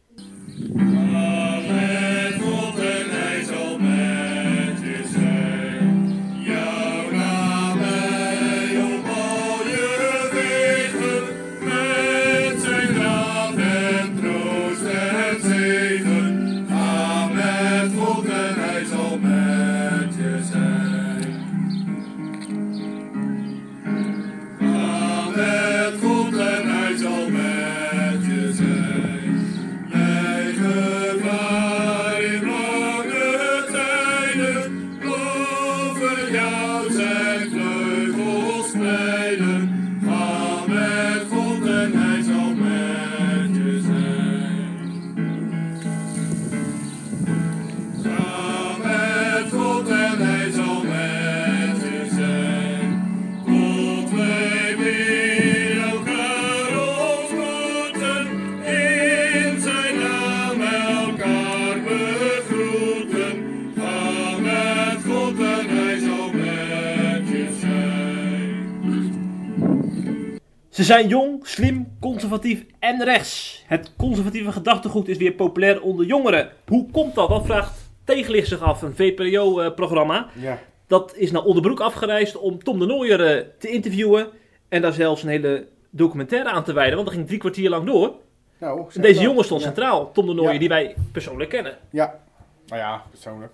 Zijn 70.89 71.07
jong, 71.07 71.47
slim, 71.47 71.97
conservatief 71.99 72.65
en 72.79 73.03
rechts. 73.03 73.63
Het 73.67 73.93
conservatieve 73.97 74.51
gedachtegoed 74.51 75.07
is 75.07 75.17
weer 75.17 75.31
populair 75.31 75.81
onder 75.81 76.05
jongeren. 76.05 76.49
Hoe 76.67 76.91
komt 76.91 77.15
dat? 77.15 77.29
Dat 77.29 77.45
vraagt 77.45 77.89
Tegenlicht 78.03 78.47
zich 78.47 78.61
af, 78.61 78.81
een 78.81 78.95
VPRO-programma. 78.95 80.27
Ja. 80.39 80.59
Dat 80.87 81.15
is 81.15 81.31
naar 81.31 81.43
Onderbroek 81.43 81.79
afgereisd 81.79 82.37
om 82.37 82.63
Tom 82.63 82.79
de 82.79 82.85
Nooier 82.85 83.25
eh, 83.37 83.45
te 83.59 83.69
interviewen. 83.69 84.27
En 84.69 84.81
daar 84.81 84.93
zelfs 84.93 85.23
een 85.23 85.29
hele 85.29 85.67
documentaire 85.89 86.49
aan 86.49 86.63
te 86.63 86.73
wijden, 86.73 86.93
want 86.93 87.05
dat 87.05 87.15
ging 87.15 87.27
drie 87.27 87.39
kwartier 87.39 87.69
lang 87.69 87.85
door. 87.85 88.13
Nou, 88.59 88.85
En 88.93 89.01
deze 89.01 89.21
jongen 89.21 89.43
stond 89.43 89.61
Ja. 89.61 89.67
centraal, 89.67 90.11
Tom 90.11 90.25
de 90.25 90.33
Nooier, 90.33 90.53
Ja. 90.53 90.59
die 90.59 90.69
wij 90.69 90.95
persoonlijk 91.11 91.49
kennen. 91.49 91.77
Ja. 91.89 92.19
Nou 92.67 92.81
ja, 92.81 93.03
persoonlijk. 93.09 93.51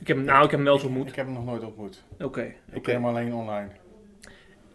Ik 0.00 0.06
heb 0.06 0.16
hem, 0.16 0.26
nou, 0.26 0.36
ik 0.44 0.50
heb 0.50 0.58
hem 0.58 0.64
wel 0.64 0.74
eens 0.74 0.84
ontmoet. 0.84 1.08
Ik 1.08 1.14
heb 1.14 1.24
hem 1.26 1.34
nog 1.34 1.44
nooit 1.44 1.64
ontmoet. 1.64 2.02
Oké. 2.20 2.42
Ik 2.42 2.54
oké. 2.70 2.80
ken 2.80 2.94
hem 2.94 3.06
alleen 3.06 3.34
online. 3.34 3.68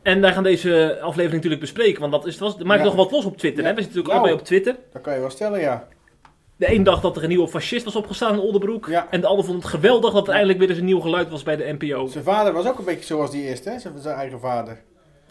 En 0.03 0.21
wij 0.21 0.33
gaan 0.33 0.43
deze 0.43 0.97
aflevering 1.01 1.33
natuurlijk 1.33 1.61
bespreken, 1.61 1.99
want 1.99 2.11
dat 2.11 2.25
is, 2.25 2.37
dat 2.37 2.63
maakt 2.63 2.79
Ja. 2.79 2.85
nog 2.85 2.95
wat 2.95 3.11
los 3.11 3.25
op 3.25 3.37
Twitter. 3.37 3.63
Ja. 3.63 3.69
Hè? 3.69 3.75
We 3.75 3.81
zitten 3.81 3.99
natuurlijk 4.01 4.07
Nou. 4.07 4.17
allebei 4.19 4.39
op 4.39 4.45
Twitter. 4.45 4.75
Dat 4.93 5.01
kan 5.01 5.13
je 5.13 5.19
wel 5.19 5.29
stellen, 5.29 5.59
ja. 5.59 5.87
De 6.55 6.73
een 6.73 6.83
dacht 6.83 7.01
dat 7.01 7.15
er 7.17 7.23
een 7.23 7.29
nieuwe 7.29 7.47
fascist 7.47 7.85
was 7.85 7.95
opgestaan 7.95 8.33
in 8.33 8.39
Oldenbroek. 8.39 8.87
Ja. 8.87 9.07
En 9.09 9.21
de 9.21 9.27
ander 9.27 9.45
vond 9.45 9.57
het 9.63 9.71
geweldig 9.71 10.13
dat 10.13 10.27
er 10.27 10.33
eindelijk 10.33 10.59
weer 10.59 10.69
eens 10.69 10.77
een 10.77 10.85
nieuw 10.85 10.99
geluid 10.99 11.29
was 11.29 11.43
bij 11.43 11.55
de 11.55 11.75
NPO. 11.79 12.07
Zijn 12.07 12.23
vader 12.23 12.53
was 12.53 12.67
ook 12.67 12.77
een 12.79 12.85
beetje 12.85 13.05
zoals 13.05 13.31
die 13.31 13.43
eerste, 13.43 13.69
hè? 13.69 13.79
Zijn 13.79 14.15
eigen 14.15 14.39
vader. 14.39 14.77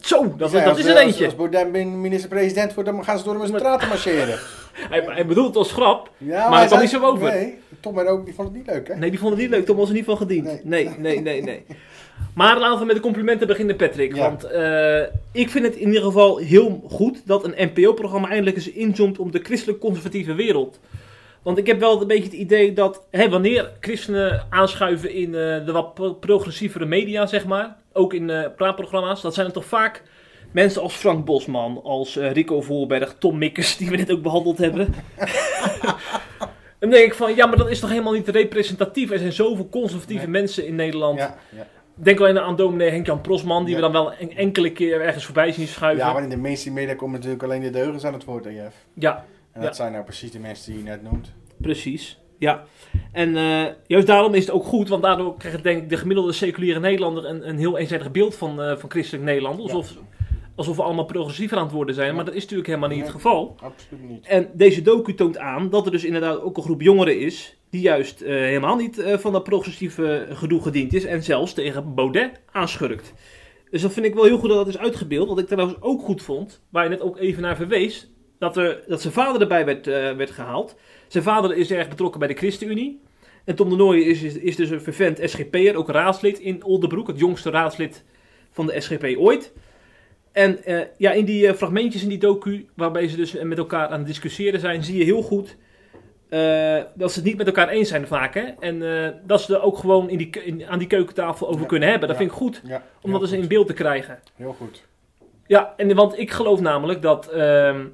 Zo, 0.01 0.33
dat, 0.37 0.49
zei, 0.49 0.61
dat 0.63 0.71
als, 0.71 0.79
is 0.79 0.85
er 0.85 0.91
als- 0.95 1.01
eentje. 1.03 1.25
Als 1.25 1.69
bin- 1.71 2.01
minister-president 2.01 2.73
wordt, 2.73 2.89
dan 2.89 3.03
gaan 3.03 3.17
ze 3.17 3.23
door 3.23 3.35
hem 3.43 3.47
straten 3.57 3.87
marcheren. 3.87 4.39
Hij, 4.89 5.03
hij 5.05 5.25
bedoelt 5.25 5.47
het 5.47 5.55
als 5.55 5.71
grap. 5.71 6.09
Ja, 6.17 6.49
Maar 6.49 6.59
het 6.59 6.67
kwam 6.67 6.81
niet 6.81 6.89
zo 6.89 7.01
over. 7.05 7.29
Nee, 7.31 7.57
Tom 7.79 7.99
en 7.99 8.07
ook, 8.07 8.25
die 8.25 8.33
vond 8.33 8.47
het 8.47 8.57
niet 8.57 8.67
leuk, 8.67 8.87
hè? 8.87 8.95
Nee, 8.95 9.09
die 9.09 9.19
vonden 9.19 9.39
het 9.39 9.47
niet 9.47 9.57
leuk. 9.57 9.65
Tom 9.67 9.77
was 9.77 9.87
er 9.87 9.93
niet 9.93 10.05
van 10.05 10.17
gediend. 10.17 10.45
Nee. 10.45 10.61
Nee, 10.63 10.89
nee, 10.97 11.19
nee, 11.21 11.41
nee. 11.43 11.65
Maar 12.33 12.59
laten 12.59 12.79
we 12.79 12.85
met 12.85 12.95
de 12.95 13.01
complimenten 13.01 13.47
beginnen, 13.47 13.75
Patrick. 13.75 14.15
Ja. 14.15 14.21
Want 14.21 14.43
eh, 14.43 15.01
ik 15.31 15.49
vind 15.49 15.65
het 15.65 15.75
in 15.75 15.87
ieder 15.87 16.03
geval 16.03 16.37
heel 16.37 16.83
goed 16.89 17.21
dat 17.25 17.43
een 17.43 17.69
NPO-programma 17.73 18.27
eindelijk 18.29 18.55
eens 18.55 18.71
inzoomt 18.71 19.19
op 19.19 19.31
de 19.31 19.39
christelijk-conservatieve 19.43 20.33
wereld. 20.33 20.79
Want 21.41 21.57
ik 21.57 21.67
heb 21.67 21.79
wel 21.79 22.01
een 22.01 22.07
beetje 22.07 22.23
het 22.23 22.33
idee 22.33 22.73
dat 22.73 23.01
hè, 23.11 23.29
wanneer 23.29 23.71
christenen 23.79 24.45
aanschuiven 24.49 25.11
in 25.13 25.25
eh, 25.25 25.65
de 25.65 25.71
wat 25.71 25.93
pro- 25.93 26.13
progressievere 26.13 26.85
media, 26.85 27.25
zeg 27.25 27.45
maar, 27.45 27.75
ook 27.93 28.13
in 28.13 28.29
eh 28.29 28.47
praatprogramma's, 28.55 29.21
dat 29.21 29.33
zijn 29.33 29.45
het 29.45 29.55
toch 29.55 29.65
vaak 29.65 30.03
mensen 30.51 30.81
als 30.81 30.93
Frank 30.93 31.25
Bosman, 31.25 31.81
als 31.83 32.15
Rico 32.15 32.61
Voorberg, 32.61 33.15
Tom 33.19 33.37
Mikkers, 33.37 33.77
die 33.77 33.89
we 33.89 33.95
net 33.97 34.11
ook 34.11 34.21
behandeld 34.21 34.57
hebben. 34.57 34.93
Dan 36.79 36.89
denk 36.91 37.05
ik 37.05 37.13
van, 37.13 37.35
ja, 37.35 37.45
maar 37.45 37.57
dat 37.57 37.69
is 37.69 37.79
toch 37.79 37.89
helemaal 37.89 38.13
niet 38.13 38.27
representatief. 38.27 39.11
Er 39.11 39.19
zijn 39.19 39.33
zoveel 39.33 39.67
conservatieve 39.69 40.27
Nee. 40.27 40.41
mensen 40.41 40.65
in 40.67 40.75
Nederland. 40.75 41.19
Ja, 41.19 41.37
ja. 41.55 41.67
Denk 41.95 42.19
alleen 42.19 42.39
aan 42.39 42.55
dominee 42.55 42.89
Henk-Jan 42.89 43.21
Prosman, 43.21 43.65
die 43.65 43.69
Ja. 43.69 43.75
we 43.75 43.81
dan 43.81 43.91
wel 43.91 44.13
een 44.19 44.35
enkele 44.35 44.71
keer 44.71 45.01
ergens 45.01 45.25
voorbij 45.25 45.51
zien 45.51 45.67
schuiven. 45.67 46.05
ja, 46.05 46.13
maar 46.13 46.23
in 46.23 46.29
de 46.29 46.37
mainstream 46.37 46.75
media 46.75 46.95
komen 46.95 47.15
natuurlijk 47.15 47.43
alleen 47.43 47.61
de 47.61 47.69
deugens 47.69 48.03
aan 48.05 48.13
het 48.13 48.23
woord, 48.23 48.43
Jeff? 48.45 48.75
Ja, 48.93 49.25
En 49.51 49.61
dat 49.61 49.69
Ja. 49.69 49.75
zijn 49.75 49.91
nou 49.91 50.03
precies 50.03 50.31
de 50.31 50.39
mensen 50.39 50.71
die 50.73 50.83
je 50.83 50.89
net 50.89 51.03
noemt. 51.03 51.31
precies. 51.57 52.19
Ja. 52.37 52.63
En 53.11 53.37
eh, 53.37 53.65
juist 53.87 54.07
daarom 54.07 54.33
is 54.33 54.45
het 54.45 54.51
ook 54.51 54.63
goed, 54.63 54.89
want 54.89 55.03
daardoor 55.03 55.37
krijgt 55.37 55.63
denk 55.63 55.81
ik 55.81 55.89
de 55.89 55.97
gemiddelde 55.97 56.31
seculiere 56.31 56.79
Nederlander 56.79 57.25
een, 57.25 57.49
een 57.49 57.57
heel 57.57 57.77
eenzijdig 57.77 58.11
beeld 58.11 58.35
van, 58.35 58.61
eh, 58.61 58.77
van 58.77 58.89
christelijk 58.91 59.23
Nederland. 59.25 59.59
Alsof, 59.59 59.93
alsof 60.55 60.75
we 60.75 60.83
allemaal 60.83 61.05
progressiever 61.05 61.57
aan 61.57 61.63
het 61.63 61.73
worden 61.73 61.95
zijn, 61.95 62.07
Ja. 62.07 62.13
maar 62.13 62.25
dat 62.25 62.33
is 62.33 62.41
natuurlijk 62.41 62.67
helemaal 62.67 62.89
niet 62.89 62.97
Nee. 62.97 63.07
het 63.07 63.15
geval. 63.15 63.55
Absoluut 63.61 64.09
niet. 64.09 64.25
En 64.27 64.49
deze 64.53 64.81
docu 64.81 65.13
toont 65.13 65.37
aan 65.37 65.69
dat 65.69 65.85
er 65.85 65.91
dus 65.91 66.03
inderdaad 66.03 66.41
ook 66.41 66.57
een 66.57 66.63
groep 66.63 66.81
jongeren 66.81 67.19
is 67.19 67.57
die 67.69 67.81
juist 67.81 68.21
eh, 68.21 68.29
helemaal 68.35 68.75
niet 68.75 68.99
eh, 68.99 69.17
van 69.17 69.31
dat 69.31 69.43
progressieve 69.43 70.27
gedoe 70.29 70.61
gediend 70.61 70.93
is 70.93 71.05
en 71.05 71.23
zelfs 71.23 71.53
tegen 71.53 71.93
Baudet 71.93 72.41
aanschurkt. 72.51 73.13
Dus 73.71 73.81
dat 73.81 73.93
vind 73.93 74.05
ik 74.05 74.13
wel 74.13 74.23
heel 74.23 74.37
goed 74.37 74.49
dat 74.49 74.57
dat 74.57 74.67
is 74.67 74.77
uitgebeeld. 74.77 75.27
Wat 75.27 75.39
ik 75.39 75.47
trouwens 75.47 75.81
ook 75.81 76.01
goed 76.01 76.21
vond, 76.21 76.61
waar 76.69 76.83
je 76.83 76.89
net 76.89 77.01
ook 77.01 77.17
even 77.17 77.41
naar 77.41 77.55
verwees, 77.55 78.11
dat, 78.39 78.57
er, 78.57 78.83
dat 78.87 79.01
zijn 79.01 79.13
vader 79.13 79.41
erbij 79.41 79.65
werd, 79.65 79.87
eh, 79.87 79.93
werd 80.15 80.31
gehaald. 80.31 80.75
Zijn 81.07 81.23
vader 81.23 81.55
is 81.55 81.71
erg 81.71 81.87
betrokken 81.87 82.19
bij 82.19 82.27
de 82.27 82.33
ChristenUnie. 82.33 83.01
En 83.45 83.55
Tom 83.55 83.69
de 83.69 83.75
Nooijen 83.75 84.05
is, 84.07 84.21
is, 84.23 84.37
is 84.37 84.55
dus 84.55 84.69
een 84.69 84.81
vervent 84.81 85.19
SGP'er, 85.23 85.75
ook 85.75 85.89
raadslid 85.89 86.39
in 86.39 86.63
Oldenbroek, 86.63 87.07
het 87.07 87.19
jongste 87.19 87.49
raadslid 87.49 88.03
van 88.51 88.65
de 88.65 88.81
SGP 88.81 89.17
ooit. 89.17 89.53
En 90.33 90.63
eh, 90.63 90.79
ja, 90.97 91.11
in 91.11 91.25
die 91.25 91.47
eh, 91.47 91.53
fragmentjes 91.53 92.03
in 92.03 92.09
die 92.09 92.17
docu, 92.17 92.67
waarbij 92.75 93.07
ze 93.07 93.15
dus 93.15 93.33
met 93.41 93.57
elkaar 93.57 93.87
aan 93.87 93.97
het 93.97 94.07
discussiëren 94.07 94.59
zijn, 94.59 94.83
zie 94.83 94.97
je 94.97 95.03
heel 95.03 95.21
goed 95.21 95.57
eh, 96.29 96.81
dat 96.93 97.11
ze 97.11 97.19
het 97.19 97.27
niet 97.27 97.37
met 97.37 97.47
elkaar 97.47 97.67
eens 97.69 97.89
zijn 97.89 98.07
vaak. 98.07 98.33
Hè? 98.33 98.43
En 98.59 99.03
eh, 99.03 99.09
dat 99.25 99.41
ze 99.41 99.55
er 99.55 99.61
ook 99.61 99.77
gewoon 99.77 100.09
in 100.09 100.17
die, 100.17 100.29
in- 100.29 100.65
aan 100.67 100.79
die 100.79 100.87
keukentafel 100.87 101.47
over 101.47 101.61
Ja. 101.61 101.67
kunnen 101.67 101.89
hebben. 101.89 102.07
Dat 102.07 102.17
Ja. 102.17 102.23
vind 102.23 102.33
ik 102.33 102.41
goed, 102.43 102.61
Ja, 102.65 102.83
om 103.01 103.11
dat 103.11 103.21
eens 103.21 103.31
in 103.31 103.47
beeld 103.47 103.67
te 103.67 103.73
krijgen. 103.73 104.19
Heel 104.35 104.53
goed. 104.53 104.83
Ja, 105.47 105.73
en, 105.77 105.95
want 105.95 106.17
ik 106.19 106.31
geloof 106.31 106.59
namelijk 106.59 107.01
dat, 107.01 107.27
ehm, 107.27 107.85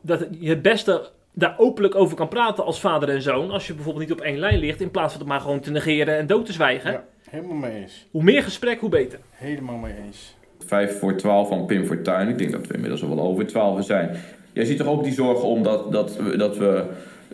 dat 0.00 0.26
je 0.38 0.48
het 0.48 0.62
beste 0.62 1.10
daar 1.32 1.54
openlijk 1.58 1.94
over 1.94 2.16
kan 2.16 2.28
praten 2.28 2.64
als 2.64 2.80
vader 2.80 3.08
en 3.08 3.22
zoon. 3.22 3.50
Als 3.50 3.66
je 3.66 3.74
bijvoorbeeld 3.74 4.08
niet 4.08 4.18
op 4.18 4.24
één 4.24 4.38
lijn 4.38 4.58
ligt, 4.58 4.80
in 4.80 4.90
plaats 4.90 5.12
van 5.12 5.20
het 5.20 5.30
maar 5.30 5.40
gewoon 5.40 5.60
te 5.60 5.70
negeren 5.70 6.16
en 6.16 6.26
dood 6.26 6.46
te 6.46 6.52
zwijgen. 6.52 6.92
Ja, 6.92 7.04
helemaal 7.30 7.56
mee 7.56 7.80
eens. 7.80 8.06
Hoe 8.10 8.22
meer 8.22 8.42
gesprek, 8.42 8.80
hoe 8.80 8.88
beter. 8.88 9.18
Helemaal 9.30 9.76
mee 9.76 9.94
eens. 10.06 10.36
5 10.66 10.98
voor 10.98 11.14
12 11.16 11.48
van 11.48 11.66
Pim 11.66 11.84
Fortuyn. 11.84 12.28
Ik 12.28 12.38
denk 12.38 12.52
dat 12.52 12.66
we 12.66 12.74
inmiddels 12.74 13.02
al 13.02 13.08
wel 13.16 13.20
over 13.24 13.46
12 13.46 13.84
zijn. 13.84 14.10
Jij 14.52 14.64
ziet 14.64 14.76
toch 14.78 14.86
ook 14.86 15.04
die 15.04 15.12
zorgen 15.12 15.48
om 15.48 15.62
dat, 15.62 15.92
dat, 15.92 16.16
we- 16.16 16.36
dat 16.36 16.58
we... 16.58 16.82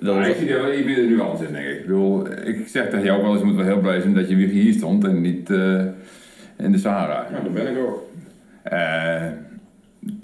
Dat 0.00 0.14
Maar 0.14 0.28
ik 0.28 0.36
zie 0.36 0.48
er 0.54 0.62
wel 0.62 0.72
iets 0.74 0.86
meer 0.86 1.06
nuance 1.06 1.44
in, 1.46 1.52
denk 1.52 1.66
ik. 1.66 1.74
Ik, 1.78 1.82
bedoel, 1.86 2.26
ik 2.44 2.68
zeg 2.68 2.84
tegen 2.90 3.04
jou 3.04 3.16
ook 3.18 3.22
wel 3.22 3.30
eens, 3.32 3.40
je 3.40 3.46
moet 3.46 3.56
wel 3.56 3.64
heel 3.64 3.80
blij 3.80 4.00
zijn 4.00 4.14
dat 4.14 4.28
je 4.28 4.36
weer 4.36 4.48
hier 4.48 4.72
stond 4.72 5.04
en 5.04 5.20
niet 5.20 5.50
eh, 5.50 5.84
in 6.58 6.72
de 6.72 6.78
Sahara. 6.78 7.26
Ja, 7.32 7.40
dat 7.40 7.54
ben 7.54 7.66
ik 7.70 7.78
ook. 7.78 8.08
Eh, 8.62 9.26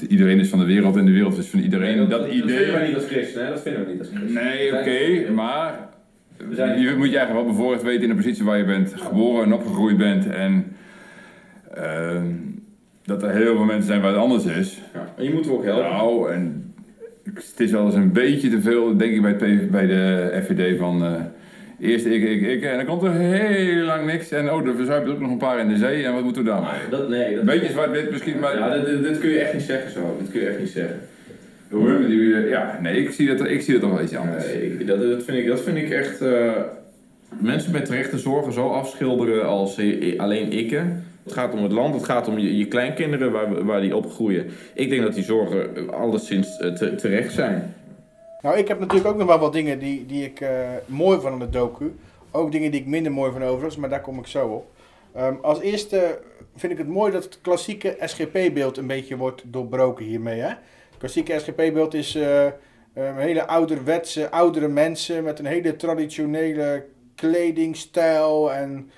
iedereen 0.09 0.39
is 0.41 0.49
van 0.49 0.59
de 0.59 0.65
wereld 0.65 0.97
en 0.97 1.05
de 1.07 1.13
wereld 1.13 1.39
is 1.39 1.47
van 1.47 1.61
iedereen. 1.61 2.09
dat, 2.09 2.27
idee... 2.29 2.57
vinden 2.57 2.81
we 2.81 2.87
niet 2.87 2.95
als 2.95 3.07
christen, 3.07 3.45
hè? 3.45 3.51
Dat 3.51 3.63
vinden 3.63 3.85
we 3.85 3.91
niet 3.91 3.99
als 3.99 4.09
christen. 4.09 4.45
Nee, 4.45 4.73
oké, 4.79 5.31
maar 5.33 5.79
We 6.49 6.55
zijn- 6.55 6.81
je 6.81 6.95
moet 6.97 7.11
je 7.11 7.17
eigenlijk 7.17 7.47
wel 7.47 7.55
bevoorrecht 7.57 7.83
weten 7.83 8.03
in 8.03 8.09
de 8.09 8.15
positie 8.15 8.45
waar 8.45 8.59
je 8.59 8.65
bent 8.65 8.93
geboren 8.97 9.45
en 9.45 9.53
opgegroeid 9.53 9.97
bent. 9.97 10.27
En 10.31 10.65
ehm, 11.75 12.25
dat 13.07 13.23
er 13.23 13.31
heel 13.31 13.57
veel 13.57 13.65
mensen 13.65 13.87
zijn 13.87 14.01
waar 14.01 14.11
het 14.11 14.21
anders 14.21 14.45
is. 14.45 14.81
Ja. 14.95 15.13
En 15.17 15.25
je 15.25 15.33
moet 15.33 15.51
ook 15.51 15.65
helpen. 15.65 15.91
Nou, 15.91 16.33
en 16.33 16.75
het 17.35 17.55
is 17.61 17.71
wel 17.71 17.85
eens 17.87 17.95
een 17.95 18.13
beetje 18.13 18.49
te 18.51 18.61
veel, 18.61 18.97
denk 18.97 19.13
ik, 19.15 19.23
bij, 19.23 19.31
het 19.51 19.71
bij 19.71 19.87
de 19.87 20.31
FVD 20.45 20.79
van... 20.79 21.05
eh, 21.05 21.13
Eerst 21.81 22.07
ik, 22.07 22.23
ik, 22.23 22.41
ik, 22.43 22.63
en 22.63 22.77
dan 22.77 22.87
komt 22.87 23.03
er 23.03 23.13
heel 23.13 23.85
lang 23.85 24.07
niks. 24.07 24.31
En 24.31 24.53
oh, 24.53 24.67
er 24.67 24.75
verzuipen 24.77 25.09
er 25.09 25.15
ook 25.15 25.21
nog 25.21 25.31
een 25.31 25.39
paar 25.39 25.59
in 25.61 25.69
de 25.69 25.77
zee. 25.77 26.05
En 26.05 26.13
wat 26.15 26.23
moeten 26.23 26.43
we 26.45 26.49
daarmee? 26.49 26.71
Dat, 26.91 27.09
nee, 27.09 27.35
dat, 27.35 27.45
beetje 27.45 27.69
zwart-wit 27.73 28.11
misschien, 28.11 28.39
maar... 28.39 28.59
ja, 28.59 28.79
dit, 28.79 29.03
dit, 29.03 29.19
kun 29.19 29.31
je 29.31 29.39
echt 29.39 29.53
niet 29.53 29.63
zeggen 29.63 29.91
zo. 29.91 30.17
Dit 30.21 30.31
kun 30.31 30.41
je 30.41 30.47
echt 30.47 30.59
niet 30.59 30.69
zeggen. 30.69 30.99
Hoor, 31.71 31.99
die- 32.07 32.47
Ja, 32.49 32.79
nee, 32.83 32.97
ik 33.03 33.11
zie 33.11 33.37
dat, 33.37 33.49
ik 33.49 33.61
zie 33.63 33.73
dat 33.73 33.83
toch 33.83 33.93
wel 33.93 34.03
iets 34.03 34.17
anders. 34.17 34.47
Nee, 34.47 34.73
ik- 34.79 34.87
dat, 34.87 35.01
dat, 35.01 35.23
vind 35.23 35.39
ik, 35.39 35.47
dat 35.47 35.61
vind 35.61 35.77
ik 35.77 35.91
echt... 35.91 36.21
eh, 36.21 36.51
mensen 37.39 37.73
met 37.73 37.85
terechte 37.85 38.19
zorgen 38.19 38.53
zo 38.53 38.69
afschilderen 38.69 39.47
als 39.47 39.79
eh, 39.79 40.19
alleen 40.21 40.53
ikken. 40.53 41.05
Het 41.27 41.35
gaat 41.35 41.53
om 41.55 41.63
het 41.63 41.73
land, 41.73 41.95
het 41.95 42.05
gaat 42.05 42.29
om 42.29 42.39
je, 42.39 42.57
je 42.59 42.67
kleinkinderen 42.69 43.33
waar, 43.33 43.65
waar 43.65 43.81
die 43.81 43.97
opgroeien. 43.97 44.47
Ik 44.75 44.89
denk 44.91 45.03
dat 45.03 45.15
die 45.15 45.25
zorgen 45.25 45.91
alleszins 45.95 46.59
eh, 46.59 46.73
te- 46.73 46.95
terecht 46.95 47.33
zijn. 47.33 47.75
Nou, 48.41 48.57
ik 48.59 48.69
heb 48.69 48.79
natuurlijk 48.79 49.09
ook 49.09 49.17
nog 49.17 49.27
wel 49.27 49.39
wat 49.39 49.53
dingen 49.53 49.79
die, 49.79 50.07
die 50.07 50.25
ik 50.25 50.41
eh, 50.41 50.51
mooi 50.87 51.21
vond 51.21 51.33
aan 51.33 51.39
de 51.39 51.49
docu. 51.51 51.95
Ook 52.31 52.53
dingen 52.53 52.71
die 52.71 52.81
ik 52.81 52.87
minder 52.87 53.13
mooi 53.13 53.33
van 53.33 53.43
overigens, 53.43 53.77
maar 53.77 53.89
daar 53.89 54.01
kom 54.01 54.19
ik 54.19 54.27
zo 54.27 54.47
op. 54.49 54.67
Ehm, 55.15 55.35
als 55.43 55.61
eerste 55.61 56.19
vind 56.57 56.73
ik 56.73 56.79
het 56.79 56.89
mooi 56.89 57.13
dat 57.13 57.25
het 57.25 57.39
klassieke 57.43 57.97
SGP-beeld 58.01 58.77
een 58.77 58.87
beetje 58.87 59.17
wordt 59.17 59.43
doorbroken 59.47 60.05
hiermee. 60.05 60.41
Hè? 60.41 60.49
Het 60.49 60.99
klassieke 60.99 61.39
SGP-beeld 61.39 61.95
is 61.95 62.15
een 62.95 63.17
hele 63.17 63.47
ouderwetse, 63.47 64.31
oudere 64.31 64.69
mensen 64.69 65.25
met 65.25 65.39
een 65.39 65.47
hele 65.47 65.77
traditionele 65.77 66.85
kledingstijl 67.15 68.53
en 68.53 68.91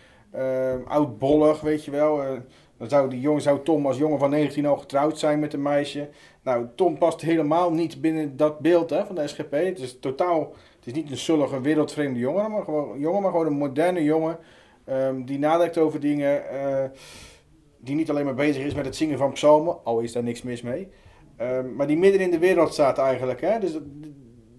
oudbollig, 0.87 1.61
weet 1.61 1.85
je 1.85 1.91
wel. 1.91 2.23
Eh, 2.23 2.31
dan 2.77 2.89
zou, 2.89 3.11
die 3.11 3.21
jongen, 3.21 3.43
zou 3.43 3.63
Tom 3.63 3.87
als 3.87 3.99
jongen 3.99 4.19
van 4.19 4.31
19 4.31 4.67
al 4.67 4.77
getrouwd 4.77 5.19
zijn 5.19 5.39
met 5.39 5.53
een 5.53 5.63
meisje. 5.63 6.09
Nou, 6.43 6.67
Tom 6.75 6.99
past 6.99 7.21
helemaal 7.21 7.73
niet 7.73 8.01
binnen 8.01 8.37
dat 8.37 8.59
beeld 8.59 8.91
hè, 8.91 9.07
van 9.07 9.15
de 9.15 9.29
SGP. 9.29 9.53
Het 9.53 9.79
is 9.79 9.99
totaal, 9.99 10.53
is 10.85 10.93
niet 10.93 11.11
een 11.11 11.17
zullige 11.17 11.61
wereldvreemde 11.61 12.19
jongen, 12.19 12.51
maar 12.51 12.65
gewoon, 12.65 12.99
jongen, 12.99 13.23
maar 13.23 13.31
gewoon 13.31 13.47
een 13.47 13.53
moderne 13.53 14.05
jongen 14.05 14.39
ehm, 14.85 15.25
die 15.25 15.39
nadenkt 15.39 15.79
over 15.79 16.01
dingen, 16.01 16.49
eh, 16.51 16.85
die 17.79 17.95
niet 17.95 18.11
alleen 18.11 18.25
maar 18.25 18.35
bezig 18.35 18.65
is 18.65 18.75
met 18.75 18.85
het 18.85 18.97
zingen 18.97 19.19
van 19.19 19.33
psalmen, 19.33 19.85
al 19.85 20.01
is 20.01 20.13
daar 20.13 20.23
niks 20.23 20.43
mis 20.43 20.63
mee, 20.63 20.89
Ehm, 21.39 21.75
maar 21.75 21.87
die 21.87 21.97
midden 21.97 22.21
in 22.21 22.31
de 22.31 22.39
wereld 22.39 22.73
staat 22.73 22.99
eigenlijk. 22.99 23.41
Hè? 23.41 23.59
Dus 23.59 23.79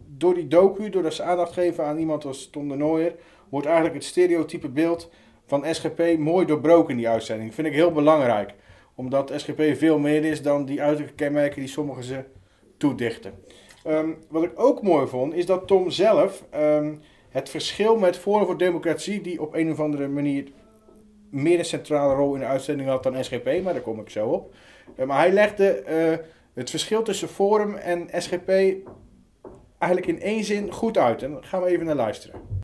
door 0.08 0.34
die 0.34 0.48
docu, 0.48 0.90
door 0.90 1.04
dat 1.04 1.14
ze 1.14 1.24
aandacht 1.24 1.54
geven 1.54 1.86
aan 1.86 1.98
iemand 1.98 2.26
als 2.26 2.50
Tom 2.50 2.68
de 2.68 2.76
Nooijer, 2.76 3.16
wordt 3.50 3.66
eigenlijk 3.66 3.96
het 3.96 4.06
stereotype 4.06 4.70
beeld 4.70 5.10
van 5.50 5.66
SGP 5.72 6.18
mooi 6.18 6.46
doorbroken 6.46 6.92
in 6.92 6.98
die 6.98 7.10
uitzending. 7.10 7.54
vind 7.54 7.68
ik 7.68 7.74
heel 7.74 7.92
belangrijk 7.92 8.54
omdat 8.96 9.32
SGP 9.36 9.78
veel 9.78 10.00
meer 10.00 10.26
is 10.26 10.42
dan 10.42 10.66
die 10.66 10.82
uiterlijke 10.82 11.16
kenmerken 11.16 11.60
die 11.60 11.70
sommigen 11.70 12.04
ze 12.04 12.24
toedichten. 12.78 13.34
Ehm, 13.84 14.10
wat 14.30 14.44
ik 14.44 14.52
ook 14.56 14.82
mooi 14.82 15.08
vond, 15.08 15.34
is 15.34 15.46
dat 15.46 15.68
Tom 15.68 15.90
zelf 15.90 16.44
ehm, 16.50 16.96
het 17.30 17.50
verschil 17.50 17.98
met 17.98 18.18
Forum 18.18 18.46
voor 18.46 18.58
Democratie, 18.58 19.22
die 19.22 19.42
op 19.42 19.54
een 19.54 19.72
of 19.72 19.80
andere 19.80 20.08
manier 20.08 20.48
meer 21.30 21.60
een 21.60 21.66
centrale 21.66 22.14
rol 22.14 22.34
in 22.34 22.40
de 22.40 22.46
uitzending 22.46 22.90
had 22.90 23.04
dan 23.04 23.24
SGP, 23.24 23.64
maar 23.64 23.74
daar 23.74 23.82
kom 23.82 24.00
ik 24.00 24.10
zo 24.10 24.28
op. 24.28 24.54
Eh, 24.96 25.06
maar 25.06 25.18
hij 25.18 25.32
legde 25.32 25.70
eh, 25.72 26.18
het 26.54 26.70
verschil 26.70 27.04
tussen 27.04 27.28
Forum 27.28 27.76
en 27.76 28.08
SGP 28.18 28.50
eigenlijk 29.78 30.12
in 30.12 30.22
één 30.22 30.44
zin 30.44 30.72
goed 30.72 30.98
uit. 30.98 31.24
En 31.24 31.32
daar 31.32 31.44
gaan 31.44 31.62
we 31.62 31.68
even 31.70 31.86
naar 31.86 31.96
luisteren. 31.96 32.59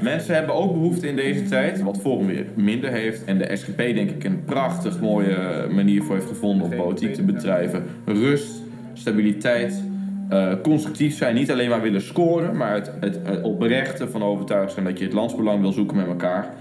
Mensen 0.00 0.34
hebben 0.34 0.54
ook 0.54 0.72
behoefte 0.72 1.08
in 1.08 1.16
deze 1.16 1.42
tijd, 1.42 1.82
wat 1.82 1.98
Forum 2.00 2.26
weer 2.26 2.46
minder 2.54 2.90
heeft. 2.90 3.24
En 3.24 3.38
de 3.38 3.56
SGP 3.56 3.76
denk 3.76 4.10
ik 4.10 4.24
een 4.24 4.44
prachtig 4.44 5.00
mooie 5.00 5.66
manier 5.70 6.02
voor 6.02 6.14
heeft 6.14 6.28
gevonden 6.28 6.70
om 6.70 6.76
politiek 6.76 7.14
te 7.14 7.22
bedrijven. 7.22 7.84
Rust, 8.04 8.62
stabiliteit, 8.92 9.82
eh, 10.28 10.52
constructief 10.62 11.16
zijn. 11.16 11.34
Niet 11.34 11.50
alleen 11.50 11.68
maar 11.68 11.82
willen 11.82 12.02
scoren, 12.02 12.56
maar 12.56 12.74
het, 12.74 12.90
het, 13.00 13.42
oprechte 13.42 14.08
van 14.08 14.22
overtuigd 14.22 14.72
zijn 14.72 14.84
dat 14.84 14.98
je 14.98 15.04
het 15.04 15.14
landsbelang 15.14 15.60
wil 15.60 15.72
zoeken 15.72 15.96
met 15.96 16.06
elkaar. 16.06 16.54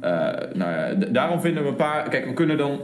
Eh, 0.00 0.10
nou 0.54 0.70
ja, 0.70 0.94
daarom 0.94 1.40
vinden 1.40 1.62
we 1.62 1.68
een 1.68 1.76
paar... 1.76 2.08
Kijk, 2.08 2.26
we 2.26 2.32
kunnen 2.32 2.56
dan... 2.56 2.80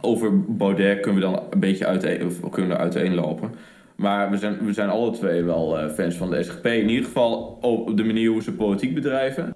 Over 0.00 0.42
Baudet 0.42 1.00
kunnen 1.00 1.20
we 1.20 1.26
dan 1.26 1.42
een 1.50 1.60
beetje 1.60 1.86
uiteen, 1.86 2.32
kunnen 2.50 2.78
uiteenlopen. 2.78 3.50
Maar 3.98 4.30
we 4.30 4.36
zijn, 4.36 4.64
we 4.64 4.72
zijn 4.72 4.88
alle 4.88 5.10
twee 5.10 5.42
wel 5.42 5.78
eh, 5.78 5.90
fans 5.90 6.14
van 6.14 6.30
de 6.30 6.42
SGP. 6.42 6.66
In 6.66 6.88
ieder 6.88 7.04
geval 7.04 7.58
op 7.60 7.96
de 7.96 8.04
manier 8.04 8.30
hoe 8.30 8.42
ze 8.42 8.52
politiek 8.52 8.94
bedrijven. 8.94 9.54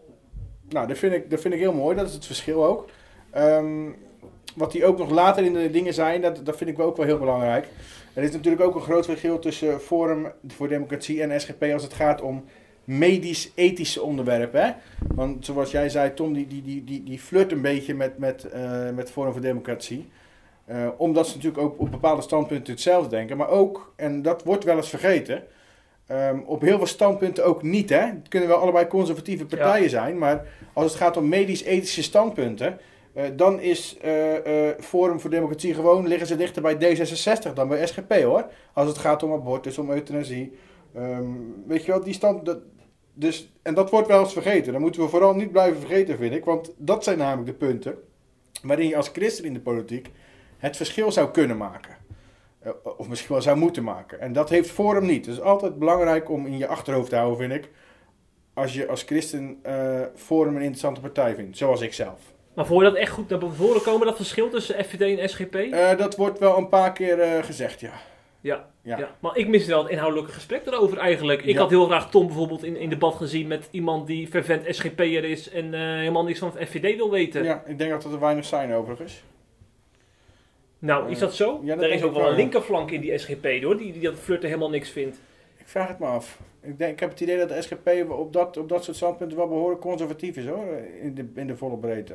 Nou, 0.68 0.86
dat 0.86 0.98
vind 0.98 1.12
ik, 1.12 1.30
dat 1.30 1.40
vind 1.40 1.54
ik 1.54 1.60
heel 1.60 1.72
mooi. 1.72 1.96
Dat 1.96 2.08
is 2.08 2.14
het 2.14 2.26
verschil 2.26 2.64
ook. 2.64 2.88
Ehm, 3.30 3.90
wat 4.54 4.72
die 4.72 4.84
ook 4.84 4.98
nog 4.98 5.10
later 5.10 5.44
in 5.44 5.52
de 5.52 5.70
dingen 5.70 5.94
zijn, 5.94 6.20
dat, 6.20 6.40
dat 6.44 6.56
vind 6.56 6.70
ik 6.70 6.78
ook 6.78 6.96
wel 6.96 7.06
heel 7.06 7.18
belangrijk. 7.18 7.68
Er 8.14 8.22
is 8.22 8.32
natuurlijk 8.32 8.62
ook 8.62 8.74
een 8.74 8.80
groot 8.80 9.04
verschil 9.04 9.38
tussen 9.38 9.80
Forum 9.80 10.32
voor 10.46 10.68
Democratie 10.68 11.22
en 11.22 11.40
SGP 11.40 11.62
als 11.62 11.82
het 11.82 11.94
gaat 11.94 12.20
om 12.20 12.44
medisch-ethische 12.84 14.02
onderwerpen. 14.02 14.76
Want 15.14 15.44
zoals 15.44 15.70
jij 15.70 15.88
zei, 15.88 16.14
Tom, 16.14 16.32
die, 16.32 16.46
die, 16.46 16.62
die, 16.62 16.84
die, 16.84 17.02
die 17.02 17.18
flirt 17.18 17.52
een 17.52 17.62
beetje 17.62 17.94
met, 17.94 18.18
met, 18.18 18.44
eh, 18.44 18.90
met 18.90 19.10
Forum 19.10 19.32
voor 19.32 19.40
Democratie. 19.40 20.08
Eh, 20.64 20.88
omdat 20.96 21.26
ze 21.26 21.34
natuurlijk 21.34 21.62
ook 21.62 21.80
op 21.80 21.90
bepaalde 21.90 22.22
standpunten 22.22 22.72
hetzelfde 22.72 23.08
denken. 23.08 23.36
Maar 23.36 23.48
ook, 23.48 23.92
en 23.96 24.22
dat 24.22 24.44
wordt 24.44 24.64
wel 24.64 24.76
eens 24.76 24.88
vergeten, 24.88 25.42
ehm, 26.06 26.38
op 26.46 26.60
heel 26.60 26.76
veel 26.76 26.86
standpunten 26.86 27.44
ook 27.44 27.62
niet. 27.62 27.90
Hè? 27.90 28.00
Het 28.00 28.28
kunnen 28.28 28.48
wel 28.48 28.58
allebei 28.58 28.86
conservatieve 28.86 29.46
partijen 29.46 29.90
zijn, 29.90 30.18
maar 30.18 30.46
als 30.72 30.84
het 30.84 30.94
gaat 30.94 31.16
om 31.16 31.28
medisch-ethische 31.28 32.02
standpunten, 32.02 32.78
eh, 33.14 33.24
dan 33.36 33.60
is 33.60 33.96
eh, 34.00 34.68
Forum 34.80 35.20
voor 35.20 35.30
Democratie 35.30 35.74
gewoon, 35.74 36.06
liggen 36.06 36.26
ze 36.26 36.36
dichter 36.36 36.62
bij 36.62 36.74
D66 36.74 37.52
dan 37.54 37.68
bij 37.68 37.86
SGP 37.86 38.12
hoor. 38.12 38.46
Als 38.72 38.88
het 38.88 38.98
gaat 38.98 39.22
om 39.22 39.32
abortus, 39.32 39.78
om 39.78 39.90
euthanasie. 39.90 40.52
Ehm, 40.94 41.30
weet 41.66 41.84
je 41.84 41.92
wel, 41.92 42.02
die 42.02 42.14
stand. 42.14 42.44
Dat, 42.44 42.58
dus, 43.14 43.52
en 43.62 43.74
dat 43.74 43.90
wordt 43.90 44.08
wel 44.08 44.20
eens 44.20 44.32
vergeten. 44.32 44.72
Dat 44.72 44.80
moeten 44.80 45.02
we 45.02 45.08
vooral 45.08 45.34
niet 45.34 45.52
blijven 45.52 45.80
vergeten, 45.80 46.16
vind 46.16 46.34
ik. 46.34 46.44
Want 46.44 46.74
dat 46.76 47.04
zijn 47.04 47.18
namelijk 47.18 47.46
de 47.46 47.66
punten 47.66 47.98
waarin 48.62 48.88
je 48.88 48.96
als 48.96 49.08
christen 49.08 49.44
in 49.44 49.54
de 49.54 49.60
politiek 49.60 50.10
het 50.62 50.76
verschil 50.76 51.12
zou 51.12 51.30
kunnen 51.30 51.56
maken. 51.56 51.96
Eh, 52.60 52.70
of 52.96 53.08
misschien 53.08 53.32
wel 53.32 53.42
zou 53.42 53.56
moeten 53.56 53.84
maken. 53.84 54.20
En 54.20 54.32
dat 54.32 54.48
heeft 54.48 54.70
Forum 54.70 55.06
niet. 55.06 55.26
Het 55.26 55.34
is 55.34 55.40
altijd 55.40 55.78
belangrijk 55.78 56.30
om 56.30 56.46
in 56.46 56.58
je 56.58 56.66
achterhoofd 56.66 57.08
te 57.10 57.16
houden, 57.16 57.38
vind 57.38 57.52
ik. 57.64 57.70
Als 58.54 58.74
je 58.74 58.88
als 58.88 59.02
christen 59.02 59.58
eh, 59.62 60.00
Forum 60.14 60.54
een 60.56 60.62
interessante 60.62 61.00
partij 61.00 61.34
vindt. 61.34 61.56
Zoals 61.56 61.80
ik 61.80 61.92
zelf. 61.92 62.20
Maar 62.54 62.66
voor 62.66 62.82
je 62.84 62.90
dat 62.90 62.98
echt 62.98 63.12
goed 63.12 63.28
naar 63.28 63.40
voren 63.54 63.82
komen, 63.82 64.06
dat 64.06 64.16
verschil 64.16 64.50
tussen 64.50 64.84
FVD 64.84 65.18
en 65.18 65.28
SGP? 65.28 65.54
Eh, 65.54 65.96
dat 65.98 66.16
wordt 66.16 66.38
wel 66.38 66.56
een 66.58 66.68
paar 66.68 66.92
keer 66.92 67.20
eh, 67.20 67.42
gezegd, 67.44 67.80
ja. 67.80 67.92
ja. 68.40 68.70
Ja. 68.82 68.98
Ja. 68.98 69.08
maar 69.20 69.36
ik 69.36 69.48
mis 69.48 69.66
wel 69.66 69.82
het 69.82 69.90
inhoudelijke 69.92 70.32
gesprek 70.32 70.66
erover 70.66 70.98
eigenlijk. 70.98 71.42
Ik 71.42 71.54
Ja. 71.54 71.60
had 71.60 71.70
heel 71.70 71.84
graag 71.86 72.10
Tom 72.10 72.26
bijvoorbeeld 72.26 72.64
in, 72.64 72.76
in 72.76 72.88
debat 72.88 73.14
gezien 73.14 73.46
met 73.46 73.68
iemand 73.70 74.06
die 74.06 74.26
fervent 74.26 74.74
SGP'er 74.74 75.24
is 75.24 75.50
en 75.50 75.74
eh, 75.74 75.80
helemaal 75.80 76.24
niks 76.24 76.38
van 76.38 76.52
FVD 76.52 76.96
wil 76.96 77.10
weten. 77.10 77.44
ja. 77.44 77.62
Ik 77.66 77.78
denk 77.78 77.90
dat 77.90 78.04
er 78.04 78.20
weinig 78.20 78.44
zijn 78.44 78.72
overigens. 78.74 79.22
Nou, 80.82 81.10
is 81.10 81.18
dat 81.18 81.34
zo? 81.34 81.60
Ja, 81.64 81.74
dat 81.74 81.84
er 81.84 81.90
is 81.90 82.02
ook 82.02 82.14
wel 82.14 82.28
een 82.28 82.36
linkerflank 82.36 82.90
in 82.90 83.00
die 83.00 83.18
SGP 83.18 83.62
hoor, 83.62 83.76
die, 83.76 83.92
die 83.92 84.02
dat 84.02 84.14
flirten 84.14 84.48
helemaal 84.48 84.70
niks 84.70 84.90
vindt. 84.90 85.20
Ik 85.58 85.68
vraag 85.68 85.88
het 85.88 85.98
me 85.98 86.06
af. 86.06 86.40
Ik, 86.60 86.78
denk, 86.78 86.92
ik 86.92 87.00
heb 87.00 87.10
het 87.10 87.20
idee 87.20 87.38
dat 87.38 87.48
de 87.48 87.62
SGP 87.62 88.10
op 88.10 88.32
dat, 88.32 88.56
op 88.56 88.68
dat 88.68 88.84
soort 88.84 88.96
standpunten 88.96 89.36
wel 89.36 89.48
behoorlijk 89.48 89.80
conservatief 89.80 90.36
is 90.36 90.46
hoor. 90.46 90.64
In 91.02 91.14
de, 91.14 91.26
in 91.34 91.46
de 91.46 91.56
volle 91.56 91.76
breedte. 91.76 92.14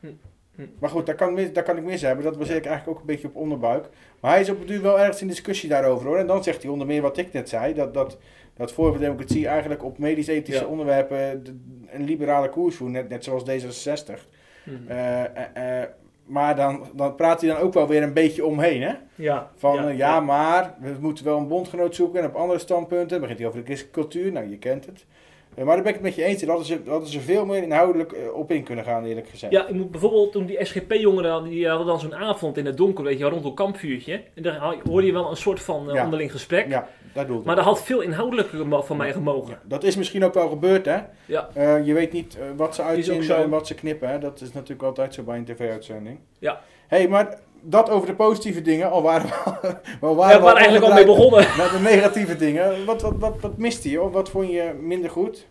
Hm. 0.00 0.06
Hm. 0.54 0.62
Maar 0.78 0.90
goed, 0.90 1.06
daar 1.06 1.14
kan, 1.14 1.38
daar 1.52 1.62
kan 1.62 1.76
ik 1.76 1.84
mis 1.84 2.02
hebben. 2.02 2.24
Dat 2.24 2.38
baseer 2.38 2.56
ik 2.56 2.66
eigenlijk 2.66 2.96
ook 2.96 3.00
een 3.00 3.14
beetje 3.14 3.28
op 3.28 3.36
onderbuik. 3.36 3.86
Maar 4.20 4.30
hij 4.30 4.40
is 4.40 4.50
op 4.50 4.58
het 4.58 4.68
duur 4.68 4.82
wel 4.82 4.98
ergens 5.00 5.20
in 5.20 5.28
discussie 5.28 5.68
daarover 5.68 6.06
hoor. 6.06 6.18
En 6.18 6.26
dan 6.26 6.42
zegt 6.44 6.62
hij 6.62 6.70
onder 6.72 6.86
meer 6.86 7.02
wat 7.02 7.16
ik 7.16 7.32
net 7.32 7.48
zei. 7.48 7.74
Dat, 7.74 7.94
dat, 7.94 8.18
dat 8.56 8.72
voor 8.72 8.98
Democratie 8.98 9.46
eigenlijk 9.48 9.84
op 9.84 9.98
medisch-ethische 9.98 10.62
Ja. 10.64 10.68
onderwerpen 10.70 11.44
de- 11.44 11.56
een 11.90 12.04
liberale 12.04 12.48
koers 12.48 12.76
voert. 12.76 12.90
Net, 12.92 13.08
net 13.08 13.24
zoals 13.24 13.42
D66. 13.42 14.20
Hm. 14.64 14.70
Eh, 14.88 15.24
eh, 15.24 15.82
eh, 15.82 15.88
maar 16.26 16.56
dan, 16.56 16.86
dan 16.94 17.14
praat 17.14 17.40
hij 17.40 17.50
dan 17.50 17.58
ook 17.58 17.72
wel 17.72 17.86
weer 17.86 18.02
een 18.02 18.12
beetje 18.12 18.44
omheen 18.46 18.82
hè. 18.82 18.94
Ja, 19.14 19.50
Van 19.56 19.74
ja, 19.74 19.88
ja, 19.88 20.20
maar 20.20 20.74
we 20.80 20.96
moeten 21.00 21.24
wel 21.24 21.38
een 21.38 21.48
bondgenoot 21.48 21.94
zoeken 21.94 22.20
en 22.20 22.26
op 22.26 22.34
andere 22.34 22.58
standpunten. 22.58 23.08
Dan 23.08 23.20
begint 23.20 23.38
hij 23.38 23.48
over 23.48 23.60
de 23.60 23.66
christelijke 23.66 24.00
cultuur, 24.00 24.32
nou 24.32 24.50
je 24.50 24.58
kent 24.58 24.86
het. 24.86 25.06
Eh, 25.56 25.64
maar 25.64 25.74
daar 25.74 25.84
ben 25.84 25.94
ik 25.94 25.98
het 25.98 26.02
met 26.02 26.14
je 26.14 26.24
eens. 26.24 26.40
Dat 26.40 26.48
hadden 26.48 26.66
ze, 26.66 26.82
dat 26.82 26.86
hadden 26.92 27.08
ze 27.08 27.20
veel 27.20 27.44
meer 27.46 27.62
inhoudelijk 27.62 28.12
eh, 28.12 28.34
op 28.34 28.50
in 28.50 28.62
kunnen 28.62 28.84
gaan, 28.84 29.04
eerlijk 29.04 29.28
gezegd. 29.28 29.52
Ja, 29.52 29.66
ik 29.66 29.74
moet 29.74 29.90
bijvoorbeeld 29.90 30.32
toen 30.32 30.46
die 30.46 30.64
SGP-jongeren, 30.64 31.44
die 31.44 31.68
hadden 31.68 31.86
dan 31.86 32.00
zo'n 32.00 32.14
avond 32.14 32.56
in 32.56 32.66
het 32.66 32.76
donker, 32.76 33.04
weet 33.04 33.18
je, 33.18 33.24
rond 33.24 33.44
een 33.44 33.54
kampvuurtje. 33.54 34.22
En 34.34 34.42
daar 34.42 34.76
hoorde 34.84 35.06
je 35.06 35.12
wel 35.12 35.30
een 35.30 35.36
soort 35.36 35.60
van 35.60 35.88
eh, 35.88 35.94
Ja. 35.94 36.04
onderling 36.04 36.30
gesprek. 36.30 36.68
Ja, 36.68 36.88
daar 37.12 37.26
doe 37.26 37.38
ik 37.38 37.44
Maar 37.44 37.56
dat 37.56 37.64
had 37.64 37.82
veel 37.82 38.00
inhoudelijker 38.00 38.84
van 38.84 38.96
mij 38.96 39.12
gemogen. 39.12 39.50
Ja, 39.50 39.60
dat 39.64 39.84
is 39.84 39.96
misschien 39.96 40.24
ook 40.24 40.34
wel 40.34 40.48
gebeurd, 40.48 40.86
hè? 40.86 40.98
Ja. 41.26 41.48
Eh, 41.52 41.86
je 41.86 41.92
weet 41.92 42.12
niet 42.12 42.38
eh, 42.38 42.44
wat 42.56 42.74
ze 42.74 42.82
uitzien 42.82 43.30
en 43.30 43.50
wat 43.50 43.66
ze 43.66 43.74
knippen, 43.74 44.08
hè? 44.08 44.18
Dat 44.18 44.40
is 44.40 44.52
natuurlijk 44.52 44.82
altijd 44.82 45.14
zo 45.14 45.22
bij 45.22 45.36
een 45.36 45.44
tv-uitzending. 45.44 46.18
Ja. 46.38 46.60
hey, 46.86 47.08
maar 47.08 47.38
dat 47.62 47.90
over 47.90 48.06
de 48.06 48.14
positieve 48.14 48.62
dingen, 48.62 48.90
al 48.90 49.02
waren 49.02 49.28
we, 49.28 49.76
Ja, 50.00 50.14
waren 50.14 50.42
we 50.42 50.52
eigenlijk 50.52 50.84
al 50.84 50.92
mee 50.92 51.04
begonnen. 51.04 51.46
Naar 51.56 51.70
de 51.72 51.80
negatieve 51.82 52.36
dingen. 52.36 52.84
Wat, 52.84 53.02
wat, 53.02 53.14
wat, 53.18 53.40
wat 53.40 53.58
miste 53.58 53.90
je? 53.90 54.02
Of 54.02 54.12
wat 54.12 54.30
vond 54.30 54.50
je 54.50 54.72
minder 54.80 55.10
goed? 55.10 55.46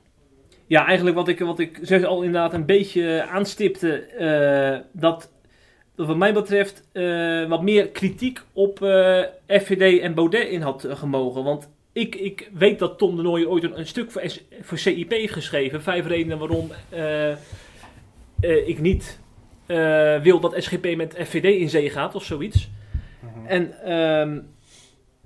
Ja, 0.68 0.86
eigenlijk 0.86 1.16
wat 1.16 1.28
ik, 1.28 1.39
wat 1.39 1.60
ik 1.60 1.80
zeg 1.82 2.03
al 2.03 2.18
inderdaad 2.24 2.53
een 2.53 2.66
beetje 2.66 3.26
aanstipte, 3.32 3.99
eh, 3.99 4.80
dat, 4.91 5.32
dat 5.95 6.08
wat 6.08 6.18
mij 6.18 6.34
betreft 6.34 6.84
eh, 6.91 7.47
wat 7.47 7.62
meer 7.62 7.88
kritiek 7.88 8.39
op 8.53 8.82
eh, 8.82 9.22
FVD 9.47 9.99
en 10.01 10.14
Baudet 10.14 10.47
in 10.47 10.62
had 10.62 10.86
gemogen. 10.89 11.43
Want 11.43 11.70
ik, 11.93 12.16
ik 12.16 12.49
weet 12.53 12.80
dat 12.80 12.97
Tom 12.97 13.16
de 13.16 13.22
Nooijer 13.22 13.49
ooit 13.49 13.64
een, 13.64 13.80
een 13.80 13.88
stuk 13.88 14.12
voor, 14.12 14.22
S- 14.26 14.43
voor 14.62 14.78
CIP 14.78 15.12
heeft 15.12 15.34
geschreven. 15.34 15.82
Vijf 15.82 16.08
redenen 16.08 16.38
waarom 16.38 16.72
ik 18.66 18.80
niet 18.80 19.20
eh, 19.66 20.22
wil 20.22 20.39
dat 20.39 20.55
SGP 20.57 20.95
met 20.95 21.16
FVD 21.20 21.43
in 21.59 21.70
zee 21.70 21.89
gaat 21.89 22.16
of 22.16 22.24
zoiets. 22.24 22.70
En 23.47 23.84
ehm, 23.84 24.39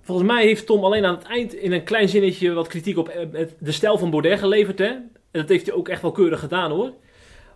volgens 0.02 0.28
mij 0.28 0.44
heeft 0.46 0.66
Tom 0.66 0.84
alleen 0.84 1.06
aan 1.06 1.16
het 1.16 1.24
eind 1.28 1.54
in 1.54 1.72
een 1.72 1.84
klein 1.84 2.10
zinnetje 2.10 2.54
wat 2.54 2.68
kritiek 2.68 2.98
op 2.98 3.08
eh, 3.10 3.46
de 3.60 3.72
stijl 3.72 3.98
van 3.98 4.10
Baudet 4.10 4.40
geleverd. 4.40 4.80
Hè? 4.80 4.86
En 4.86 5.40
dat 5.40 5.50
heeft 5.50 5.66
hij 5.66 5.76
ook 5.76 5.88
echt 5.90 6.02
wel 6.02 6.12
keurig 6.12 6.40
gedaan 6.40 6.72
hoor. 6.72 6.94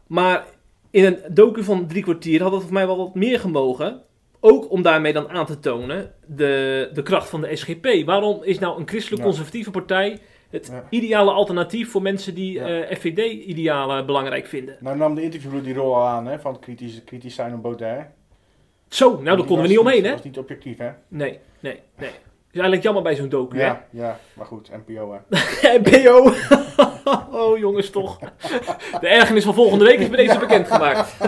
Maar 0.07 0.45
in 0.91 1.05
een 1.05 1.17
docu 1.29 1.63
van 1.63 1.87
drie 1.87 2.03
kwartier 2.03 2.41
had 2.41 2.51
het 2.51 2.61
voor 2.63 2.73
mij 2.73 2.87
wel 2.87 2.97
wat 2.97 3.15
meer 3.15 3.39
gemogen. 3.39 4.01
Ook 4.39 4.71
om 4.71 4.81
daarmee 4.81 5.13
dan 5.13 5.29
aan 5.29 5.45
te 5.45 5.59
tonen 5.59 6.11
de, 6.25 6.89
de 6.93 7.03
kracht 7.03 7.29
van 7.29 7.41
de 7.41 7.55
SGP. 7.55 8.05
Waarom 8.05 8.43
is 8.43 8.59
nou 8.59 8.79
een 8.79 8.87
christelijk 8.87 9.21
Ja. 9.21 9.27
conservatieve 9.27 9.71
partij 9.71 10.19
het 10.53 10.67
Ja. 10.71 10.83
ideale 10.89 11.31
alternatief 11.31 11.91
voor 11.91 12.01
mensen 12.01 12.35
die 12.35 12.53
Ja. 12.53 12.67
eh, 12.67 12.97
FVD-idealen 12.97 14.05
belangrijk 14.05 14.45
vinden? 14.47 14.75
Nou 14.79 14.97
nam 14.97 15.15
de 15.15 15.21
interviewer 15.23 15.63
die 15.63 15.73
rol 15.73 15.95
al 15.95 16.07
aan, 16.07 16.25
hè? 16.27 16.39
Van 16.39 16.59
kritisch, 16.59 17.01
kritisch 17.05 17.35
zijn 17.35 17.53
op 17.53 17.61
Baudet. 17.61 18.05
Zo, 18.89 19.09
nou 19.21 19.37
daar 19.37 19.45
konden 19.45 19.61
we 19.61 19.67
niet 19.67 19.79
omheen 19.79 20.01
hè? 20.03 20.07
Dat 20.07 20.11
was 20.13 20.23
niet 20.23 20.37
objectief, 20.37 20.77
hè? 20.77 20.89
Nee, 21.07 21.39
nee, 21.59 21.79
nee. 21.97 22.09
is 22.09 22.59
eigenlijk 22.59 22.83
jammer 22.83 23.03
bij 23.03 23.15
zo'n 23.15 23.29
docu 23.29 23.57
hè? 23.57 23.65
Ja, 23.65 23.85
ja, 23.89 24.19
maar 24.33 24.45
goed, 24.45 24.69
NPO, 24.87 25.19
hè? 25.29 25.37
NPO. 25.83 26.31
oh 27.41 27.57
jongens 27.57 27.89
toch. 27.89 28.19
De 28.99 29.07
ergernis 29.07 29.43
van 29.43 29.53
volgende 29.53 29.85
week 29.85 29.99
is 29.99 30.09
bij 30.09 30.25
deze 30.25 30.39
bekendgemaakt. 30.39 31.15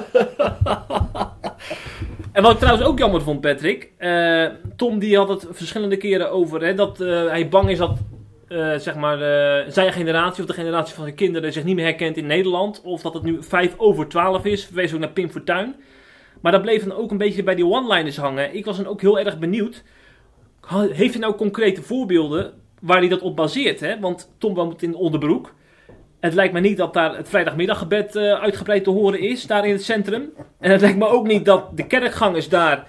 en 2.32 2.42
wat 2.44 2.52
ik 2.52 2.58
trouwens 2.60 2.88
ook 2.88 3.00
jammer 3.00 3.22
vond, 3.22 3.42
Patrick. 3.42 3.92
eh, 3.98 4.46
Tom 4.76 5.00
die 5.00 5.18
had 5.18 5.30
het 5.30 5.48
verschillende 5.52 5.98
keren 5.98 6.32
over 6.32 6.64
hè, 6.66 6.74
dat 6.74 7.02
eh, 7.02 7.26
hij 7.28 7.50
bang 7.50 7.70
is 7.70 7.78
dat 7.78 7.98
eh, 8.56 8.80
zeg 8.80 8.96
maar, 8.96 9.22
eh, 9.22 9.72
zijn 9.72 9.94
generatie 9.94 10.42
of 10.44 10.50
de 10.50 10.56
generatie 10.56 10.96
van 10.96 11.04
zijn 11.04 11.16
kinderen 11.16 11.54
zich 11.54 11.64
niet 11.64 11.76
meer 11.76 11.86
herkent 11.86 12.18
in 12.18 12.26
Nederland. 12.26 12.82
Of 12.82 13.02
dat 13.02 13.14
het 13.14 13.24
nu 13.24 13.44
5 13.44 13.74
over 13.78 14.08
12 14.08 14.46
is. 14.46 14.70
Wees 14.70 14.94
ook 14.94 15.00
naar 15.00 15.10
Pim 15.10 15.30
Fortuyn. 15.30 15.76
Maar 16.42 16.52
dat 16.52 16.62
bleef 16.62 16.84
dan 16.84 16.98
ook 16.98 17.12
een 17.12 17.18
beetje 17.18 17.44
bij 17.44 17.56
die 17.56 17.66
one-liners 17.66 18.18
hangen. 18.18 18.56
Ik 18.56 18.66
was 18.66 18.78
dan 18.78 18.88
ook 18.88 19.02
heel 19.02 19.20
erg 19.20 19.40
benieuwd. 19.40 19.84
Heeft 20.72 21.14
hij 21.14 21.22
nou 21.22 21.36
concrete 21.36 21.82
voorbeelden 21.82 22.54
waar 22.82 23.00
hij 23.00 23.08
dat 23.08 23.22
op 23.22 23.36
baseert? 23.36 23.80
Hè? 23.80 24.00
Want 24.00 24.34
Tom 24.38 24.54
woont 24.54 24.82
in 24.82 24.96
onderbroek. 24.96 25.54
Het 26.20 26.34
lijkt 26.34 26.54
me 26.54 26.60
niet 26.60 26.78
dat 26.78 26.94
daar 26.94 27.18
het 27.18 27.30
vrijdagmiddaggebed 27.30 28.16
eh, 28.16 28.42
uitgebreid 28.42 28.84
te 28.84 28.90
horen 28.90 29.20
is, 29.20 29.48
daar 29.48 29.66
in 29.66 29.72
het 29.72 29.84
centrum. 29.84 30.30
En 30.60 30.72
het 30.72 30.82
lijkt 30.82 30.98
me 30.98 31.08
ook 31.08 31.28
niet 31.28 31.46
dat 31.46 31.78
de 31.78 31.88
kerkgangers 31.88 32.50
daar, 32.50 32.88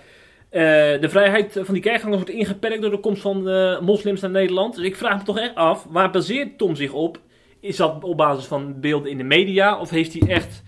de 1.00 1.08
vrijheid 1.08 1.60
van 1.62 1.74
die 1.74 1.82
kerkgangers 1.82 2.22
wordt 2.22 2.38
ingeperkt 2.38 2.82
door 2.82 2.90
de 2.90 3.00
komst 3.00 3.22
van 3.22 3.48
eh, 3.48 3.80
moslims 3.80 4.20
naar 4.20 4.30
Nederland. 4.30 4.74
Dus 4.74 4.84
ik 4.84 4.96
vraag 4.96 5.18
me 5.18 5.24
toch 5.24 5.38
echt 5.38 5.54
af, 5.54 5.86
waar 5.90 6.10
baseert 6.10 6.58
Tom 6.58 6.74
zich 6.74 6.92
op? 6.92 7.20
Is 7.60 7.76
dat 7.76 8.04
op 8.04 8.16
basis 8.16 8.44
van 8.44 8.80
beelden 8.80 9.10
in 9.10 9.16
de 9.18 9.24
media? 9.24 9.80
Of 9.80 9.90
heeft 9.90 10.12
hij 10.12 10.28
echt 10.28 10.62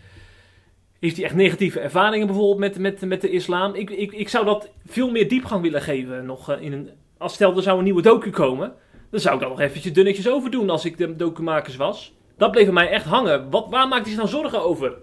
Heeft 1.01 1.17
hij 1.17 1.25
echt 1.25 1.35
negatieve 1.35 1.81
ervaringen 1.81 2.27
bijvoorbeeld 2.27 2.59
met, 2.59 2.79
met, 2.79 3.01
met 3.09 3.21
de 3.21 3.31
islam? 3.31 3.75
Ik, 3.75 3.91
ik, 3.91 4.13
ik 4.13 4.29
zou 4.29 4.45
dat 4.45 4.71
veel 4.87 5.11
meer 5.11 5.29
diepgang 5.29 5.63
willen 5.63 5.83
geven. 5.83 6.27
Nog, 6.27 6.51
eh, 6.51 6.61
in 6.61 6.73
een, 6.73 6.91
als 7.19 7.35
stel 7.35 7.57
er 7.57 7.63
zou 7.63 7.79
een 7.79 7.85
nieuwe 7.85 8.03
docu 8.03 8.31
komen, 8.31 8.73
dan 9.11 9.21
zou 9.21 9.35
ik 9.35 9.41
dat 9.41 9.51
nog 9.51 9.61
eventjes 9.61 9.93
dunnetjes 9.93 10.29
over 10.29 10.51
doen 10.51 10.71
als 10.71 10.85
ik 10.85 10.99
de 10.99 11.17
documakers 11.17 11.77
was. 11.77 12.17
Dat 12.37 12.51
bleef 12.51 12.65
bij 12.65 12.75
mij 12.75 12.89
echt 12.89 13.05
hangen. 13.05 13.51
Wat, 13.51 13.67
waar 13.71 13.89
maakt 13.89 14.07
hij 14.07 14.15
zich 14.15 14.23
nou 14.23 14.29
zorgen 14.29 14.63
over? 14.63 14.97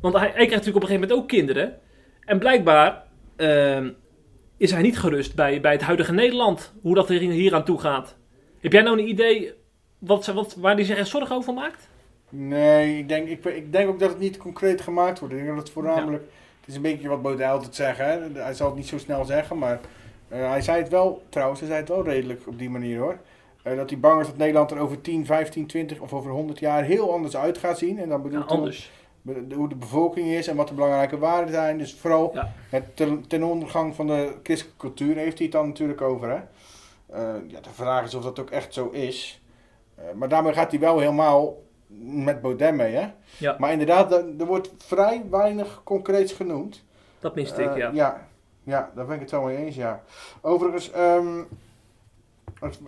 Want 0.00 0.14
hij, 0.14 0.22
hij 0.22 0.30
krijgt 0.32 0.50
natuurlijk 0.50 0.76
op 0.76 0.82
een 0.82 0.88
gegeven 0.88 1.08
moment 1.08 1.22
ook 1.22 1.28
kinderen. 1.28 1.78
En 2.20 2.38
blijkbaar 2.38 3.02
ehm, 3.36 3.88
is 4.60 4.70
hij 4.70 4.82
niet 4.82 4.98
gerust 4.98 5.34
bij, 5.34 5.60
bij 5.60 5.72
het 5.72 5.82
huidige 5.82 6.12
Nederland. 6.12 6.72
Hoe 6.82 6.94
dat 6.94 7.10
er 7.10 7.18
hier 7.18 7.54
aan 7.54 7.64
toe 7.64 7.80
gaat. 7.80 8.16
Heb 8.60 8.72
jij 8.72 8.82
nou 8.82 8.98
een 8.98 9.08
idee 9.08 9.52
wat, 9.98 10.26
wat, 10.26 10.54
waar 10.58 10.74
hij 10.74 10.84
zich 10.84 10.96
echt 10.96 11.08
zorgen 11.08 11.36
over 11.36 11.54
maakt? 11.54 11.88
Nee, 12.28 12.98
ik 12.98 13.08
denk, 13.08 13.28
ik, 13.28 13.44
ik 13.44 13.72
denk 13.72 13.88
ook 13.88 13.98
dat 13.98 14.08
het 14.08 14.18
niet 14.18 14.36
concreet 14.36 14.80
gemaakt 14.80 15.18
wordt. 15.18 15.34
Ik 15.34 15.40
denk 15.40 15.54
dat 15.54 15.62
het 15.64 15.72
voornamelijk... 15.72 16.22
Het 16.60 16.68
is 16.68 16.74
een 16.74 16.82
beetje 16.82 17.08
wat 17.08 17.22
Baudet 17.22 17.46
altijd 17.46 17.74
zegt, 17.74 17.98
hè. 17.98 18.18
Hij 18.32 18.54
zal 18.54 18.66
het 18.66 18.76
niet 18.76 18.86
zo 18.88 18.98
snel 18.98 19.24
zeggen, 19.24 19.58
maar... 19.58 19.80
eh, 20.28 20.48
hij 20.50 20.60
zei 20.60 20.78
het 20.82 20.88
wel, 20.88 21.22
trouwens, 21.28 21.60
hij 21.60 21.68
zei 21.68 21.80
het 21.80 21.88
wel 21.88 22.04
redelijk 22.04 22.42
op 22.46 22.58
die 22.58 22.70
manier 22.70 22.98
hoor. 22.98 23.18
Eh, 23.62 23.76
dat 23.76 23.90
hij 23.90 23.98
bang 23.98 24.20
is 24.20 24.26
dat 24.26 24.36
Nederland 24.36 24.70
er 24.70 24.78
over 24.78 25.00
10, 25.00 25.26
15, 25.26 25.66
20 25.66 26.00
of 26.00 26.12
over 26.12 26.30
100 26.30 26.58
jaar 26.58 26.82
heel 26.84 27.12
anders 27.12 27.36
uit 27.36 27.58
gaat 27.58 27.78
zien. 27.78 27.98
En 27.98 28.08
dan 28.08 28.22
bedoelt 28.22 28.48
hij 28.48 28.56
anders. 28.58 28.90
be- 28.92 28.99
hoe 29.54 29.68
de 29.68 29.74
bevolking 29.74 30.28
is 30.28 30.46
en 30.48 30.56
wat 30.56 30.68
de 30.68 30.74
belangrijke 30.74 31.18
waarden 31.18 31.54
zijn. 31.54 31.78
Dus 31.78 31.94
vooral 31.94 32.30
Ja. 32.34 32.52
het 32.70 32.96
ten, 32.96 33.26
ten 33.28 33.42
ondergang 33.42 33.94
van 33.94 34.06
de 34.06 34.34
christelijke 34.42 34.78
cultuur 34.80 35.16
heeft 35.16 35.36
hij 35.36 35.46
het 35.46 35.56
dan 35.56 35.68
natuurlijk 35.68 36.00
over. 36.00 36.28
Hè? 36.30 36.36
Eh, 37.16 37.34
ja, 37.48 37.60
de 37.60 37.70
vraag 37.72 38.04
is 38.04 38.14
of 38.14 38.22
dat 38.22 38.38
ook 38.38 38.50
echt 38.50 38.74
zo 38.74 38.88
is. 38.88 39.42
Eh, 39.94 40.04
maar 40.14 40.28
daarmee 40.28 40.52
gaat 40.52 40.70
hij 40.70 40.80
wel 40.80 40.98
helemaal 40.98 41.62
met 42.02 42.40
Baudet 42.40 42.74
mee. 42.74 42.94
Hè? 42.94 43.08
Ja. 43.38 43.56
Maar 43.58 43.72
inderdaad, 43.72 44.12
er, 44.12 44.24
er 44.38 44.46
wordt 44.46 44.70
vrij 44.78 45.22
weinig 45.30 45.80
concreets 45.84 46.32
genoemd. 46.32 46.84
Dat 47.18 47.34
miste 47.34 47.62
ik, 47.62 47.70
Eh, 47.70 47.76
ja. 47.76 47.90
ja. 47.92 48.28
Ja, 48.62 48.90
daar 48.94 49.06
ben 49.06 49.14
ik 49.14 49.20
het 49.20 49.30
wel 49.30 49.42
mee 49.42 49.56
eens, 49.56 49.74
ja. 49.76 50.02
Overigens, 50.40 50.90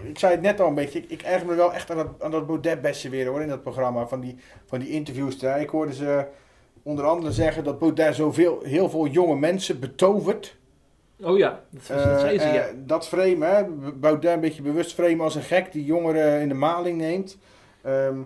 ik 0.03 0.19
zei 0.19 0.33
het 0.33 0.43
net 0.43 0.61
al 0.61 0.69
een 0.69 0.75
beetje, 0.75 0.99
ik, 0.99 1.11
ik 1.11 1.23
erger 1.23 1.47
me 1.47 1.55
wel 1.55 1.73
echt 1.73 1.91
aan 1.91 1.97
dat, 1.97 2.07
aan 2.19 2.31
dat 2.31 2.47
Baudet-bessen 2.47 3.11
weer 3.11 3.27
hoor, 3.27 3.43
in 3.43 3.49
dat 3.49 3.63
programma, 3.63 4.07
van 4.07 4.21
die, 4.21 4.37
van 4.67 4.79
die 4.79 4.89
interviews. 4.89 5.39
daar. 5.39 5.61
Ik 5.61 5.69
hoorde 5.69 5.95
ze 5.95 6.27
onder 6.83 7.05
andere 7.05 7.33
zeggen 7.33 7.65
dat 7.65 7.79
Baudet 7.79 8.15
zoveel, 8.15 8.61
heel 8.63 8.91
veel 8.91 9.07
jonge 9.07 9.37
mensen 9.37 9.81
betovert. 9.81 10.57
Oh 11.21 11.39
ja, 11.39 11.61
dat, 11.71 11.87
dat 11.87 11.97
Eh, 11.97 12.19
zei 12.19 12.39
ze, 12.39 12.45
eh, 12.45 12.55
ja. 12.55 12.67
dat 12.77 13.09
frame, 13.09 13.45
hè, 13.45 13.65
Baudet 13.93 14.33
een 14.33 14.41
beetje 14.41 14.63
bewust 14.63 14.95
frame 14.95 15.23
als 15.23 15.35
een 15.35 15.43
gek 15.43 15.73
die 15.73 15.85
jongeren 15.85 16.41
in 16.41 16.49
de 16.49 16.55
maling 16.55 16.99
neemt. 16.99 17.39
Ehm, 17.83 18.17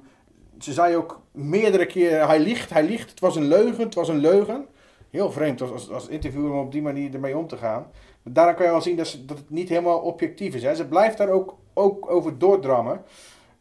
ze 0.58 0.72
zei 0.72 0.96
ook 0.96 1.20
meerdere 1.32 1.86
keren, 1.86 2.26
hij 2.26 2.40
liegt, 2.40 2.70
hij 2.70 2.82
liegt, 2.82 3.10
het 3.10 3.20
was 3.20 3.36
een 3.36 3.48
leugen, 3.48 3.84
het 3.84 3.94
was 3.94 4.08
een 4.08 4.18
leugen. 4.18 4.66
Heel 5.10 5.32
vreemd 5.32 5.60
als, 5.60 5.70
als, 5.70 5.90
als 5.90 6.08
interviewer 6.08 6.50
om 6.52 6.58
op 6.58 6.72
die 6.72 6.82
manier 6.82 7.14
ermee 7.14 7.36
om 7.36 7.46
te 7.46 7.56
gaan. 7.56 7.86
Daaraan 8.28 8.54
kan 8.54 8.64
je 8.64 8.70
wel 8.70 8.80
zien 8.80 8.96
dat, 8.96 9.06
ze, 9.06 9.24
dat 9.24 9.36
het 9.38 9.50
niet 9.50 9.68
helemaal 9.68 9.98
objectief 9.98 10.54
is. 10.54 10.62
Hè. 10.62 10.74
Ze 10.74 10.86
blijft 10.86 11.18
daar 11.18 11.28
ook, 11.28 11.54
ook 11.74 12.10
over 12.10 12.38
doordrammen. 12.38 13.02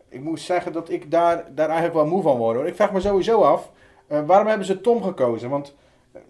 Ik 0.09 0.21
moet 0.21 0.39
zeggen 0.39 0.71
dat 0.73 0.89
ik 0.89 1.11
daar, 1.11 1.43
daar 1.55 1.65
eigenlijk 1.69 1.93
wel 1.97 2.05
moe 2.07 2.21
van 2.21 2.37
word. 2.37 2.55
Hoor. 2.55 2.67
Ik 2.67 2.75
vraag 2.75 2.91
me 2.91 2.99
sowieso 2.99 3.41
af, 3.41 3.71
eh, 4.07 4.19
waarom 4.25 4.47
hebben 4.47 4.65
ze 4.67 4.81
Tom 4.81 5.03
gekozen? 5.03 5.49
Want 5.49 5.75
eh, 6.11 6.21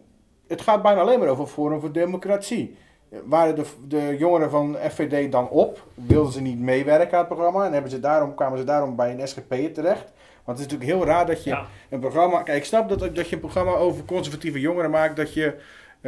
het 0.48 0.62
gaat 0.62 0.82
bijna 0.82 1.02
alleen 1.02 1.20
maar 1.20 1.28
over 1.28 1.48
Forum 1.48 1.80
voor 1.80 1.92
Democratie. 1.92 2.78
Eh, 3.10 3.20
Waren 3.26 3.56
de, 3.56 3.64
de 3.88 4.16
jongeren 4.18 4.50
van 4.50 4.78
FVD 4.90 5.32
dan 5.32 5.50
op? 5.50 5.84
Wilden 5.94 6.34
ze 6.34 6.42
niet 6.42 6.60
meewerken 6.60 7.12
aan 7.14 7.26
het 7.26 7.28
programma? 7.34 7.66
En 7.66 7.74
hebben 7.74 7.92
ze 7.92 8.00
daarom, 8.00 8.36
kwamen 8.36 8.58
ze 8.58 8.64
daarom 8.64 8.96
bij 8.96 9.12
een 9.12 9.28
SGP 9.28 9.54
terecht? 9.74 10.14
Want 10.44 10.58
het 10.60 10.68
is 10.68 10.74
natuurlijk 10.74 11.00
heel 11.00 11.06
raar 11.06 11.26
dat 11.26 11.44
je 11.44 11.50
Ja. 11.50 11.66
een 11.90 12.00
programma... 12.00 12.42
Kijk, 12.44 12.58
ik 12.58 12.66
snap 12.66 12.90
dat, 12.90 13.00
dat 13.00 13.30
je 13.30 13.36
een 13.36 13.42
programma 13.42 13.72
over 13.72 14.06
conservatieve 14.06 14.60
jongeren 14.60 14.92
maakt... 14.92 15.16
dat 15.16 15.34
je 15.34 15.56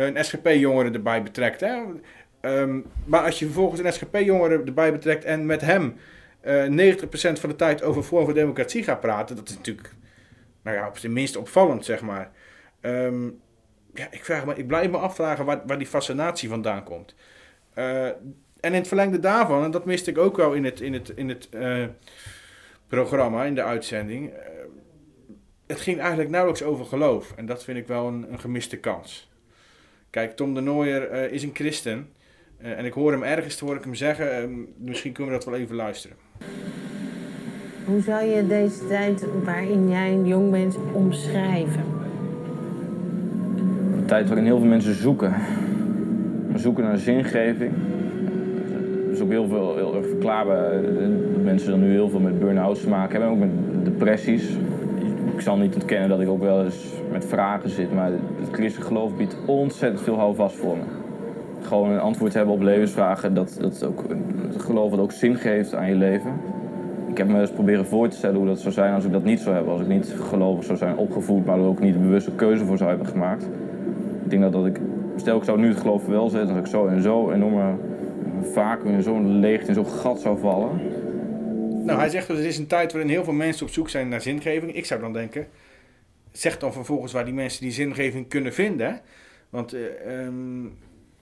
een 0.05 0.25
SGP-jongere 0.25 0.91
erbij 0.91 1.23
betrekt. 1.23 1.59
Hè? 1.59 1.81
Ehm, 2.41 2.79
maar 3.05 3.23
als 3.23 3.39
je 3.39 3.45
vervolgens 3.45 3.81
een 3.81 3.93
SGP-jongere 3.93 4.63
erbij 4.65 4.91
betrekt... 4.91 5.23
en 5.23 5.45
met 5.45 5.61
hem 5.61 5.95
eh 6.41 6.65
90% 6.65 7.39
van 7.39 7.49
de 7.49 7.55
tijd 7.55 7.83
over 7.83 8.03
Forum 8.03 8.25
voor 8.25 8.33
Democratie 8.33 8.83
gaat 8.83 8.99
praten... 8.99 9.35
dat 9.35 9.49
is 9.49 9.55
natuurlijk, 9.55 9.93
nou 10.61 10.77
ja, 10.77 10.87
op 10.87 10.97
zijn 10.97 11.13
minst 11.13 11.35
opvallend, 11.35 11.85
zeg 11.85 12.01
maar. 12.01 12.31
Ehm, 12.81 13.25
ja, 13.93 14.07
ik, 14.11 14.25
vraag 14.25 14.45
me, 14.45 14.55
ik 14.55 14.67
blijf 14.67 14.89
me 14.89 14.97
afvragen 14.97 15.45
waar, 15.45 15.61
waar 15.65 15.77
die 15.77 15.87
fascinatie 15.87 16.49
vandaan 16.49 16.83
komt. 16.83 17.15
Eh, 17.73 18.05
en 18.59 18.73
in 18.73 18.73
het 18.73 18.87
verlengde 18.87 19.19
daarvan, 19.19 19.63
en 19.63 19.71
dat 19.71 19.85
miste 19.85 20.09
ik 20.09 20.17
ook 20.17 20.37
wel 20.37 20.53
in 20.53 20.65
het, 20.65 20.81
in 20.81 20.93
het, 20.93 21.09
in 21.09 21.29
het 21.29 21.49
eh, 21.49 21.85
programma, 22.87 23.43
in 23.43 23.55
de 23.55 23.63
uitzending. 23.63 24.29
eh, 24.29 24.39
het 25.67 25.81
ging 25.81 25.99
eigenlijk 25.99 26.29
nauwelijks 26.29 26.63
over 26.63 26.85
geloof. 26.85 27.33
En 27.35 27.45
dat 27.45 27.63
vind 27.63 27.77
ik 27.77 27.87
wel 27.87 28.07
een, 28.07 28.31
een 28.31 28.39
gemiste 28.39 28.77
kans. 28.77 29.31
Kijk, 30.17 30.35
Tom 30.35 30.53
de 30.53 30.61
Nooier 30.61 31.09
eh, 31.09 31.31
is 31.31 31.43
een 31.43 31.49
christen. 31.53 32.07
Eh, 32.57 32.77
en 32.77 32.85
ik 32.85 32.93
hoor 32.93 33.11
hem 33.11 33.23
ergens, 33.23 33.59
hoor 33.59 33.75
ik 33.75 33.83
hem 33.83 33.95
zeggen. 33.95 34.37
eh, 34.37 34.43
misschien 34.77 35.11
kunnen 35.11 35.33
we 35.33 35.39
dat 35.39 35.49
wel 35.49 35.59
even 35.59 35.75
luisteren. 35.75 36.17
Hoe 37.85 38.01
zou 38.01 38.25
je 38.25 38.47
deze 38.47 38.87
tijd 38.87 39.25
waarin 39.43 39.89
jij 39.89 40.17
jong 40.23 40.51
bent 40.51 40.77
omschrijven? 40.93 41.83
Een 43.97 44.05
tijd 44.05 44.27
waarin 44.27 44.45
heel 44.45 44.57
veel 44.59 44.67
mensen 44.67 44.93
zoeken. 44.93 45.33
Zoeken 46.55 46.83
naar 46.83 46.97
zingeving. 46.97 47.71
Dat 49.05 49.15
is 49.15 49.21
ook 49.21 49.29
heel 49.29 49.47
veel 49.47 49.75
heel 49.75 49.95
erg 49.95 50.07
verklaarbaar. 50.07 50.71
eh, 50.73 50.83
Dat 51.33 51.43
mensen 51.43 51.69
dan 51.69 51.79
nu 51.79 51.91
heel 51.91 52.09
veel 52.09 52.19
met 52.19 52.39
burn-outs 52.39 52.81
te 52.81 52.89
maken 52.89 53.21
hebben. 53.21 53.29
Ook 53.29 53.39
met 53.39 53.85
depressies. 53.85 54.49
Ik 55.37 55.43
zal 55.43 55.57
niet 55.57 55.75
ontkennen 55.75 56.09
dat 56.09 56.19
ik 56.19 56.29
ook 56.29 56.41
wel 56.41 56.63
eens 56.63 56.85
met 57.11 57.25
vragen 57.25 57.69
zit. 57.69 57.93
Maar 57.93 58.11
het 58.11 58.49
christelijk 58.51 58.87
geloof 58.87 59.15
biedt 59.15 59.37
ontzettend 59.45 60.01
veel 60.01 60.17
houvast 60.17 60.55
voor 60.55 60.77
me. 60.77 60.83
Gewoon 61.61 61.89
een 61.91 61.99
antwoord 61.99 62.33
hebben 62.33 62.53
op 62.53 62.61
levensvragen. 62.61 63.33
Dat, 63.33 63.57
dat 63.59 63.85
ook, 63.85 64.03
het 64.51 64.61
geloof 64.61 64.91
dat 64.91 64.99
ook 64.99 65.11
zin 65.11 65.35
geeft 65.35 65.75
aan 65.75 65.87
je 65.87 65.95
leven. 65.95 66.31
Ik 67.07 67.17
heb 67.17 67.27
me 67.27 67.39
eens 67.39 67.51
proberen 67.51 67.85
voor 67.85 68.07
te 68.07 68.17
stellen 68.17 68.37
hoe 68.37 68.45
dat 68.45 68.59
zou 68.59 68.73
zijn 68.73 68.93
als 68.93 69.05
ik 69.05 69.11
dat 69.11 69.23
niet 69.23 69.39
zou 69.39 69.55
hebben. 69.55 69.73
Als 69.73 69.81
ik 69.81 69.87
niet 69.87 70.15
gelovig 70.29 70.63
zou 70.63 70.77
zijn 70.77 70.97
opgevoed, 70.97 71.45
maar 71.45 71.57
er 71.57 71.65
ook 71.65 71.79
niet 71.79 71.95
een 71.95 72.01
bewuste 72.01 72.31
keuze 72.31 72.65
voor 72.65 72.77
zou 72.77 72.89
hebben 72.89 73.07
gemaakt. 73.07 73.43
Ik 74.23 74.29
denk 74.29 74.41
dat, 74.41 74.51
dat 74.51 74.65
ik, 74.65 74.79
stel 75.15 75.37
ik 75.37 75.43
zou 75.43 75.59
nu 75.59 75.67
het 75.67 75.79
geloof 75.79 76.05
wel 76.05 76.29
zetten, 76.29 76.55
dat 76.55 76.65
ik 76.65 76.71
zo 76.71 76.87
en 76.87 77.01
zo 77.01 77.31
enorme 77.31 77.63
vacuüm, 78.41 78.93
in 78.93 79.03
zo'n 79.03 79.39
leegte, 79.39 79.67
in 79.67 79.73
zo'n 79.73 79.85
gat 79.85 80.19
zou 80.19 80.39
vallen. 80.39 80.69
Nou, 81.87 81.99
hij 81.99 82.09
zegt 82.09 82.27
dus, 82.27 82.37
het 82.37 82.45
is 82.45 82.57
een 82.57 82.67
tijd 82.67 82.91
waarin 82.91 83.11
heel 83.11 83.23
veel 83.23 83.33
mensen 83.33 83.65
op 83.65 83.71
zoek 83.71 83.89
zijn 83.89 84.09
naar 84.09 84.21
zingeving. 84.21 84.75
Ik 84.75 84.85
zou 84.85 85.01
dan 85.01 85.13
denken, 85.13 85.47
zeg 86.31 86.57
dan 86.57 86.73
vervolgens 86.73 87.13
waar 87.13 87.25
die 87.25 87.33
mensen 87.33 87.61
die 87.61 87.71
zingeving 87.71 88.27
kunnen 88.27 88.53
vinden. 88.53 89.01
Want 89.49 89.73
eh, 89.73 90.21
ehm, 90.21 90.65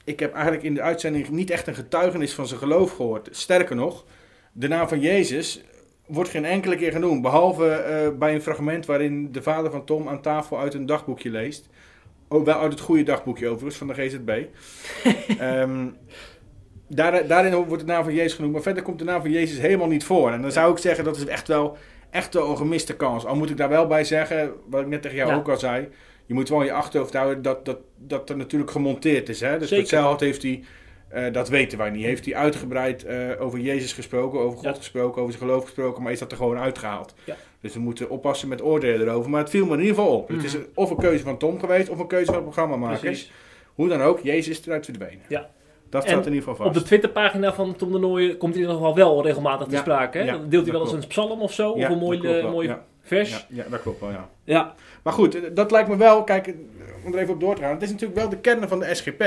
ik 0.03 0.19
heb 0.19 0.33
eigenlijk 0.33 0.63
in 0.63 0.73
de 0.73 0.81
uitzending 0.81 1.29
niet 1.29 1.49
echt 1.49 1.67
een 1.67 1.75
getuigenis 1.75 2.33
van 2.33 2.47
zijn 2.47 2.59
geloof 2.59 2.91
gehoord. 2.91 3.27
Sterker 3.31 3.75
nog, 3.75 4.05
de 4.51 4.67
naam 4.67 4.87
van 4.87 4.99
Jezus 4.99 5.63
wordt 6.05 6.29
geen 6.29 6.45
enkele 6.45 6.75
keer 6.75 6.91
genoemd. 6.91 7.21
Behalve 7.21 7.69
eh, 7.69 8.17
bij 8.17 8.33
een 8.33 8.41
fragment 8.41 8.85
waarin 8.85 9.31
de 9.31 9.41
vader 9.41 9.71
van 9.71 9.85
Tom 9.85 10.09
aan 10.09 10.21
tafel 10.21 10.59
uit 10.59 10.73
een 10.73 10.85
dagboekje 10.85 11.29
leest. 11.29 11.69
Oh, 12.27 12.45
wel 12.45 12.59
uit 12.59 12.71
het 12.71 12.81
goede 12.81 13.03
dagboekje 13.03 13.47
overigens, 13.47 13.77
van 13.77 13.87
de 13.87 13.93
GZB. 13.93 14.29
Ehm, 15.39 15.87
daar, 16.87 17.27
daarin 17.27 17.53
wordt 17.55 17.85
de 17.85 17.91
naam 17.91 18.03
van 18.03 18.13
Jezus 18.13 18.33
genoemd, 18.33 18.53
maar 18.53 18.61
verder 18.61 18.83
komt 18.83 18.99
de 18.99 19.05
naam 19.05 19.21
van 19.21 19.31
Jezus 19.31 19.59
helemaal 19.59 19.87
niet 19.87 20.03
voor. 20.03 20.31
En 20.31 20.41
dan 20.41 20.51
zou 20.51 20.71
ik 20.71 20.77
zeggen, 20.77 21.03
dat 21.03 21.17
is 21.17 21.25
echt 21.25 21.47
wel, 21.47 21.77
echt 22.09 22.33
wel 22.33 22.49
een 22.49 22.57
gemiste 22.57 22.95
kans. 22.95 23.25
Al 23.25 23.35
moet 23.35 23.49
ik 23.49 23.57
daar 23.57 23.69
wel 23.69 23.87
bij 23.87 24.03
zeggen, 24.03 24.53
wat 24.69 24.81
ik 24.81 24.87
net 24.87 25.01
tegen 25.01 25.17
jou 25.17 25.29
Ja. 25.29 25.35
ook 25.35 25.49
al 25.49 25.57
zei. 25.57 25.87
Je 26.25 26.33
moet 26.33 26.49
wel 26.49 26.59
in 26.59 26.65
je 26.65 26.71
achterhoofd 26.71 27.13
houden 27.13 27.41
dat, 27.41 27.65
dat, 27.65 27.77
dat 27.97 28.29
er 28.29 28.37
natuurlijk 28.37 28.71
gemonteerd 28.71 29.29
is. 29.29 29.39
Hè? 29.39 29.51
Dus 29.59 29.67
Zeker. 29.67 29.77
hetzelfde 29.83 30.25
heeft 30.25 30.41
hij, 30.41 30.63
eh, 31.07 31.33
dat 31.33 31.49
weten 31.49 31.77
wij 31.77 31.89
niet, 31.89 32.05
heeft 32.05 32.25
hij 32.25 32.35
uitgebreid 32.35 33.03
eh, 33.05 33.17
over 33.39 33.59
Jezus 33.59 33.93
gesproken, 33.93 34.39
over 34.39 34.55
God 34.57 34.65
Ja. 34.65 34.73
gesproken, 34.73 35.21
over 35.21 35.33
zijn 35.33 35.45
geloof 35.47 35.63
gesproken, 35.63 36.03
maar 36.03 36.11
is 36.11 36.19
dat 36.19 36.31
er 36.31 36.37
gewoon 36.37 36.57
uitgehaald. 36.57 37.13
Ja. 37.23 37.35
Dus 37.61 37.73
we 37.73 37.79
moeten 37.79 38.09
oppassen 38.09 38.47
met 38.47 38.61
oordelen 38.63 39.07
erover. 39.07 39.29
Maar 39.29 39.39
het 39.41 39.49
viel 39.49 39.65
me 39.65 39.73
in 39.73 39.79
ieder 39.79 39.95
geval 39.95 40.17
op. 40.17 40.27
Het 40.27 40.43
is 40.43 40.53
een- 40.53 40.65
of 40.73 40.89
een 40.89 40.97
keuze 40.97 41.23
van 41.23 41.37
Tom 41.37 41.59
geweest, 41.59 41.89
of 41.89 41.99
een 41.99 42.07
keuze 42.07 42.25
van 42.25 42.35
het 42.35 42.43
programmamakers. 42.43 43.31
Hoe 43.75 43.87
dan 43.87 44.01
ook, 44.01 44.19
Jezus 44.19 44.59
is 44.59 44.65
eruit 44.65 44.85
verdwenen. 44.85 45.19
Ja. 45.27 45.49
Dat 45.89 46.03
En 46.03 46.09
staat 46.09 46.25
in 46.25 46.33
ieder 46.33 46.49
geval 46.49 46.65
Op 46.65 46.71
vast. 46.73 46.83
de 46.83 46.89
Twitterpagina 46.89 47.53
van 47.53 47.75
Tom 47.75 47.91
de 47.91 47.99
Nooijen 47.99 48.37
komt 48.37 48.55
hij 48.55 48.63
nog 48.63 48.79
wel, 48.79 48.95
wel 48.95 49.23
regelmatig 49.23 49.67
te 49.67 49.75
sprake. 49.75 50.17
Hè? 50.17 50.25
Dan 50.25 50.49
deelt 50.49 50.63
hij 50.63 50.73
wel 50.73 50.81
eens 50.81 50.91
een 50.91 51.07
psalm 51.07 51.41
of 51.41 51.53
zo, 51.53 51.71
of 51.71 51.89
een 51.89 51.97
mooi, 51.97 52.19
eh, 52.39 52.51
mooi 52.51 52.75
vers. 53.01 53.29
Ja, 53.29 53.63
ja, 53.63 53.69
dat 53.69 53.81
klopt 53.81 53.99
wel, 53.99 54.09
ja. 54.11 54.29
Ja. 54.43 54.75
Maar 55.03 55.13
goed, 55.13 55.35
eh, 55.35 55.41
dat 55.53 55.71
lijkt 55.71 55.89
me 55.89 55.97
wel, 55.97 56.23
kijk, 56.23 56.53
om 57.05 57.13
er 57.13 57.19
even 57.19 57.33
op 57.33 57.39
door 57.39 57.55
te 57.55 57.61
gaan. 57.61 57.71
Het 57.73 57.81
is 57.81 57.91
natuurlijk 57.91 58.19
wel 58.19 58.29
de 58.29 58.37
kern 58.37 58.67
van 58.67 58.79
de 58.79 58.95
SGP. 58.95 59.23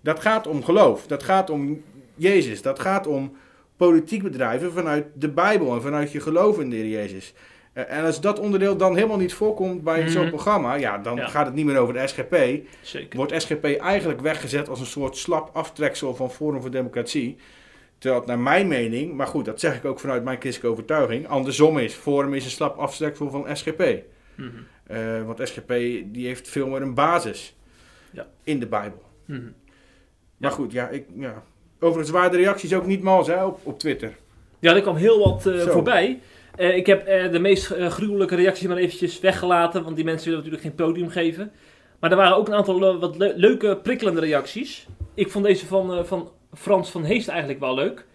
Dat 0.00 0.20
gaat 0.20 0.46
om 0.46 0.64
geloof. 0.64 1.06
Dat 1.06 1.22
gaat 1.22 1.50
om 1.50 1.82
Jezus. 2.14 2.62
Dat 2.62 2.78
gaat 2.78 3.06
om 3.06 3.36
politiek 3.76 4.22
bedrijven 4.22 4.72
vanuit 4.72 5.06
de 5.14 5.28
Bijbel 5.28 5.74
en 5.74 5.82
vanuit 5.82 6.12
je 6.12 6.20
geloof 6.20 6.60
in 6.60 6.70
de 6.70 6.76
Heer 6.76 6.86
Jezus. 6.88 7.34
Eh, 7.86 7.98
En 7.98 8.04
als 8.04 8.20
dat 8.20 8.38
onderdeel 8.38 8.76
dan 8.76 8.94
helemaal 8.94 9.16
niet 9.16 9.34
voorkomt 9.34 9.82
bij 9.84 10.00
Mhm. 10.00 10.08
zo'n 10.08 10.28
programma, 10.28 10.74
ja, 10.74 10.98
dan 10.98 11.16
Ja. 11.16 11.26
gaat 11.26 11.46
het 11.46 11.54
niet 11.54 11.64
meer 11.64 11.78
over 11.78 11.94
de 11.94 12.06
SGP. 12.06 12.36
Zeker. 12.80 13.16
Wordt 13.16 13.42
SGP 13.42 13.64
eigenlijk 13.64 14.20
weggezet 14.20 14.68
als 14.68 14.80
een 14.80 14.86
soort 14.86 15.16
slap 15.16 15.50
aftreksel 15.52 16.14
van 16.14 16.30
Forum 16.30 16.60
voor 16.60 16.70
Democratie. 16.70 17.36
Terwijl 17.98 18.20
het 18.20 18.28
naar 18.30 18.38
mijn 18.38 18.68
mening, 18.68 19.14
maar 19.14 19.26
goed, 19.26 19.44
dat 19.44 19.60
zeg 19.60 19.76
ik 19.76 19.84
ook 19.84 20.00
vanuit 20.00 20.24
mijn 20.24 20.40
christelijke 20.40 20.72
overtuiging, 20.76 21.28
andersom 21.28 21.78
is. 21.78 21.94
Forum 21.94 22.34
is 22.34 22.44
een 22.44 22.50
slap 22.50 22.78
aftreksel 22.78 23.30
van 23.30 23.46
SGP. 23.56 23.82
Mhm. 24.34 24.48
Eh, 24.86 25.22
want 25.26 25.40
SGP 25.42 25.68
die 26.04 26.26
heeft 26.26 26.48
veel 26.48 26.68
meer 26.68 26.82
een 26.82 26.94
basis 26.94 27.56
Ja. 28.10 28.26
in 28.44 28.60
de 28.60 28.66
Bijbel. 28.66 29.02
Mhm. 29.24 29.40
Maar 30.36 30.50
goed, 30.50 30.72
ja, 30.72 30.88
ik, 30.88 31.04
ja. 31.16 31.42
Overigens 31.80 32.10
waren 32.10 32.30
de 32.30 32.36
reacties 32.36 32.74
ook 32.74 32.86
niet 32.86 33.02
mals 33.02 33.26
hè, 33.26 33.44
op, 33.44 33.60
op 33.62 33.78
Twitter. 33.78 34.16
Ja, 34.58 34.74
er 34.74 34.82
kwam 34.82 34.96
heel 34.96 35.18
wat 35.18 35.46
eh, 35.46 35.60
voorbij. 35.66 36.20
Eh, 36.58 36.76
ik 36.76 36.86
heb 36.86 37.06
eh, 37.06 37.30
de 37.30 37.38
meest 37.38 37.70
eh, 37.70 37.90
gruwelijke 37.90 38.34
reacties 38.34 38.66
maar 38.66 38.76
eventjes 38.76 39.20
weggelaten, 39.20 39.84
want 39.84 39.96
die 39.96 40.04
mensen 40.04 40.28
willen 40.30 40.44
natuurlijk 40.44 40.76
geen 40.76 40.86
podium 40.86 41.08
geven. 41.08 41.52
Maar 42.00 42.10
er 42.10 42.16
waren 42.16 42.36
ook 42.36 42.48
een 42.48 42.54
aantal 42.54 42.98
wat 42.98 43.16
le- 43.16 43.32
leuke, 43.36 43.78
prikkelende 43.82 44.20
reacties. 44.20 44.86
Ik 45.14 45.30
vond 45.30 45.44
deze 45.44 45.66
van, 45.66 46.06
van 46.06 46.30
Frans 46.54 46.90
van 46.90 47.04
Heest 47.04 47.28
eigenlijk 47.28 47.60
wel 47.60 47.74
leuk. 47.74 48.06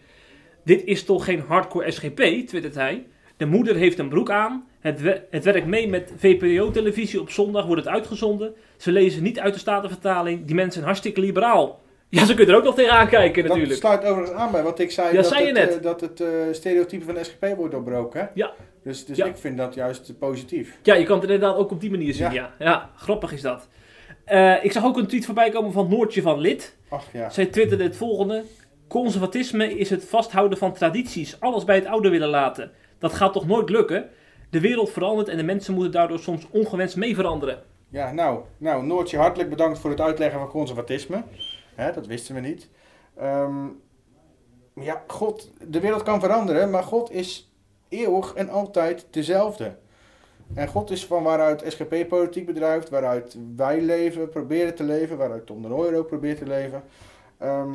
Dit 0.63 0.83
is 0.83 1.03
toch 1.03 1.25
geen 1.25 1.39
hardcore 1.39 1.91
SGP, 1.91 2.21
twittert 2.47 2.75
hij. 2.75 3.05
De 3.37 3.45
moeder 3.45 3.75
heeft 3.75 3.99
een 3.99 4.09
broek 4.09 4.29
aan. 4.29 4.67
Het, 4.79 5.01
het 5.29 5.43
werkt 5.43 5.67
mee 5.67 5.87
met 5.87 6.13
VPRO-televisie. 6.17 7.21
Op 7.21 7.29
zondag 7.29 7.65
wordt 7.65 7.85
het 7.85 7.93
uitgezonden. 7.93 8.53
Ze 8.77 8.91
lezen 8.91 9.23
niet 9.23 9.39
uit 9.39 9.53
de 9.53 9.59
Statenvertaling. 9.59 10.45
Die 10.45 10.55
mensen 10.55 10.73
zijn 10.73 10.85
hartstikke 10.85 11.21
liberaal. 11.21 11.81
Ja, 12.19 12.25
ze 12.25 12.33
kunnen 12.33 12.53
er 12.53 12.59
ook 12.59 12.65
nog 12.65 12.75
tegenaan 12.75 13.07
kijken 13.07 13.41
Dat 13.43 13.51
natuurlijk. 13.51 13.79
sluit 13.79 14.05
overigens 14.05 14.39
aan 14.39 14.51
bij 14.51 14.63
wat 14.63 14.79
ik 14.79 14.91
zei. 14.91 15.07
Ja, 15.09 15.15
dat, 15.15 15.25
zei 15.25 15.45
het, 15.45 15.53
net. 15.53 15.75
eh, 15.77 15.81
dat 15.81 16.01
het 16.01 16.21
eh, 16.21 16.29
stereotype 16.51 17.05
van 17.05 17.13
de 17.13 17.23
SGP 17.23 17.45
wordt 17.57 17.71
doorbroken. 17.73 18.19
Hè? 18.19 18.25
Ja. 18.33 18.51
Dus, 18.83 19.05
dus 19.05 19.17
Ja. 19.17 19.25
ik 19.25 19.37
vind 19.37 19.57
dat 19.57 19.73
juist 19.73 20.13
positief. 20.19 20.77
Ja, 20.83 20.93
je 20.93 21.03
kan 21.05 21.19
het 21.19 21.29
inderdaad 21.29 21.55
ook 21.57 21.71
op 21.71 21.81
die 21.81 21.91
manier 21.91 22.13
zien. 22.13 22.31
Ja. 22.31 22.51
Ja, 22.59 22.65
ja. 22.65 22.89
grappig 22.95 23.33
is 23.33 23.41
dat. 23.41 23.67
Eh, 24.25 24.63
ik 24.63 24.71
zag 24.71 24.85
ook 24.85 24.97
een 24.97 25.07
tweet 25.07 25.25
voorbij 25.25 25.49
komen 25.49 25.71
van 25.71 25.89
Noortje 25.89 26.21
van 26.21 26.39
Lid. 26.39 26.75
Ach 26.89 27.05
ja. 27.13 27.29
Zij 27.29 27.45
twitterde 27.45 27.83
het 27.83 27.95
volgende. 27.97 28.43
Conservatisme 28.87 29.77
is 29.77 29.89
het 29.89 30.05
vasthouden 30.05 30.57
van 30.57 30.73
tradities, 30.73 31.39
alles 31.39 31.63
bij 31.63 31.75
het 31.75 31.85
oude 31.85 32.09
willen 32.09 32.29
laten. 32.29 32.71
Dat 32.99 33.13
gaat 33.13 33.33
toch 33.33 33.47
nooit 33.47 33.69
lukken? 33.69 34.09
De 34.49 34.59
wereld 34.59 34.89
verandert 34.91 35.27
en 35.29 35.37
de 35.37 35.43
mensen 35.43 35.73
moeten 35.73 35.91
daardoor 35.91 36.19
soms 36.19 36.47
ongewenst 36.51 36.95
mee 36.95 37.15
veranderen. 37.15 37.59
Ja, 37.89 38.11
nou, 38.11 38.39
nou, 38.57 38.85
Noortje, 38.85 39.17
hartelijk 39.17 39.49
bedankt 39.49 39.79
voor 39.79 39.89
het 39.89 40.01
uitleggen 40.01 40.39
van 40.39 40.49
conservatisme. 40.49 41.23
Hè, 41.75 41.91
dat 41.91 42.07
wisten 42.07 42.35
we 42.35 42.41
niet. 42.41 42.69
Ehm, 43.15 43.67
ja, 44.73 45.03
God, 45.07 45.51
de 45.67 45.79
wereld 45.79 46.03
kan 46.03 46.19
veranderen, 46.19 46.69
maar 46.69 46.83
God 46.83 47.11
is 47.11 47.51
eeuwig 47.89 48.33
en 48.33 48.49
altijd 48.49 49.07
dezelfde. 49.09 49.75
En 50.53 50.67
God 50.67 50.91
is 50.91 51.05
van 51.05 51.23
waaruit 51.23 51.63
SGP 51.67 52.07
politiek 52.07 52.45
bedrijft, 52.45 52.89
waaruit 52.89 53.37
wij 53.55 53.81
leven, 53.81 54.29
proberen 54.29 54.75
te 54.75 54.83
leven, 54.83 55.17
waaruit 55.17 55.45
Tom 55.45 55.61
de 55.61 55.67
Nooijer 55.67 55.97
ook 55.97 56.07
probeert 56.07 56.37
te 56.37 56.47
leven. 56.47 56.83
Ehm, 57.37 57.73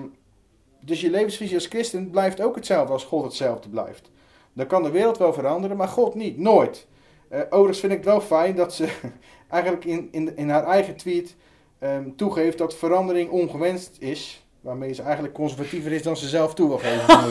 dus 0.81 1.01
je 1.01 1.11
levensvisie 1.11 1.55
als 1.55 1.67
christen 1.67 2.11
blijft 2.11 2.41
ook 2.41 2.55
hetzelfde 2.55 2.93
als 2.93 3.05
God 3.05 3.25
hetzelfde 3.25 3.69
blijft. 3.69 4.11
Dan 4.53 4.67
kan 4.67 4.83
de 4.83 4.91
wereld 4.91 5.19
wel 5.19 5.33
veranderen, 5.33 5.77
maar 5.77 5.89
God 5.89 6.15
niet, 6.15 6.39
nooit. 6.39 6.87
Eh, 7.29 7.41
overigens 7.51 7.81
vind 7.81 7.93
ik 7.93 7.99
het 7.99 8.09
wel 8.09 8.21
fijn 8.21 8.57
dat 8.57 8.75
ze 8.75 8.89
eigenlijk 9.49 9.85
in, 9.85 10.09
in, 10.11 10.37
in 10.37 10.49
haar 10.49 10.65
eigen 10.65 10.97
tweet 10.97 11.37
ehm, 11.79 12.05
toegeeft 12.17 12.59
dat 12.59 12.77
verandering 12.77 13.31
ongewenst 13.31 13.97
is. 13.99 14.43
Waarmee 14.61 14.93
ze 14.93 15.03
eigenlijk 15.03 15.35
conservatiever 15.35 15.93
is 15.93 16.03
dan 16.03 16.17
ze 16.17 16.29
zelf 16.29 16.55
toe 16.55 16.69
wil 16.69 16.79
geven. 16.79 17.17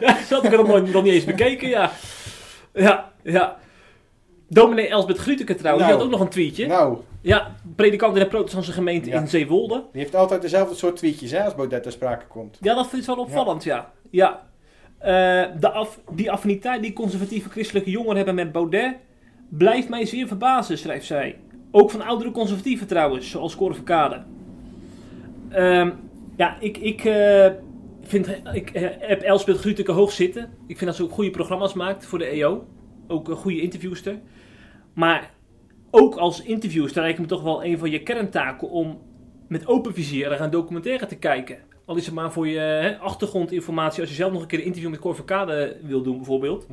Ja, 0.00 0.12
dat 0.12 0.28
had 0.28 0.44
ik 0.44 0.50
nog, 0.50 0.66
nooit- 0.66 0.92
nog 0.92 1.02
niet 1.02 1.12
eens 1.12 1.24
bekeken, 1.24 1.68
ja. 1.68 1.90
Ja, 2.72 3.12
ja. 3.22 3.56
Dominee 4.48 4.88
Elsbeth 4.88 5.18
Grütke 5.18 5.54
trouwens, 5.54 5.86
die 5.86 5.94
Nou. 5.94 5.96
had 5.96 6.02
ook 6.02 6.10
nog 6.10 6.20
een 6.20 6.28
tweetje. 6.28 6.66
nou, 6.66 6.98
Ja, 7.20 7.54
predikant 7.76 8.16
in 8.16 8.22
de 8.22 8.28
protestantse 8.28 8.72
gemeente 8.72 9.08
Ja. 9.08 9.20
in 9.20 9.28
Zeewolde. 9.28 9.84
die 9.92 10.00
heeft 10.02 10.14
altijd 10.14 10.42
dezelfde 10.42 10.74
soort 10.74 10.96
tweetjes 10.96 11.30
hè, 11.30 11.44
als 11.44 11.54
Baudet 11.54 11.82
ter 11.82 11.92
sprake 11.92 12.26
komt. 12.26 12.58
Ja, 12.60 12.74
dat 12.74 12.92
is 12.92 13.06
wel 13.06 13.16
opvallend, 13.16 13.64
ja. 13.64 13.92
ja. 14.10 14.46
Eh, 14.98 15.44
de 15.60 15.70
af, 15.70 16.00
die 16.10 16.30
affiniteit 16.30 16.82
die 16.82 16.92
conservatieve 16.92 17.48
christelijke 17.48 17.90
jongeren 17.90 18.16
hebben 18.16 18.34
met 18.34 18.52
Baudet 18.52 18.94
blijft 19.48 19.88
mij 19.88 20.06
zeer 20.06 20.26
verbazen, 20.26 20.78
schrijft 20.78 21.06
zij. 21.06 21.38
Ook 21.78 21.90
van 21.90 22.02
oudere 22.02 22.30
conservatieven 22.30 22.86
trouwens, 22.86 23.30
zoals 23.30 23.56
Cor 23.56 23.74
Verkade. 23.74 24.22
Ehm, 25.48 25.90
ja, 26.36 26.60
ik, 26.60 26.76
ik, 26.76 27.04
eh, 27.04 27.50
vind, 28.02 28.40
ik 28.52 28.70
eh, 28.70 28.88
heb 28.98 29.22
Elspeth 29.22 29.56
Grütke 29.56 29.92
hoog 29.92 30.12
zitten. 30.12 30.42
Ik 30.66 30.76
vind 30.76 30.90
dat 30.90 30.94
ze 30.94 31.02
ook 31.02 31.12
goede 31.12 31.30
programma's 31.30 31.74
maakt 31.74 32.06
voor 32.06 32.18
de 32.18 32.26
EO. 32.26 32.66
Ook 33.06 33.28
een 33.28 33.36
goede 33.36 33.60
interviewster. 33.60 34.18
Maar 34.92 35.34
ook 35.90 36.16
als 36.16 36.42
interviewster 36.42 37.02
lijkt 37.02 37.18
me 37.18 37.26
toch 37.26 37.42
wel 37.42 37.64
een 37.64 37.78
van 37.78 37.90
je 37.90 38.02
kerntaken 38.02 38.70
om 38.70 38.98
met 39.48 39.66
open 39.66 39.94
vizier 39.94 40.28
naar 40.28 40.40
een 40.40 40.50
documentaire 40.50 41.06
te 41.06 41.16
kijken. 41.16 41.58
Al 41.84 41.96
is 41.96 42.06
het 42.06 42.14
maar 42.14 42.32
voor 42.32 42.48
je 42.48 42.58
hè, 42.58 42.98
achtergrondinformatie 42.98 44.00
als 44.00 44.10
je 44.10 44.16
zelf 44.16 44.32
nog 44.32 44.42
een 44.42 44.48
keer 44.48 44.58
een 44.58 44.64
interview 44.64 44.90
met 44.90 45.00
Cor 45.00 45.14
Verkade 45.14 45.76
wil 45.82 46.02
doen 46.02 46.16
bijvoorbeeld. 46.16 46.68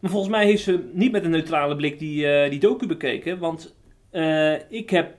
Maar 0.00 0.10
volgens 0.10 0.30
mij 0.30 0.44
heeft 0.44 0.62
ze 0.62 0.90
niet 0.92 1.12
met 1.12 1.24
een 1.24 1.30
neutrale 1.30 1.76
blik 1.76 1.98
die, 1.98 2.26
eh, 2.26 2.50
die 2.50 2.60
docu 2.60 2.86
bekeken. 2.86 3.38
Want 3.38 3.74
eh, 4.12 4.70
ik 4.70 4.90
heb 4.90 5.14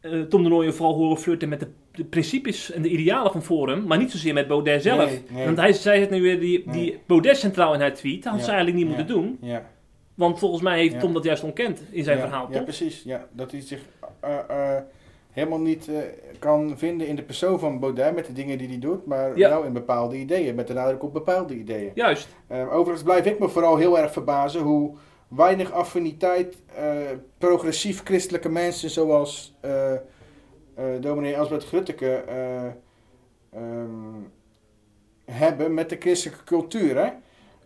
eh, 0.00 0.20
Tom 0.20 0.42
de 0.42 0.48
Nooijen 0.48 0.74
vooral 0.74 0.94
horen 0.94 1.16
flirten 1.18 1.48
met 1.48 1.60
de, 1.60 1.66
de 1.92 2.04
principes 2.04 2.70
en 2.72 2.82
de 2.82 2.88
idealen 2.88 3.32
van 3.32 3.42
Forum. 3.42 3.86
Maar 3.86 3.98
niet 3.98 4.10
zozeer 4.10 4.34
met 4.34 4.48
Baudet 4.48 4.82
zelf. 4.82 5.10
Nee, 5.10 5.22
nee. 5.28 5.44
Want 5.44 5.56
hij 5.56 5.72
zei 5.72 6.00
het 6.00 6.10
nu 6.10 6.22
weer, 6.22 6.40
die, 6.40 6.62
Nee. 6.66 6.74
die 6.80 6.98
Baudet 7.06 7.36
centraal 7.36 7.74
in 7.74 7.80
haar 7.80 7.94
tweet. 7.94 8.22
Dat 8.22 8.32
had 8.32 8.40
Ja, 8.40 8.46
ze 8.46 8.50
eigenlijk 8.52 8.84
niet 8.84 8.90
ja. 8.90 8.96
moeten 8.96 9.14
doen. 9.16 9.38
Ja, 9.40 9.66
Want 10.14 10.38
volgens 10.38 10.62
mij 10.62 10.78
heeft 10.78 10.92
Ja. 10.94 11.00
Tom 11.00 11.12
dat 11.12 11.24
juist 11.24 11.44
ontkend 11.44 11.82
in 11.90 12.04
zijn 12.04 12.16
ja, 12.18 12.22
verhaal, 12.22 12.46
Ja, 12.50 12.52
toch? 12.54 12.64
precies. 12.64 13.02
Ja, 13.02 13.26
dat 13.32 13.50
hij 13.50 13.60
zich 13.60 13.80
eh, 14.20 14.76
helemaal 15.30 15.60
niet 15.60 15.90
kan 16.38 16.78
vinden 16.78 17.06
in 17.06 17.16
de 17.16 17.22
persoon 17.22 17.58
van 17.58 17.78
Baudet 17.80 18.14
met 18.14 18.26
de 18.26 18.32
dingen 18.32 18.58
die 18.58 18.68
hij 18.68 18.78
doet. 18.78 19.06
Maar 19.06 19.38
Ja. 19.38 19.48
wel 19.48 19.62
in 19.62 19.72
bepaalde 19.72 20.16
ideeën, 20.16 20.54
met 20.54 20.66
de 20.66 20.72
nadruk 20.74 21.02
op 21.02 21.12
bepaalde 21.12 21.54
ideeën. 21.54 21.90
Juist. 21.94 22.28
Overigens 22.70 23.02
blijf 23.02 23.24
ik 23.24 23.38
me 23.38 23.48
vooral 23.48 23.76
heel 23.76 23.98
erg 23.98 24.12
verbazen 24.12 24.60
hoe 24.60 24.96
weinig 25.30 25.72
affiniteit 25.72 26.56
eh, 26.76 26.84
progressief 27.38 28.02
christelijke 28.04 28.48
mensen 28.48 28.90
zoals 28.90 29.56
eh 29.60 29.92
eh 30.80 31.00
dominee 31.00 31.34
Elsbeth 31.34 31.64
Grutteke 31.64 32.14
eh, 32.14 32.66
ehm, 33.50 34.20
hebben 35.24 35.74
met 35.74 35.88
de 35.88 35.96
christelijke 35.98 36.44
cultuur. 36.44 36.96
Hè? 36.96 37.10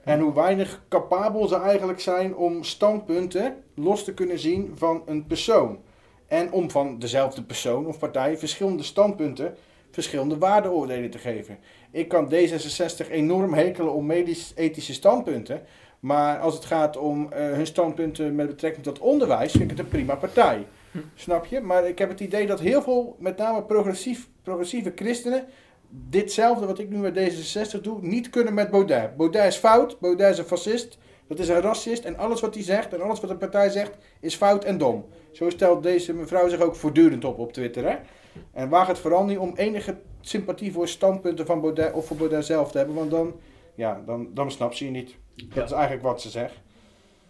En 0.05 0.21
hoe 0.21 0.35
weinig 0.35 0.85
capabel 0.89 1.49
ze 1.49 1.57
eigenlijk 1.57 2.01
zijn 2.01 2.37
om 2.37 2.65
standpunten 2.65 3.57
los 3.75 4.05
te 4.05 4.15
kunnen 4.15 4.39
zien 4.39 4.73
van 4.75 5.03
een 5.07 5.27
persoon. 5.27 5.79
En 6.27 6.53
om 6.53 6.71
van 6.71 6.99
dezelfde 6.99 7.43
persoon 7.43 7.87
of 7.87 7.99
partij 7.99 8.39
verschillende 8.39 8.83
standpunten, 8.83 9.57
verschillende 9.91 10.39
waardeoordelen 10.39 11.11
te 11.11 11.19
geven. 11.19 11.59
Ik 11.91 12.09
kan 12.09 12.33
D66 12.35 13.11
enorm 13.11 13.55
hekelen 13.55 13.93
om 13.93 14.07
medisch-ethische 14.07 14.93
standpunten. 14.93 15.63
Maar 16.05 16.39
als 16.39 16.55
het 16.55 16.65
gaat 16.65 16.97
om 16.97 17.33
eh, 17.33 17.45
hun 17.45 17.67
standpunten 17.67 18.35
met 18.35 18.47
betrekking 18.47 18.85
tot 18.85 18.99
onderwijs, 18.99 19.53
vind 19.53 19.65
ik 19.65 19.71
het 19.71 19.79
een 19.79 19.89
prima 19.89 20.15
partij. 20.15 20.67
Snap 21.15 21.47
je? 21.47 21.61
Maar 21.61 21.89
ik 21.89 21.99
heb 21.99 22.09
het 22.09 22.21
idee 22.21 22.47
dat 22.47 22.61
heel 22.61 22.83
veel, 22.83 23.17
met 23.19 23.37
name 23.37 23.63
progressief, 23.63 24.29
progressieve 24.43 24.93
christenen, 24.95 25.45
ditzelfde 25.89 26.67
wat 26.67 26.79
ik 26.79 26.91
nu 26.91 26.97
met 26.97 27.19
D66 27.19 27.81
doe, 27.81 27.99
niet 28.01 28.31
kunnen 28.31 28.55
met 28.55 28.71
Baudet. 28.71 29.17
Baudet 29.17 29.47
is 29.47 29.57
fout, 29.57 30.01
Baudet 30.01 30.31
is 30.31 30.39
een 30.39 30.45
fascist, 30.45 30.99
dat 31.29 31.39
is 31.39 31.49
een 31.49 31.61
racist 31.61 32.05
en 32.05 32.17
alles 32.17 32.41
wat 32.41 32.55
hij 32.55 32.63
zegt 32.63 32.93
en 32.93 33.01
alles 33.01 33.21
wat 33.21 33.31
de 33.31 33.37
partij 33.37 33.71
zegt 33.71 33.97
is 34.21 34.35
fout 34.35 34.65
en 34.65 34.79
dom. 34.79 35.05
Zo 35.33 35.51
stelt 35.51 35.83
deze 35.83 36.13
mevrouw 36.15 36.49
zich 36.49 36.61
ook 36.61 36.77
voortdurend 36.77 37.25
op 37.25 37.39
op 37.39 37.53
Twitter. 37.53 37.85
Hè? 37.85 37.97
En 38.53 38.69
waag 38.69 38.87
het 38.87 38.99
vooral 38.99 39.25
niet 39.25 39.39
om 39.39 39.53
enige 39.57 39.97
sympathie 40.21 40.73
voor 40.73 40.89
standpunten 40.89 41.47
van 41.47 41.61
Baudet 41.61 41.93
of 41.93 42.07
voor 42.07 42.17
Baudet 42.17 42.45
zelf 42.45 42.71
te 42.71 42.79
hebben, 42.79 42.97
want 42.97 43.11
dan, 43.11 43.35
ja, 43.75 44.03
dan, 44.07 44.29
dan 44.35 44.51
snapt 44.51 44.77
ze 44.77 44.85
je 44.85 44.91
niet. 44.91 45.17
Dat 45.55 45.65
is 45.65 45.73
eigenlijk 45.73 46.03
wat 46.03 46.21
ze 46.21 46.31
zegt. 46.31 46.61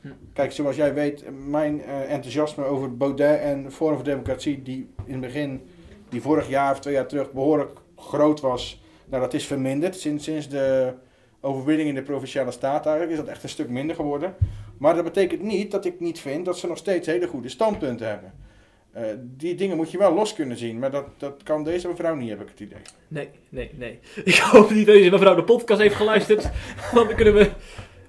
Hm. 0.00 0.08
Kijk, 0.32 0.52
zoals 0.52 0.76
jij 0.76 0.94
weet, 0.94 1.24
mijn 1.48 1.82
eh, 1.82 2.12
enthousiasme 2.12 2.64
over 2.64 2.96
Baudet 2.96 3.40
en 3.40 3.72
Forum 3.72 3.94
voor 3.94 4.04
Democratie, 4.04 4.62
die 4.62 4.90
in 5.04 5.12
het 5.12 5.20
begin, 5.20 5.68
die 6.08 6.22
vorig 6.22 6.48
jaar 6.48 6.72
of 6.72 6.80
twee 6.80 6.94
jaar 6.94 7.06
terug 7.06 7.32
behoorlijk 7.32 7.78
groot 7.96 8.40
was, 8.40 8.82
nou 9.06 9.22
dat 9.22 9.34
is 9.34 9.46
verminderd. 9.46 9.96
Sinds, 9.96 10.24
sinds 10.24 10.48
de 10.48 10.94
overwinning 11.40 11.88
in 11.88 11.94
de 11.94 12.02
Provinciale 12.02 12.50
Staat 12.50 12.86
eigenlijk 12.86 13.18
is 13.18 13.24
dat 13.24 13.34
echt 13.34 13.42
een 13.42 13.48
stuk 13.48 13.68
minder 13.68 13.96
geworden. 13.96 14.34
Maar 14.78 14.94
dat 14.94 15.04
betekent 15.04 15.42
niet 15.42 15.70
dat 15.70 15.84
ik 15.84 16.00
niet 16.00 16.20
vind 16.20 16.44
dat 16.44 16.58
ze 16.58 16.66
nog 16.66 16.76
steeds 16.76 17.06
hele 17.06 17.26
goede 17.26 17.48
standpunten 17.48 18.08
hebben. 18.08 18.32
Eh, 18.94 19.02
die 19.18 19.54
dingen 19.54 19.76
moet 19.76 19.90
je 19.90 19.98
wel 19.98 20.14
los 20.14 20.34
kunnen 20.34 20.56
zien, 20.56 20.78
maar 20.78 20.90
dat, 20.90 21.06
dat 21.16 21.42
kan 21.42 21.64
deze 21.64 21.88
mevrouw 21.88 22.14
niet, 22.14 22.28
heb 22.28 22.40
ik 22.40 22.48
het 22.48 22.60
idee. 22.60 22.78
Nee, 23.08 23.28
nee, 23.48 23.70
nee. 23.74 23.98
Ik 24.24 24.34
hoop 24.34 24.70
niet 24.70 24.86
dat 24.86 24.94
deze 24.94 25.10
mevrouw 25.10 25.34
de 25.34 25.44
podcast 25.44 25.80
heeft 25.80 25.94
geluisterd. 25.94 26.42
Want 26.92 27.06
dan 27.08 27.16
kunnen 27.16 27.34
we... 27.34 27.50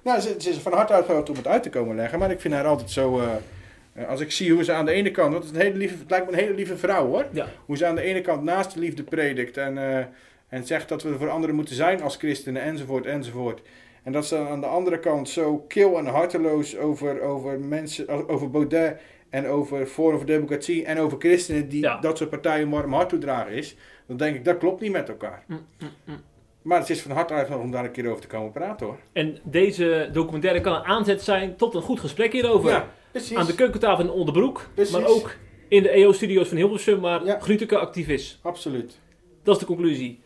Nou, 0.02 0.20
ze, 0.20 0.34
ze 0.38 0.50
is 0.50 0.56
van 0.56 0.72
harte 0.72 0.92
uitgenodigd 0.92 1.30
om 1.30 1.36
het 1.36 1.46
uit 1.46 1.62
te 1.62 1.70
komen 1.70 1.96
leggen, 1.96 2.18
maar 2.18 2.30
ik 2.30 2.40
vind 2.40 2.54
haar 2.54 2.66
altijd 2.66 2.90
zo... 2.90 3.20
eh, 3.20 4.08
als 4.08 4.20
ik 4.20 4.32
zie 4.32 4.52
hoe 4.52 4.64
ze 4.64 4.72
aan 4.72 4.84
de 4.84 4.92
ene 4.92 5.10
kant, 5.10 5.32
want 5.32 5.44
het, 5.44 5.52
is 5.52 5.58
een 5.58 5.66
hele 5.66 5.78
lieve, 5.78 5.94
het 5.98 6.10
lijkt 6.10 6.26
me 6.26 6.32
een 6.32 6.38
hele 6.38 6.54
lieve 6.54 6.76
vrouw 6.76 7.06
hoor. 7.06 7.26
Ja. 7.32 7.46
Hoe 7.66 7.76
ze 7.76 7.86
aan 7.86 7.94
de 7.94 8.00
ene 8.00 8.20
kant 8.20 8.42
naast 8.42 8.74
de 8.74 8.80
liefde 8.80 9.02
predikt 9.02 9.56
en, 9.56 9.78
eh, 9.78 10.04
en 10.48 10.66
zegt 10.66 10.88
dat 10.88 11.02
we 11.02 11.08
er 11.08 11.18
voor 11.18 11.30
anderen 11.30 11.54
moeten 11.54 11.74
zijn 11.74 12.02
als 12.02 12.16
christenen 12.16 12.62
enzovoort 12.62 13.06
enzovoort. 13.06 13.60
En 14.02 14.12
dat 14.12 14.26
ze 14.26 14.38
aan 14.38 14.60
de 14.60 14.66
andere 14.66 14.98
kant 14.98 15.28
zo 15.28 15.64
kil 15.68 15.98
en 15.98 16.06
harteloos 16.06 16.76
over, 16.76 17.20
over 17.20 17.60
mensen, 17.60 18.28
over 18.28 18.50
Baudet 18.50 19.00
en 19.30 19.46
over 19.46 19.86
Forum 19.86 20.16
voor 20.16 20.26
Democratie 20.26 20.84
en 20.84 20.98
over 20.98 21.18
christenen 21.18 21.68
die 21.68 21.80
Ja. 21.82 22.00
dat 22.00 22.16
soort 22.18 22.30
partijen 22.30 22.62
een 22.64 22.70
warm 22.72 22.92
hart 22.92 23.08
toedragen 23.08 23.52
is. 23.52 23.76
Dan 24.06 24.16
denk 24.16 24.36
ik, 24.36 24.44
dat 24.44 24.58
klopt 24.58 24.80
niet 24.80 24.92
met 24.92 25.08
elkaar. 25.08 25.44
Mm, 25.46 25.66
mm, 25.78 25.88
mm. 26.04 26.20
Maar 26.62 26.78
het 26.78 26.90
is 26.90 27.02
van 27.02 27.10
harte 27.10 27.34
uitgenodigd 27.34 27.66
om 27.66 27.72
daar 27.74 27.84
een 27.84 27.90
keer 27.90 28.08
over 28.08 28.20
te 28.20 28.26
komen 28.26 28.52
praten 28.52 28.86
hoor. 28.86 28.98
En 29.12 29.38
deze 29.42 30.08
documentaire 30.12 30.60
kan 30.60 30.74
een 30.74 30.84
aanzet 30.84 31.22
zijn 31.22 31.56
tot 31.56 31.74
een 31.74 31.82
goed 31.82 32.00
gesprek 32.00 32.32
hierover. 32.32 32.70
Ja, 32.70 32.88
Precies. 33.10 33.36
aan 33.36 33.46
de 33.46 33.54
keukentafel 33.54 34.04
in 34.04 34.10
onderbroek. 34.10 34.68
Precies. 34.74 34.92
Maar 34.94 35.06
ook 35.06 35.36
in 35.68 35.82
de 35.82 35.88
EO-studio's 35.90 36.48
van 36.48 36.56
Hilversum, 36.56 37.00
waar 37.00 37.24
Ja. 37.24 37.38
Gruteke 37.40 37.78
actief 37.78 38.08
is. 38.08 38.38
Absoluut. 38.42 38.98
Dat 39.42 39.54
is 39.54 39.60
de 39.60 39.66
conclusie. 39.66 40.20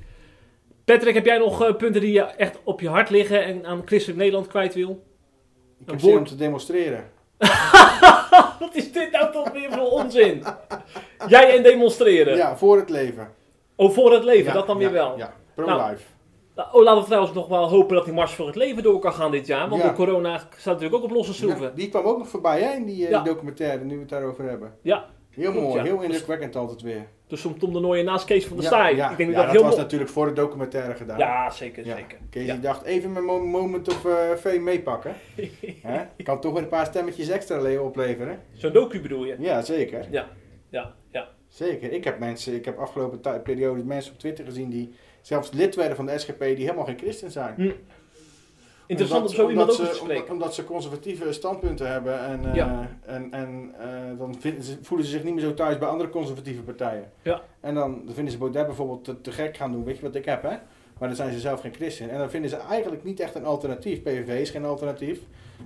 Patrick, 0.85 1.15
heb 1.15 1.25
jij 1.27 1.39
nog 1.39 1.63
eh, 1.65 1.75
punten 1.77 2.01
die 2.01 2.13
je 2.13 2.23
echt 2.23 2.59
op 2.65 2.81
je 2.81 2.89
hart 2.89 3.11
liggen 3.11 3.45
en 3.45 3.67
aan 3.67 3.83
Christelijk 3.85 4.19
Nederland 4.19 4.47
kwijt 4.47 4.75
wil? 4.75 4.91
Ik 5.81 5.87
Een 5.87 5.93
heb 5.93 6.01
zin 6.01 6.19
om 6.19 6.25
te 6.27 6.37
demonstreren. 6.37 7.11
Wat 8.65 8.75
is 8.75 8.93
dit 8.93 9.11
nou 9.11 9.33
toch 9.33 9.51
weer 9.53 9.73
voor 9.73 9.91
onzin? 9.91 10.43
Jij 11.29 11.57
en 11.57 11.63
demonstreren. 11.63 12.37
Ja, 12.37 12.57
voor 12.57 12.77
het 12.77 12.91
leven. 12.91 13.29
Oh, 13.77 13.91
voor 13.91 14.13
het 14.13 14.25
leven, 14.25 14.45
Ja, 14.45 14.53
dat 14.53 14.67
dan 14.67 14.77
ja, 14.79 14.83
weer 14.83 14.93
wel. 14.93 15.17
Ja, 15.19 15.33
pro-life. 15.55 16.03
Nou, 16.55 16.69
Oh, 16.73 16.83
laten 16.83 17.01
we 17.01 17.07
trouwens 17.07 17.35
nog 17.35 17.49
wel 17.49 17.69
hopen 17.69 17.95
dat 17.97 18.05
die 18.05 18.15
Mars 18.15 18.33
voor 18.33 18.47
het 18.47 18.57
leven 18.57 18.83
door 18.83 18.99
kan 18.99 19.13
gaan 19.13 19.31
dit 19.31 19.47
jaar. 19.47 19.69
Want 19.69 19.83
Ja. 19.83 19.87
door 19.89 19.97
corona 19.97 20.37
staat 20.39 20.65
natuurlijk 20.65 20.95
ook 20.95 21.03
op 21.03 21.11
losse 21.17 21.35
schroeven. 21.35 21.63
Ja, 21.63 21.71
die 21.75 21.89
kwam 21.89 22.05
ook 22.05 22.19
nog 22.19 22.29
voorbij 22.29 22.61
hè, 22.63 22.73
in 22.75 22.85
die, 22.85 23.05
eh, 23.05 23.11
Ja. 23.11 23.23
documentaire, 23.23 23.85
nu 23.85 23.95
we 23.95 24.01
het 24.01 24.09
daarover 24.09 24.45
hebben. 24.45 24.75
Ja. 24.83 25.05
Heel 25.31 25.53
mooi, 25.53 25.77
ja. 25.77 25.83
heel 25.83 26.01
indrukwekkend 26.01 26.57
altijd 26.57 26.83
weer. 26.83 27.07
Dus 27.27 27.45
om 27.45 27.59
Tom 27.59 27.73
de 27.73 27.81
Nooijen 27.81 28.05
naast 28.05 28.25
Kees 28.25 28.47
van 28.47 28.57
der 28.57 28.65
Ja, 28.65 28.71
Staaij. 28.73 28.95
ja. 28.95 29.11
Ik 29.11 29.17
denk 29.17 29.35
dat 29.35 29.53
dat 29.53 29.63
was 29.63 29.77
natuurlijk 29.77 30.11
voor 30.11 30.27
de 30.27 30.33
documentaire 30.33 30.95
gedaan. 30.95 31.19
Ja, 31.19 31.51
zeker, 31.51 31.85
zeker. 31.85 32.19
Kees 32.31 32.47
die 32.51 32.61
dacht 32.61 32.85
even 32.85 33.13
mijn 33.13 33.25
mo- 33.25 33.45
moment 33.45 33.89
of 33.89 34.05
eh 34.05 34.31
fame 34.39 34.59
meepakken. 34.59 35.15
Kan 36.23 36.41
toch 36.41 36.53
weer 36.53 36.63
een 36.63 36.69
paar 36.69 36.87
stemmetjes 36.87 37.29
extra 37.29 37.61
le- 37.61 37.79
opleveren. 37.81 38.39
Zo'n 38.53 38.73
docu 38.73 39.01
bedoel 39.01 39.25
je? 39.25 39.37
Ja, 39.39 39.63
zeker. 39.63 40.07
Ja, 40.11 40.29
ja, 40.69 40.95
ja. 41.11 41.29
Zeker. 41.49 41.93
Ik 41.93 42.05
heb 42.05 42.19
mensen, 42.19 42.55
ik 42.55 42.65
heb 42.65 42.79
afgelopen 42.79 43.43
periode 43.43 43.85
mensen 43.85 44.13
op 44.13 44.19
Twitter 44.19 44.45
gezien 44.45 44.71
die 44.71 44.95
zelfs 45.21 45.53
lid 45.53 45.75
werden 45.75 45.97
van 45.97 46.07
de 46.07 46.19
SGP 46.19 46.39
die 46.41 46.57
helemaal 46.57 46.85
geen 46.85 46.99
christen 46.99 47.31
zijn. 47.31 47.55
Hm. 47.55 47.71
Interessant 48.91 49.21
Omdat- 49.21 49.39
om 49.39 49.45
zo 49.45 49.51
iemand 49.51 49.71
ook 49.71 49.77
te 49.77 49.95
spreken. 49.95 50.23
Omdat, 50.23 50.31
omdat 50.33 50.55
ze 50.55 50.65
conservatieve 50.65 51.33
standpunten 51.33 51.91
hebben 51.93 52.21
en, 52.25 52.45
eh, 52.49 52.55
Ja. 52.55 52.89
en, 53.07 53.33
en 53.33 53.75
eh, 53.79 54.19
dan 54.19 54.35
vinden 54.41 54.63
ze, 54.65 54.77
voelen 54.83 55.07
ze 55.07 55.13
zich 55.13 55.25
niet 55.25 55.35
meer 55.35 55.43
zo 55.43 55.55
thuis 55.55 55.79
bij 55.79 55.89
andere 55.89 56.11
conservatieve 56.11 56.63
partijen. 56.63 57.11
Ja. 57.23 57.43
En 57.61 57.75
dan 57.75 58.03
vinden 58.07 58.33
ze 58.33 58.39
Baudet 58.39 58.67
bijvoorbeeld 58.67 59.05
te, 59.05 59.21
te 59.21 59.33
gek 59.33 59.57
gaan 59.57 59.73
doen, 59.73 59.85
weet 59.85 59.97
je 59.97 60.03
wat 60.03 60.15
ik 60.15 60.25
heb 60.25 60.43
hè? 60.43 60.57
Maar 60.99 61.09
dan 61.09 61.17
zijn 61.17 61.33
ze 61.33 61.41
zelf 61.41 61.61
geen 61.61 61.75
christen. 61.75 62.11
En 62.11 62.19
dan 62.19 62.31
vinden 62.31 62.51
ze 62.51 62.57
eigenlijk 62.57 63.05
niet 63.05 63.21
echt 63.21 63.35
een 63.35 63.45
alternatief. 63.45 64.03
PVV 64.03 64.41
is 64.41 64.51
geen 64.51 64.65
alternatief. 64.65 65.21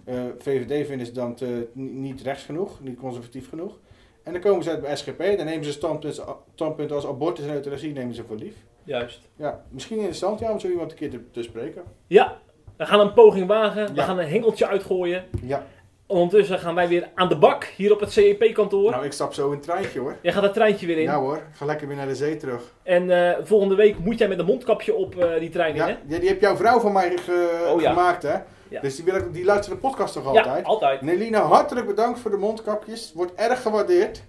Eh, 0.04 0.14
VVD 0.38 0.86
vinden 0.86 1.06
ze 1.06 1.12
dan 1.12 1.34
te, 1.34 1.68
ni- 1.72 1.90
niet 1.90 2.20
rechts 2.22 2.44
genoeg, 2.44 2.80
niet 2.80 2.98
conservatief 2.98 3.48
genoeg. 3.48 3.78
En 4.22 4.32
dan 4.32 4.40
komen 4.42 4.64
ze 4.64 4.70
uit 4.70 4.80
bij 4.80 4.96
SGP, 4.96 5.18
dan 5.36 5.44
nemen 5.46 5.64
ze 5.64 5.72
standpunten 5.72 6.24
standpunt 6.54 6.92
als 6.92 7.06
abortus 7.06 7.44
en 7.46 7.54
euthanasie 7.54 7.92
nemen 7.92 8.14
ze 8.14 8.24
voor 8.24 8.36
lief. 8.36 8.54
Juist. 8.84 9.20
Ja, 9.36 9.64
misschien 9.68 9.96
interessant 9.96 10.38
ja, 10.40 10.52
om 10.52 10.60
zo 10.60 10.68
iemand 10.68 10.90
een 10.90 10.96
keer 10.96 11.10
te, 11.10 11.30
te 11.30 11.42
spreken. 11.42 11.82
Ja, 12.06 12.38
we 12.76 12.86
gaan 12.86 13.00
een 13.00 13.12
poging 13.12 13.46
wagen. 13.46 13.86
We 13.86 13.94
Ja. 13.94 14.04
gaan 14.04 14.18
een 14.18 14.28
hengeltje 14.28 14.66
uitgooien. 14.66 15.24
Ja, 15.42 15.66
Ondertussen 16.06 16.58
gaan 16.58 16.74
wij 16.74 16.88
weer 16.88 17.08
aan 17.14 17.28
de 17.28 17.36
bak 17.36 17.64
hier 17.64 17.92
op 17.92 18.00
het 18.00 18.12
CEP-kantoor. 18.12 18.90
nou 18.90 19.04
ik 19.04 19.12
stap 19.12 19.32
zo 19.34 19.46
in 19.46 19.52
het 19.52 19.62
treintje 19.62 20.00
hoor. 20.00 20.16
Jij 20.22 20.32
gaat 20.32 20.42
het 20.42 20.52
treintje 20.54 20.86
weer 20.86 20.96
in. 20.96 21.02
Ja 21.02 21.18
hoor, 21.18 21.36
ik 21.36 21.42
ga 21.52 21.64
lekker 21.64 21.86
weer 21.88 21.96
naar 21.96 22.06
de 22.06 22.14
zee 22.14 22.36
terug. 22.36 22.62
En 22.82 23.10
eh, 23.10 23.38
volgende 23.42 23.74
week 23.74 23.98
moet 23.98 24.18
jij 24.18 24.28
met 24.28 24.38
een 24.38 24.44
mondkapje 24.44 24.94
op 24.94 25.16
eh, 25.16 25.38
die 25.38 25.48
trein 25.50 25.70
in, 25.70 25.76
Ja, 25.76 25.86
hè? 25.86 25.96
ja, 26.06 26.18
die 26.18 26.28
heb 26.28 26.40
jouw 26.40 26.56
vrouw 26.56 26.80
van 26.80 26.92
mij 26.92 27.16
ge- 27.16 27.70
Oh, 27.74 27.80
ja. 27.80 27.88
gemaakt 27.90 28.22
hè. 28.22 28.34
Ja. 28.68 28.80
Dus 28.80 28.96
die, 28.96 29.04
wil, 29.04 29.14
ik- 29.14 29.32
die 29.34 29.44
luistert 29.44 29.74
de 29.74 29.88
podcast 29.88 30.12
toch 30.14 30.32
Ja, 30.32 30.38
altijd? 30.40 30.64
altijd. 30.64 31.00
Nelina, 31.00 31.40
hartelijk 31.40 31.86
bedankt 31.86 32.18
voor 32.20 32.30
de 32.30 32.36
mondkapjes. 32.36 33.12
Wordt 33.14 33.34
erg 33.34 33.62
gewaardeerd. 33.62 34.22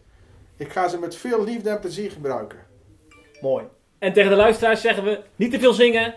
Ik 0.58 0.70
ga 0.72 0.88
ze 0.88 1.00
met 1.00 1.16
veel 1.16 1.44
liefde 1.44 1.70
en 1.70 1.80
plezier 1.80 2.12
gebruiken. 2.12 2.58
Mooi. 3.42 3.64
En 4.00 4.14
tegen 4.14 4.30
de 4.30 4.36
luisteraars 4.36 4.82
zeggen 4.82 5.04
we, 5.04 5.20
niet 5.36 5.52
te 5.52 5.60
veel 5.60 5.74
zingen. 5.74 6.14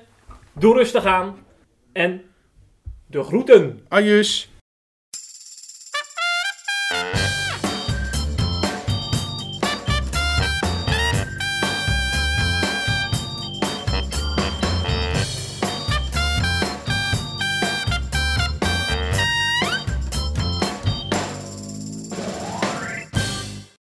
Doe 0.53 0.75
rustig 0.75 1.05
aan. 1.05 1.47
En 1.99 2.23
de 3.07 3.25
groeten. 3.25 3.81
Ajus. 3.89 4.49